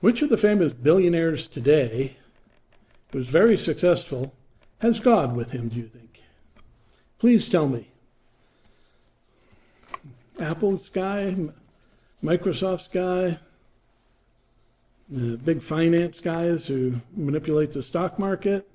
Which 0.00 0.22
of 0.22 0.28
the 0.28 0.36
famous 0.36 0.72
billionaires 0.72 1.46
today, 1.46 2.16
who's 3.12 3.26
very 3.26 3.56
successful, 3.56 4.32
has 4.78 5.00
God 5.00 5.34
with 5.34 5.50
him, 5.50 5.68
do 5.68 5.76
you 5.76 5.88
think? 5.88 6.20
Please 7.18 7.48
tell 7.48 7.68
me. 7.68 7.88
Apple's 10.38 10.88
guy, 10.90 11.34
Microsoft's 12.22 12.88
guy, 12.88 13.38
the 15.08 15.36
big 15.36 15.62
finance 15.62 16.20
guys 16.20 16.66
who 16.66 16.94
manipulate 17.16 17.72
the 17.72 17.82
stock 17.82 18.18
market. 18.18 18.68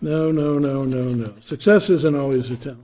No, 0.00 0.30
no, 0.30 0.58
no, 0.58 0.84
no, 0.84 1.04
no. 1.04 1.34
Success 1.42 1.88
isn't 1.88 2.16
always 2.16 2.50
a 2.50 2.56
tell. 2.56 2.76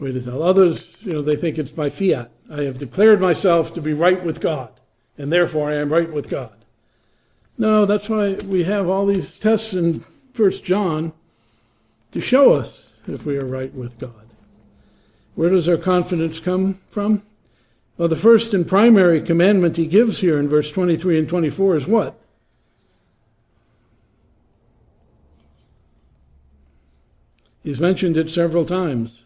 Way 0.00 0.12
to 0.12 0.20
tell. 0.20 0.42
Others, 0.42 0.84
you 1.00 1.12
know, 1.12 1.22
they 1.22 1.36
think 1.36 1.58
it's 1.58 1.70
by 1.70 1.90
fiat. 1.90 2.32
I 2.50 2.62
have 2.62 2.78
declared 2.78 3.20
myself 3.20 3.74
to 3.74 3.82
be 3.82 3.92
right 3.92 4.24
with 4.24 4.40
God, 4.40 4.70
and 5.18 5.32
therefore 5.32 5.70
I 5.70 5.76
am 5.76 5.92
right 5.92 6.10
with 6.10 6.28
God. 6.28 6.52
No, 7.58 7.84
that's 7.84 8.08
why 8.08 8.34
we 8.34 8.64
have 8.64 8.88
all 8.88 9.06
these 9.06 9.38
tests 9.38 9.74
in 9.74 10.04
First 10.32 10.64
John 10.64 11.12
to 12.12 12.20
show 12.20 12.52
us 12.52 12.84
if 13.06 13.24
we 13.24 13.36
are 13.36 13.44
right 13.44 13.72
with 13.74 13.98
God. 13.98 14.12
Where 15.34 15.50
does 15.50 15.68
our 15.68 15.76
confidence 15.76 16.38
come 16.38 16.80
from? 16.90 17.22
Well, 17.96 18.08
the 18.08 18.16
first 18.16 18.54
and 18.54 18.66
primary 18.66 19.20
commandment 19.20 19.76
he 19.76 19.86
gives 19.86 20.18
here 20.18 20.38
in 20.38 20.48
verse 20.48 20.70
23 20.70 21.18
and 21.18 21.28
24 21.28 21.76
is 21.76 21.86
what? 21.86 22.18
He's 27.62 27.78
mentioned 27.78 28.16
it 28.16 28.30
several 28.30 28.64
times. 28.64 29.22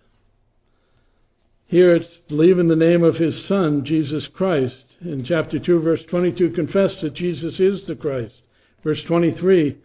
Here 1.67 1.95
it's 1.95 2.17
believe 2.17 2.59
in 2.59 2.69
the 2.69 2.77
name 2.77 3.03
of 3.03 3.17
his 3.17 3.43
Son, 3.43 3.85
Jesus 3.85 4.29
Christ. 4.29 4.85
In 5.01 5.25
chapter 5.25 5.59
2, 5.59 5.81
verse 5.81 6.05
22, 6.05 6.51
confess 6.51 7.01
that 7.01 7.15
Jesus 7.15 7.59
is 7.59 7.85
the 7.85 7.97
Christ. 7.97 8.43
Verse 8.83 9.03
23, 9.03 9.77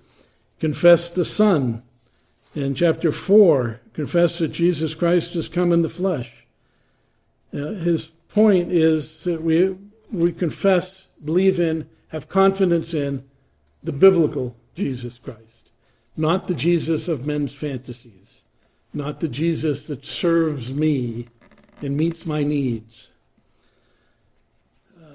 confess 0.60 1.10
the 1.10 1.26
Son. 1.26 1.82
In 2.56 2.76
chapter 2.76 3.12
4, 3.12 3.80
confess 3.94 4.40
that 4.40 4.50
Jesus 4.50 4.94
Christ 4.94 5.34
has 5.34 5.48
come 5.48 5.72
in 5.72 5.82
the 5.82 5.90
flesh. 5.90 6.32
Uh, 7.54 7.74
his 7.74 8.08
point 8.30 8.72
is 8.72 9.24
that 9.24 9.42
we, 9.42 9.76
we 10.12 10.34
confess, 10.34 11.08
believe 11.24 11.60
in, 11.60 11.88
have 12.10 12.28
confidence 12.28 12.94
in 12.94 13.24
the 13.84 13.92
biblical 13.92 14.56
Jesus 14.76 15.18
Christ, 15.18 15.72
not 16.18 16.48
the 16.48 16.56
Jesus 16.56 17.08
of 17.08 17.26
men's 17.26 17.54
fantasies, 17.54 18.42
not 18.94 19.20
the 19.20 19.28
Jesus 19.28 19.88
that 19.88 20.06
serves 20.06 20.74
me 20.74 21.28
and 21.82 21.96
meets 21.96 22.26
my 22.26 22.44
needs. 22.44 23.10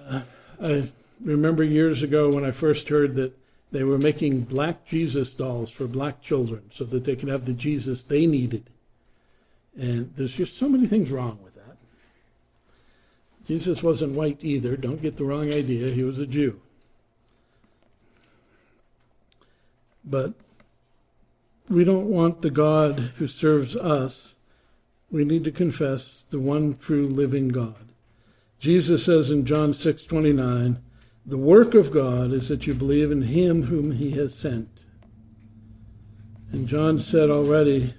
Uh, 0.09 0.23
I 0.63 0.91
remember 1.21 1.65
years 1.65 2.03
ago 2.03 2.31
when 2.31 2.45
I 2.45 2.51
first 2.51 2.89
heard 2.89 3.17
that 3.17 3.37
they 3.73 3.83
were 3.83 3.99
making 3.99 4.43
black 4.43 4.87
Jesus 4.87 5.33
dolls 5.33 5.71
for 5.71 5.87
black 5.87 6.23
children 6.23 6.63
so 6.75 6.85
that 6.85 7.05
they 7.05 7.17
could 7.17 7.29
have 7.29 7.45
the 7.45 7.53
Jesus 7.53 8.03
they 8.03 8.27
needed. 8.27 8.65
And 9.77 10.13
there's 10.17 10.33
just 10.33 10.59
so 10.59 10.69
many 10.69 10.87
things 10.87 11.11
wrong 11.11 11.39
with 11.43 11.55
that. 11.57 11.77
Jesus 13.47 13.83
wasn't 13.83 14.15
white 14.15 14.39
either. 14.43 14.77
Don't 14.77 15.03
get 15.03 15.17
the 15.17 15.25
wrong 15.25 15.53
idea. 15.53 15.91
He 15.91 16.05
was 16.05 16.19
a 16.19 16.27
Jew. 16.27 16.61
But 20.05 20.35
we 21.69 21.85
don't 21.85 22.07
want 22.07 22.43
the 22.43 22.51
God 22.51 22.99
who 23.17 23.27
serves 23.27 23.75
us. 23.75 24.34
We 25.11 25.25
need 25.25 25.45
to 25.45 25.53
confess 25.53 26.25
the 26.31 26.41
one 26.41 26.77
true 26.79 27.09
living 27.09 27.49
God. 27.49 27.77
Jesus 28.59 29.05
says 29.05 29.31
in 29.31 29.45
John 29.45 29.75
6:29, 29.75 30.79
the 31.27 31.39
work 31.39 31.75
of 31.75 31.91
God 31.91 32.33
is 32.33 32.49
that 32.49 32.67
you 32.67 32.75
believe 32.75 33.11
in 33.11 33.23
him 33.23 33.63
whom 33.63 33.93
he 33.93 34.11
has 34.13 34.35
sent. 34.35 34.69
And 36.53 36.69
John 36.69 37.01
said 37.01 37.31
already, 37.31 37.95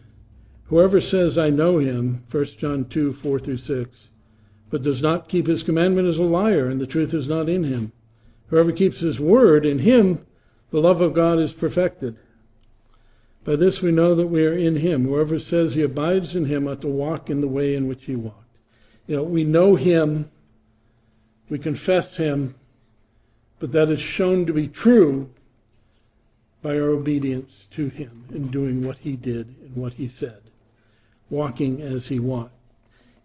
whoever 0.65 1.01
says 1.01 1.37
I 1.37 1.49
know 1.49 1.79
him, 1.79 2.23
1 2.31 2.45
John 2.57 2.85
2, 2.85 3.13
4 3.13 3.39
through 3.39 3.57
6, 3.57 4.09
but 4.69 4.81
does 4.81 5.01
not 5.01 5.29
keep 5.29 5.47
his 5.47 5.63
commandment 5.63 6.07
is 6.07 6.17
a 6.17 6.23
liar, 6.23 6.67
and 6.67 6.79
the 6.79 6.87
truth 6.87 7.13
is 7.13 7.27
not 7.27 7.49
in 7.49 7.63
him. 7.63 7.91
Whoever 8.47 8.71
keeps 8.71 8.99
his 8.99 9.19
word, 9.19 9.65
in 9.65 9.79
him 9.79 10.19
the 10.71 10.79
love 10.79 11.01
of 11.01 11.13
God 11.13 11.39
is 11.39 11.53
perfected. 11.53 12.17
By 13.45 13.55
this 13.55 13.79
we 13.79 13.91
know 13.91 14.15
that 14.15 14.27
we 14.27 14.43
are 14.45 14.57
in 14.57 14.75
him. 14.75 15.05
Whoever 15.05 15.37
says 15.37 15.75
he 15.75 15.83
abides 15.83 16.35
in 16.35 16.45
him 16.45 16.67
ought 16.67 16.81
to 16.81 16.87
walk 16.87 17.29
in 17.29 17.41
the 17.41 17.47
way 17.47 17.75
in 17.75 17.87
which 17.87 18.03
he 18.05 18.15
walked. 18.15 18.57
You 19.05 19.17
know, 19.17 19.23
we 19.23 19.43
know 19.43 19.75
him, 19.75 20.31
we 21.47 21.59
confess 21.59 22.17
him, 22.17 22.55
but 23.59 23.71
that 23.73 23.89
is 23.89 23.99
shown 23.99 24.47
to 24.47 24.53
be 24.53 24.67
true 24.67 25.29
by 26.63 26.71
our 26.71 26.89
obedience 26.89 27.67
to 27.75 27.87
him 27.89 28.25
in 28.33 28.49
doing 28.49 28.83
what 28.83 28.97
he 28.97 29.15
did 29.15 29.53
and 29.61 29.75
what 29.75 29.93
he 29.93 30.07
said, 30.07 30.41
walking 31.29 31.83
as 31.83 32.07
he 32.07 32.19
walked. 32.19 32.51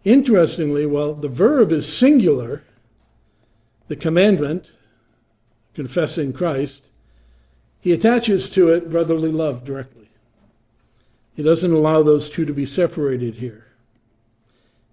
Interestingly, 0.04 0.84
while 0.84 1.14
the 1.14 1.28
verb 1.28 1.72
is 1.72 1.90
singular, 1.90 2.62
the 3.88 3.96
commandment, 3.96 4.66
confessing 5.72 6.34
Christ, 6.34 6.82
he 7.80 7.92
attaches 7.92 8.50
to 8.50 8.68
it 8.68 8.90
brotherly 8.90 9.32
love 9.32 9.64
directly. 9.64 10.09
He 11.34 11.42
doesn't 11.42 11.72
allow 11.72 12.02
those 12.02 12.28
two 12.28 12.44
to 12.44 12.52
be 12.52 12.66
separated 12.66 13.34
here. 13.34 13.66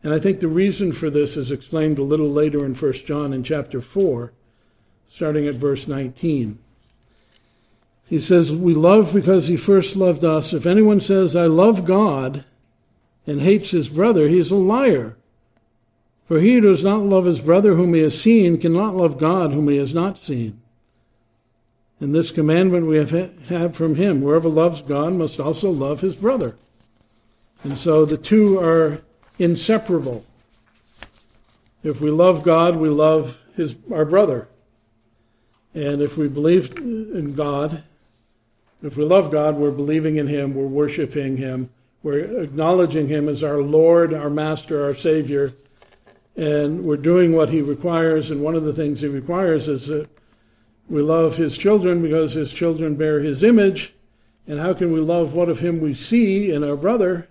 And 0.03 0.13
I 0.13 0.19
think 0.19 0.39
the 0.39 0.47
reason 0.47 0.91
for 0.91 1.09
this 1.09 1.35
is 1.35 1.51
explained 1.51 1.97
a 1.97 2.03
little 2.03 2.31
later 2.31 2.65
in 2.65 2.75
1 2.75 2.93
John 3.05 3.33
in 3.33 3.43
chapter 3.43 3.81
4, 3.81 4.31
starting 5.09 5.47
at 5.47 5.55
verse 5.55 5.87
19. 5.87 6.59
He 8.05 8.19
says, 8.19 8.51
We 8.51 8.73
love 8.73 9.13
because 9.13 9.47
he 9.47 9.57
first 9.57 9.95
loved 9.95 10.23
us. 10.23 10.53
If 10.53 10.65
anyone 10.65 11.01
says, 11.01 11.35
I 11.35 11.47
love 11.47 11.85
God, 11.85 12.45
and 13.25 13.41
hates 13.41 13.71
his 13.71 13.89
brother, 13.89 14.27
he 14.27 14.39
is 14.39 14.51
a 14.51 14.55
liar. 14.55 15.17
For 16.27 16.39
he 16.39 16.55
who 16.55 16.61
does 16.61 16.83
not 16.83 17.03
love 17.03 17.25
his 17.25 17.39
brother 17.39 17.75
whom 17.75 17.93
he 17.93 18.01
has 18.01 18.19
seen 18.19 18.59
cannot 18.59 18.95
love 18.95 19.17
God 19.17 19.51
whom 19.51 19.67
he 19.67 19.77
has 19.77 19.93
not 19.93 20.19
seen. 20.19 20.61
And 21.99 22.13
this 22.13 22.29
commandment 22.31 22.85
we 22.85 22.97
have, 22.97 23.11
have 23.49 23.75
from 23.75 23.95
him 23.95 24.21
whoever 24.21 24.49
loves 24.49 24.81
God 24.81 25.13
must 25.13 25.39
also 25.39 25.71
love 25.71 25.99
his 25.99 26.15
brother. 26.15 26.55
And 27.63 27.77
so 27.77 28.05
the 28.05 28.17
two 28.17 28.59
are 28.59 29.01
inseparable. 29.39 30.23
If 31.83 31.99
we 31.99 32.11
love 32.11 32.43
God, 32.43 32.75
we 32.75 32.89
love 32.89 33.37
his, 33.55 33.75
our 33.91 34.05
brother. 34.05 34.47
And 35.73 36.01
if 36.01 36.17
we 36.17 36.27
believe 36.27 36.77
in 36.77 37.33
God, 37.35 37.83
if 38.83 38.95
we 38.95 39.03
love 39.03 39.31
God, 39.31 39.57
we're 39.57 39.71
believing 39.71 40.17
in 40.17 40.27
him, 40.27 40.53
we're 40.53 40.67
worshiping 40.67 41.37
him, 41.37 41.69
we're 42.03 42.41
acknowledging 42.41 43.07
him 43.07 43.27
as 43.27 43.43
our 43.43 43.61
Lord, 43.61 44.13
our 44.13 44.29
Master, 44.29 44.85
our 44.85 44.93
Savior, 44.93 45.51
and 46.35 46.83
we're 46.83 46.97
doing 46.97 47.33
what 47.33 47.49
he 47.49 47.61
requires. 47.61 48.29
And 48.29 48.41
one 48.41 48.55
of 48.55 48.63
the 48.63 48.73
things 48.73 49.01
he 49.01 49.07
requires 49.07 49.67
is 49.67 49.87
that 49.87 50.07
we 50.89 51.01
love 51.01 51.35
his 51.35 51.57
children 51.57 52.01
because 52.01 52.33
his 52.33 52.51
children 52.51 52.95
bear 52.95 53.19
his 53.19 53.43
image. 53.43 53.93
And 54.47 54.59
how 54.59 54.73
can 54.73 54.93
we 54.93 55.01
love 55.01 55.33
what 55.33 55.49
of 55.49 55.59
him 55.59 55.81
we 55.81 55.93
see 55.93 56.51
in 56.51 56.63
our 56.63 56.77
brother? 56.77 57.27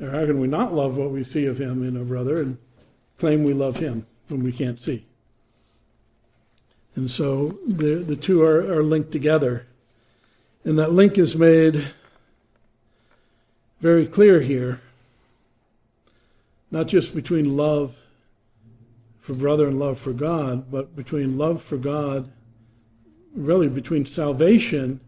Or 0.00 0.10
how 0.10 0.26
can 0.26 0.38
we 0.38 0.46
not 0.46 0.72
love 0.72 0.96
what 0.96 1.10
we 1.10 1.24
see 1.24 1.46
of 1.46 1.58
him 1.58 1.82
in 1.82 1.96
our 1.96 2.04
brother 2.04 2.40
and 2.40 2.58
claim 3.18 3.42
we 3.42 3.54
love 3.54 3.76
him 3.76 4.06
when 4.28 4.44
we 4.44 4.52
can't 4.52 4.80
see? 4.80 5.04
And 6.94 7.10
so 7.10 7.58
the, 7.66 7.96
the 7.96 8.16
two 8.16 8.42
are, 8.42 8.60
are 8.72 8.82
linked 8.82 9.10
together. 9.10 9.66
And 10.64 10.78
that 10.78 10.92
link 10.92 11.18
is 11.18 11.34
made 11.34 11.92
very 13.80 14.06
clear 14.06 14.40
here, 14.40 14.80
not 16.70 16.86
just 16.86 17.14
between 17.14 17.56
love 17.56 17.94
for 19.26 19.34
brother 19.34 19.66
and 19.66 19.80
love 19.80 19.98
for 19.98 20.12
God, 20.12 20.70
but 20.70 20.94
between 20.94 21.36
love 21.36 21.60
for 21.64 21.76
God, 21.76 22.30
really 23.34 23.66
between 23.66 24.06
salvation 24.06 25.00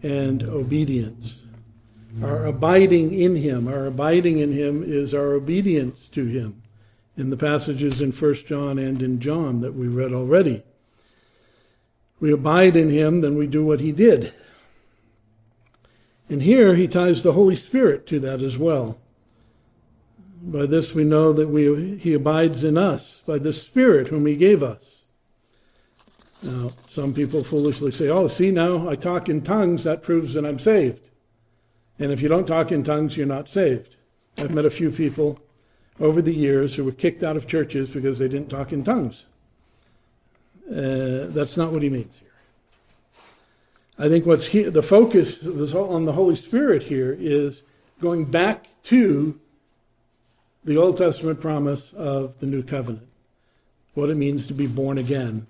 and 0.00 0.44
obedience. 0.44 1.40
Our 2.22 2.46
abiding 2.46 3.12
in 3.12 3.34
Him, 3.34 3.66
our 3.66 3.86
abiding 3.86 4.38
in 4.38 4.52
Him 4.52 4.84
is 4.86 5.12
our 5.12 5.32
obedience 5.32 6.06
to 6.12 6.24
Him 6.24 6.62
in 7.16 7.30
the 7.30 7.36
passages 7.36 8.00
in 8.00 8.12
1 8.12 8.34
John 8.46 8.78
and 8.78 9.02
in 9.02 9.18
John 9.18 9.60
that 9.62 9.74
we 9.74 9.88
read 9.88 10.12
already. 10.12 10.62
We 12.20 12.30
abide 12.30 12.76
in 12.76 12.90
Him, 12.90 13.22
then 13.22 13.36
we 13.36 13.48
do 13.48 13.64
what 13.64 13.80
He 13.80 13.90
did. 13.90 14.32
And 16.28 16.40
here 16.40 16.76
he 16.76 16.86
ties 16.86 17.24
the 17.24 17.32
Holy 17.32 17.56
Spirit 17.56 18.06
to 18.06 18.20
that 18.20 18.40
as 18.40 18.56
well. 18.56 18.98
By 20.46 20.66
this 20.66 20.92
we 20.92 21.04
know 21.04 21.32
that 21.32 21.48
we, 21.48 21.96
he 21.96 22.12
abides 22.12 22.64
in 22.64 22.76
us, 22.76 23.22
by 23.26 23.38
the 23.38 23.52
Spirit 23.52 24.08
whom 24.08 24.26
he 24.26 24.36
gave 24.36 24.62
us. 24.62 25.02
Now, 26.42 26.72
some 26.90 27.14
people 27.14 27.42
foolishly 27.42 27.92
say, 27.92 28.10
oh, 28.10 28.28
see 28.28 28.50
now, 28.50 28.86
I 28.88 28.96
talk 28.96 29.30
in 29.30 29.40
tongues, 29.40 29.84
that 29.84 30.02
proves 30.02 30.34
that 30.34 30.44
I'm 30.44 30.58
saved. 30.58 31.08
And 31.98 32.12
if 32.12 32.20
you 32.20 32.28
don't 32.28 32.46
talk 32.46 32.72
in 32.72 32.84
tongues, 32.84 33.16
you're 33.16 33.26
not 33.26 33.48
saved. 33.48 33.96
I've 34.36 34.50
met 34.50 34.66
a 34.66 34.70
few 34.70 34.90
people 34.90 35.40
over 35.98 36.20
the 36.20 36.34
years 36.34 36.74
who 36.74 36.84
were 36.84 36.92
kicked 36.92 37.22
out 37.22 37.36
of 37.36 37.46
churches 37.46 37.90
because 37.90 38.18
they 38.18 38.28
didn't 38.28 38.50
talk 38.50 38.72
in 38.72 38.84
tongues. 38.84 39.24
Uh, 40.68 41.28
that's 41.28 41.56
not 41.56 41.72
what 41.72 41.82
he 41.82 41.88
means 41.88 42.18
here. 42.18 42.28
I 43.98 44.08
think 44.08 44.26
what's 44.26 44.44
he, 44.44 44.64
the 44.64 44.82
focus 44.82 45.42
on 45.72 46.04
the 46.04 46.12
Holy 46.12 46.36
Spirit 46.36 46.82
here 46.82 47.16
is 47.18 47.62
going 48.00 48.26
back 48.26 48.66
to 48.84 49.40
the 50.64 50.78
Old 50.78 50.96
Testament 50.96 51.40
promise 51.40 51.92
of 51.92 52.38
the 52.40 52.46
New 52.46 52.62
Covenant, 52.62 53.06
what 53.94 54.08
it 54.08 54.16
means 54.16 54.46
to 54.46 54.54
be 54.54 54.66
born 54.66 54.98
again. 54.98 55.46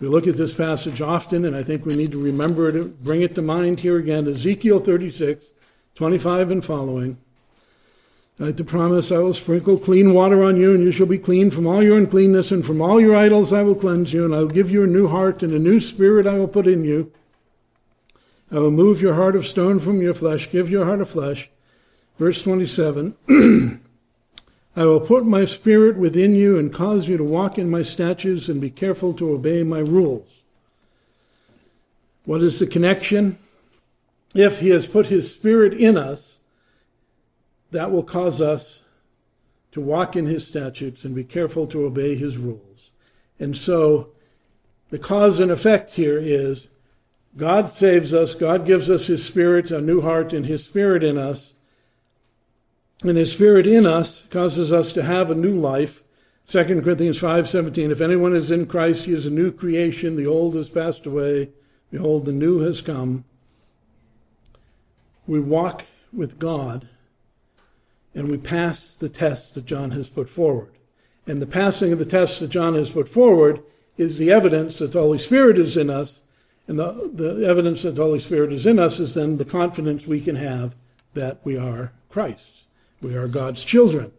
We 0.00 0.08
look 0.08 0.26
at 0.26 0.36
this 0.36 0.54
passage 0.54 1.00
often, 1.00 1.44
and 1.44 1.54
I 1.54 1.62
think 1.62 1.84
we 1.84 1.96
need 1.96 2.12
to 2.12 2.22
remember 2.22 2.68
it, 2.68 3.04
bring 3.04 3.22
it 3.22 3.34
to 3.34 3.42
mind 3.42 3.80
here 3.80 3.98
again. 3.98 4.26
Ezekiel 4.28 4.80
36, 4.80 5.44
25 5.96 6.50
and 6.50 6.64
following. 6.64 7.18
Right, 8.38 8.56
the 8.56 8.64
promise, 8.64 9.10
I 9.10 9.18
will 9.18 9.34
sprinkle 9.34 9.76
clean 9.76 10.14
water 10.14 10.44
on 10.44 10.56
you, 10.56 10.72
and 10.72 10.84
you 10.84 10.92
shall 10.92 11.06
be 11.06 11.18
clean 11.18 11.50
from 11.50 11.66
all 11.66 11.82
your 11.82 11.98
uncleanness, 11.98 12.52
and 12.52 12.64
from 12.64 12.80
all 12.80 13.00
your 13.00 13.16
idols 13.16 13.52
I 13.52 13.62
will 13.62 13.74
cleanse 13.74 14.12
you, 14.12 14.24
and 14.24 14.34
I 14.34 14.38
will 14.38 14.46
give 14.46 14.70
you 14.70 14.84
a 14.84 14.86
new 14.86 15.08
heart, 15.08 15.42
and 15.42 15.52
a 15.52 15.58
new 15.58 15.80
spirit 15.80 16.26
I 16.26 16.38
will 16.38 16.48
put 16.48 16.68
in 16.68 16.84
you. 16.84 17.12
I 18.52 18.60
will 18.60 18.70
move 18.70 19.02
your 19.02 19.14
heart 19.14 19.34
of 19.34 19.46
stone 19.46 19.80
from 19.80 20.00
your 20.00 20.14
flesh, 20.14 20.50
give 20.50 20.70
you 20.70 20.80
a 20.80 20.84
heart 20.84 21.00
of 21.00 21.10
flesh. 21.10 21.50
Verse 22.18 22.40
27. 22.40 23.82
I 24.76 24.84
will 24.84 25.00
put 25.00 25.26
my 25.26 25.44
spirit 25.44 25.96
within 25.96 26.34
you 26.34 26.58
and 26.58 26.72
cause 26.72 27.08
you 27.08 27.16
to 27.16 27.24
walk 27.24 27.58
in 27.58 27.68
my 27.68 27.82
statutes 27.82 28.48
and 28.48 28.60
be 28.60 28.70
careful 28.70 29.14
to 29.14 29.32
obey 29.32 29.62
my 29.62 29.80
rules. 29.80 30.28
What 32.24 32.42
is 32.42 32.58
the 32.58 32.66
connection? 32.66 33.38
If 34.34 34.58
he 34.58 34.68
has 34.70 34.86
put 34.86 35.06
his 35.06 35.30
spirit 35.30 35.74
in 35.74 35.96
us, 35.96 36.38
that 37.70 37.90
will 37.90 38.02
cause 38.02 38.40
us 38.40 38.80
to 39.72 39.80
walk 39.80 40.16
in 40.16 40.26
his 40.26 40.46
statutes 40.46 41.04
and 41.04 41.14
be 41.14 41.24
careful 41.24 41.66
to 41.68 41.84
obey 41.84 42.14
his 42.14 42.36
rules. 42.36 42.90
And 43.40 43.56
so 43.56 44.10
the 44.90 44.98
cause 44.98 45.40
and 45.40 45.50
effect 45.50 45.90
here 45.90 46.18
is 46.18 46.68
God 47.36 47.72
saves 47.72 48.14
us, 48.14 48.34
God 48.34 48.66
gives 48.66 48.90
us 48.90 49.06
his 49.06 49.24
spirit, 49.24 49.70
a 49.70 49.80
new 49.80 50.00
heart, 50.00 50.32
and 50.32 50.44
his 50.44 50.64
spirit 50.64 51.04
in 51.04 51.18
us 51.18 51.52
and 53.02 53.16
his 53.16 53.32
spirit 53.32 53.66
in 53.66 53.86
us 53.86 54.24
causes 54.30 54.72
us 54.72 54.92
to 54.92 55.02
have 55.02 55.30
a 55.30 55.34
new 55.34 55.54
life. 55.54 56.02
2 56.48 56.82
Corinthians 56.82 57.20
5:17 57.20 57.92
If 57.92 58.00
anyone 58.00 58.34
is 58.34 58.50
in 58.50 58.66
Christ 58.66 59.04
he 59.04 59.12
is 59.12 59.26
a 59.26 59.30
new 59.30 59.52
creation 59.52 60.16
the 60.16 60.26
old 60.26 60.56
has 60.56 60.68
passed 60.68 61.06
away 61.06 61.50
behold 61.90 62.24
the 62.24 62.32
new 62.32 62.60
has 62.60 62.80
come. 62.80 63.24
We 65.26 65.38
walk 65.38 65.84
with 66.12 66.38
God 66.38 66.88
and 68.14 68.30
we 68.30 68.38
pass 68.38 68.94
the 68.94 69.08
test 69.08 69.54
that 69.54 69.66
John 69.66 69.92
has 69.92 70.08
put 70.08 70.28
forward. 70.28 70.70
And 71.26 71.40
the 71.40 71.46
passing 71.46 71.92
of 71.92 71.98
the 71.98 72.06
test 72.06 72.40
that 72.40 72.50
John 72.50 72.74
has 72.74 72.90
put 72.90 73.08
forward 73.08 73.60
is 73.96 74.18
the 74.18 74.32
evidence 74.32 74.78
that 74.78 74.92
the 74.92 75.00
Holy 75.00 75.18
Spirit 75.18 75.58
is 75.58 75.76
in 75.76 75.90
us. 75.90 76.20
And 76.66 76.78
the, 76.78 77.10
the 77.12 77.46
evidence 77.46 77.82
that 77.82 77.94
the 77.94 78.02
Holy 78.02 78.20
Spirit 78.20 78.52
is 78.52 78.66
in 78.66 78.78
us 78.78 78.98
is 78.98 79.14
then 79.14 79.36
the 79.36 79.44
confidence 79.44 80.06
we 80.06 80.20
can 80.20 80.36
have 80.36 80.74
that 81.14 81.40
we 81.44 81.56
are 81.56 81.92
Christ's. 82.08 82.64
We 83.00 83.14
are 83.14 83.28
God's 83.28 83.62
children. 83.62 84.12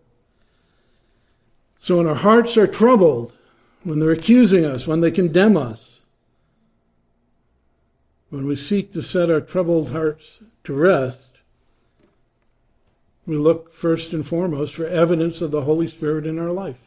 So 1.80 1.98
when 1.98 2.08
our 2.08 2.16
hearts 2.16 2.58
are 2.58 2.68
troubled, 2.68 3.34
when 3.84 4.00
they're 4.00 4.12
accusing 4.12 4.66
us, 4.66 4.88
when 4.88 5.02
they 5.02 5.12
condemn 5.12 5.58
us, 5.58 6.02
when 8.30 8.46
we 8.46 8.56
seek 8.56 8.94
to 8.94 9.02
set 9.02 9.30
our 9.30 9.42
troubled 9.42 9.90
hearts 9.90 10.26
to 10.66 10.74
rest, 10.74 11.20
we 13.26 13.38
look 13.38 13.74
first 13.74 14.14
and 14.14 14.26
foremost 14.26 14.76
for 14.76 14.86
evidence 14.86 15.42
of 15.42 15.52
the 15.52 15.62
Holy 15.62 15.88
Spirit 15.88 16.26
in 16.26 16.40
our 16.40 16.52
life. 16.52 16.80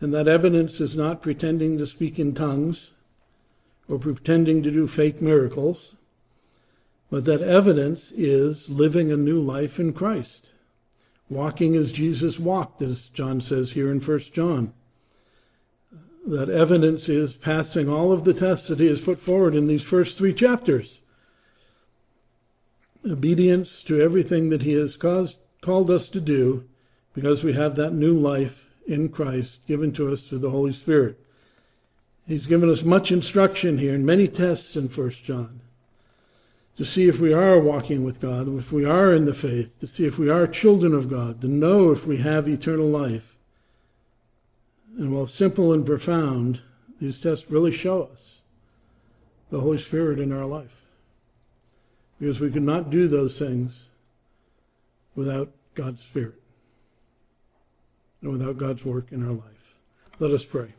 And 0.00 0.14
that 0.14 0.28
evidence 0.28 0.80
is 0.80 0.96
not 0.96 1.22
pretending 1.22 1.78
to 1.78 1.86
speak 1.86 2.18
in 2.18 2.34
tongues 2.34 2.90
or 3.88 3.98
pretending 3.98 4.62
to 4.62 4.70
do 4.70 4.86
fake 4.86 5.20
miracles, 5.20 5.94
but 7.10 7.24
that 7.24 7.42
evidence 7.42 8.12
is 8.12 8.68
living 8.68 9.10
a 9.10 9.16
new 9.16 9.40
life 9.40 9.78
in 9.78 9.92
Christ 9.92 10.50
walking 11.30 11.76
as 11.76 11.92
Jesus 11.92 12.38
walked, 12.38 12.82
as 12.82 13.02
John 13.14 13.40
says 13.40 13.70
here 13.70 13.90
in 13.90 14.00
1 14.00 14.18
John. 14.32 14.72
That 16.26 16.50
evidence 16.50 17.08
is 17.08 17.32
passing 17.32 17.88
all 17.88 18.12
of 18.12 18.24
the 18.24 18.34
tests 18.34 18.68
that 18.68 18.80
he 18.80 18.88
has 18.88 19.00
put 19.00 19.20
forward 19.20 19.54
in 19.54 19.66
these 19.66 19.82
first 19.82 20.18
three 20.18 20.34
chapters. 20.34 20.98
Obedience 23.08 23.82
to 23.84 24.00
everything 24.00 24.50
that 24.50 24.62
he 24.62 24.72
has 24.72 24.96
caused, 24.96 25.36
called 25.62 25.90
us 25.90 26.08
to 26.08 26.20
do 26.20 26.64
because 27.14 27.42
we 27.42 27.54
have 27.54 27.76
that 27.76 27.94
new 27.94 28.18
life 28.18 28.66
in 28.86 29.08
Christ 29.08 29.58
given 29.66 29.92
to 29.92 30.12
us 30.12 30.22
through 30.24 30.40
the 30.40 30.50
Holy 30.50 30.72
Spirit. 30.72 31.18
He's 32.26 32.46
given 32.46 32.68
us 32.68 32.82
much 32.82 33.12
instruction 33.12 33.78
here 33.78 33.94
and 33.94 34.04
many 34.04 34.28
tests 34.28 34.76
in 34.76 34.88
1 34.88 35.10
John 35.24 35.60
to 36.80 36.86
see 36.86 37.08
if 37.08 37.18
we 37.18 37.34
are 37.34 37.60
walking 37.60 38.04
with 38.04 38.22
God, 38.22 38.48
if 38.58 38.72
we 38.72 38.86
are 38.86 39.14
in 39.14 39.26
the 39.26 39.34
faith, 39.34 39.78
to 39.80 39.86
see 39.86 40.06
if 40.06 40.16
we 40.16 40.30
are 40.30 40.46
children 40.46 40.94
of 40.94 41.10
God, 41.10 41.38
to 41.42 41.46
know 41.46 41.90
if 41.90 42.06
we 42.06 42.16
have 42.16 42.48
eternal 42.48 42.88
life. 42.88 43.36
And 44.96 45.12
while 45.12 45.26
simple 45.26 45.74
and 45.74 45.84
profound, 45.84 46.58
these 46.98 47.18
tests 47.18 47.50
really 47.50 47.70
show 47.70 48.04
us 48.04 48.38
the 49.50 49.60
Holy 49.60 49.76
Spirit 49.76 50.20
in 50.20 50.32
our 50.32 50.46
life. 50.46 50.74
Because 52.18 52.40
we 52.40 52.50
could 52.50 52.62
not 52.62 52.88
do 52.88 53.08
those 53.08 53.38
things 53.38 53.78
without 55.14 55.50
God's 55.74 56.00
Spirit 56.00 56.40
and 58.22 58.32
without 58.32 58.56
God's 58.56 58.82
work 58.86 59.12
in 59.12 59.22
our 59.22 59.34
life. 59.34 59.74
Let 60.18 60.30
us 60.30 60.44
pray. 60.44 60.72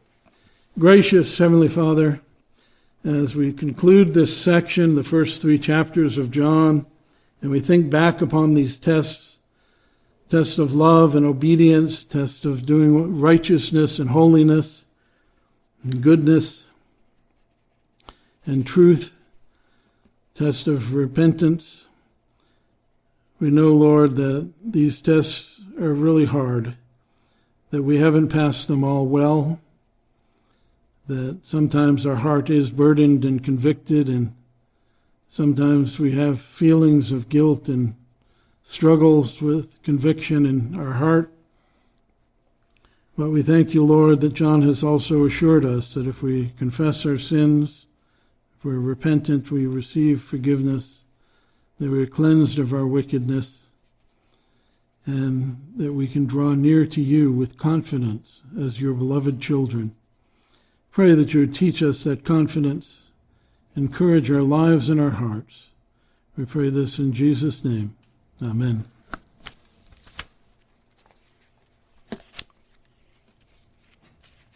Gracious 0.80 1.38
Heavenly 1.38 1.68
Father, 1.68 2.20
as 3.04 3.34
we 3.34 3.52
conclude 3.52 4.14
this 4.14 4.36
section, 4.36 4.96
the 4.96 5.04
first 5.04 5.42
three 5.42 5.58
chapters 5.58 6.18
of 6.18 6.32
John, 6.32 6.86
and 7.42 7.50
we 7.50 7.60
think 7.60 7.90
back 7.90 8.22
upon 8.22 8.54
these 8.54 8.78
tests, 8.78 9.38
tests 10.30 10.60
of 10.60 10.76
love 10.76 11.16
and 11.16 11.26
obedience, 11.26 12.04
tests 12.04 12.46
of 12.46 12.66
doing 12.66 13.20
righteousness 13.20 14.00
and 14.00 14.10
holiness 14.10 14.84
and 15.84 16.02
goodness 16.02 16.64
and 18.46 18.66
truth, 18.66 19.12
test 20.36 20.68
of 20.68 20.94
repentance. 20.94 21.84
We 23.40 23.50
know, 23.50 23.74
Lord, 23.74 24.16
that 24.18 24.48
these 24.64 25.00
tests 25.00 25.60
are 25.80 25.94
really 25.94 26.26
hard, 26.26 26.76
that 27.72 27.82
we 27.82 28.00
haven't 28.00 28.30
passed 28.30 28.68
them 28.68 28.84
all 28.84 29.08
well, 29.08 29.60
that 31.12 31.38
sometimes 31.44 32.06
our 32.06 32.16
heart 32.16 32.50
is 32.50 32.72
burdened 32.72 33.26
and 33.26 33.44
convicted, 33.44 34.08
and 34.08 34.34
sometimes 35.30 36.00
we 36.00 36.14
have 36.14 36.40
feelings 36.40 37.12
of 37.12 37.28
guilt 37.28 37.68
and 37.68 37.96
struggles 38.64 39.42
with 39.42 39.68
conviction 39.84 40.46
in 40.46 40.74
our 40.80 40.94
heart. 40.94 41.30
But 43.18 43.30
we 43.30 43.44
thank 43.44 43.74
you, 43.74 43.84
Lord, 43.84 44.22
that 44.22 44.34
John 44.34 44.62
has 44.62 44.86
also 44.86 45.26
assured 45.26 45.66
us 45.66 45.94
that 45.96 46.08
if 46.08 46.22
we 46.22 46.54
confess 46.58 47.06
our 47.06 47.18
sins, 47.18 47.86
if 48.58 48.64
we're 48.64 48.80
repentant, 48.80 49.52
we 49.52 49.66
receive 49.68 50.22
forgiveness, 50.22 50.88
that 51.80 51.92
we're 51.92 52.08
cleansed 52.08 52.58
of 52.58 52.74
our 52.74 52.88
wickedness, 52.88 53.52
and 55.06 55.58
that 55.76 55.92
we 55.92 56.08
can 56.08 56.26
draw 56.26 56.54
near 56.54 56.86
to 56.86 57.02
you 57.02 57.34
with 57.34 57.58
confidence 57.58 58.40
as 58.58 58.80
your 58.80 58.94
beloved 58.94 59.42
children. 59.42 59.94
Pray 60.92 61.14
that 61.16 61.34
you 61.34 61.42
would 61.42 61.56
teach 61.56 61.82
us 61.82 62.04
that 62.04 62.26
confidence, 62.26 63.02
encourage 63.76 64.30
our 64.30 64.42
lives 64.42 64.90
and 64.90 65.00
our 65.00 65.12
hearts. 65.12 65.68
We 66.38 66.46
pray 66.46 66.70
this 66.70 67.00
in 67.00 67.14
Jesus' 67.14 67.64
name. 67.64 67.96
Amen. 68.42 68.86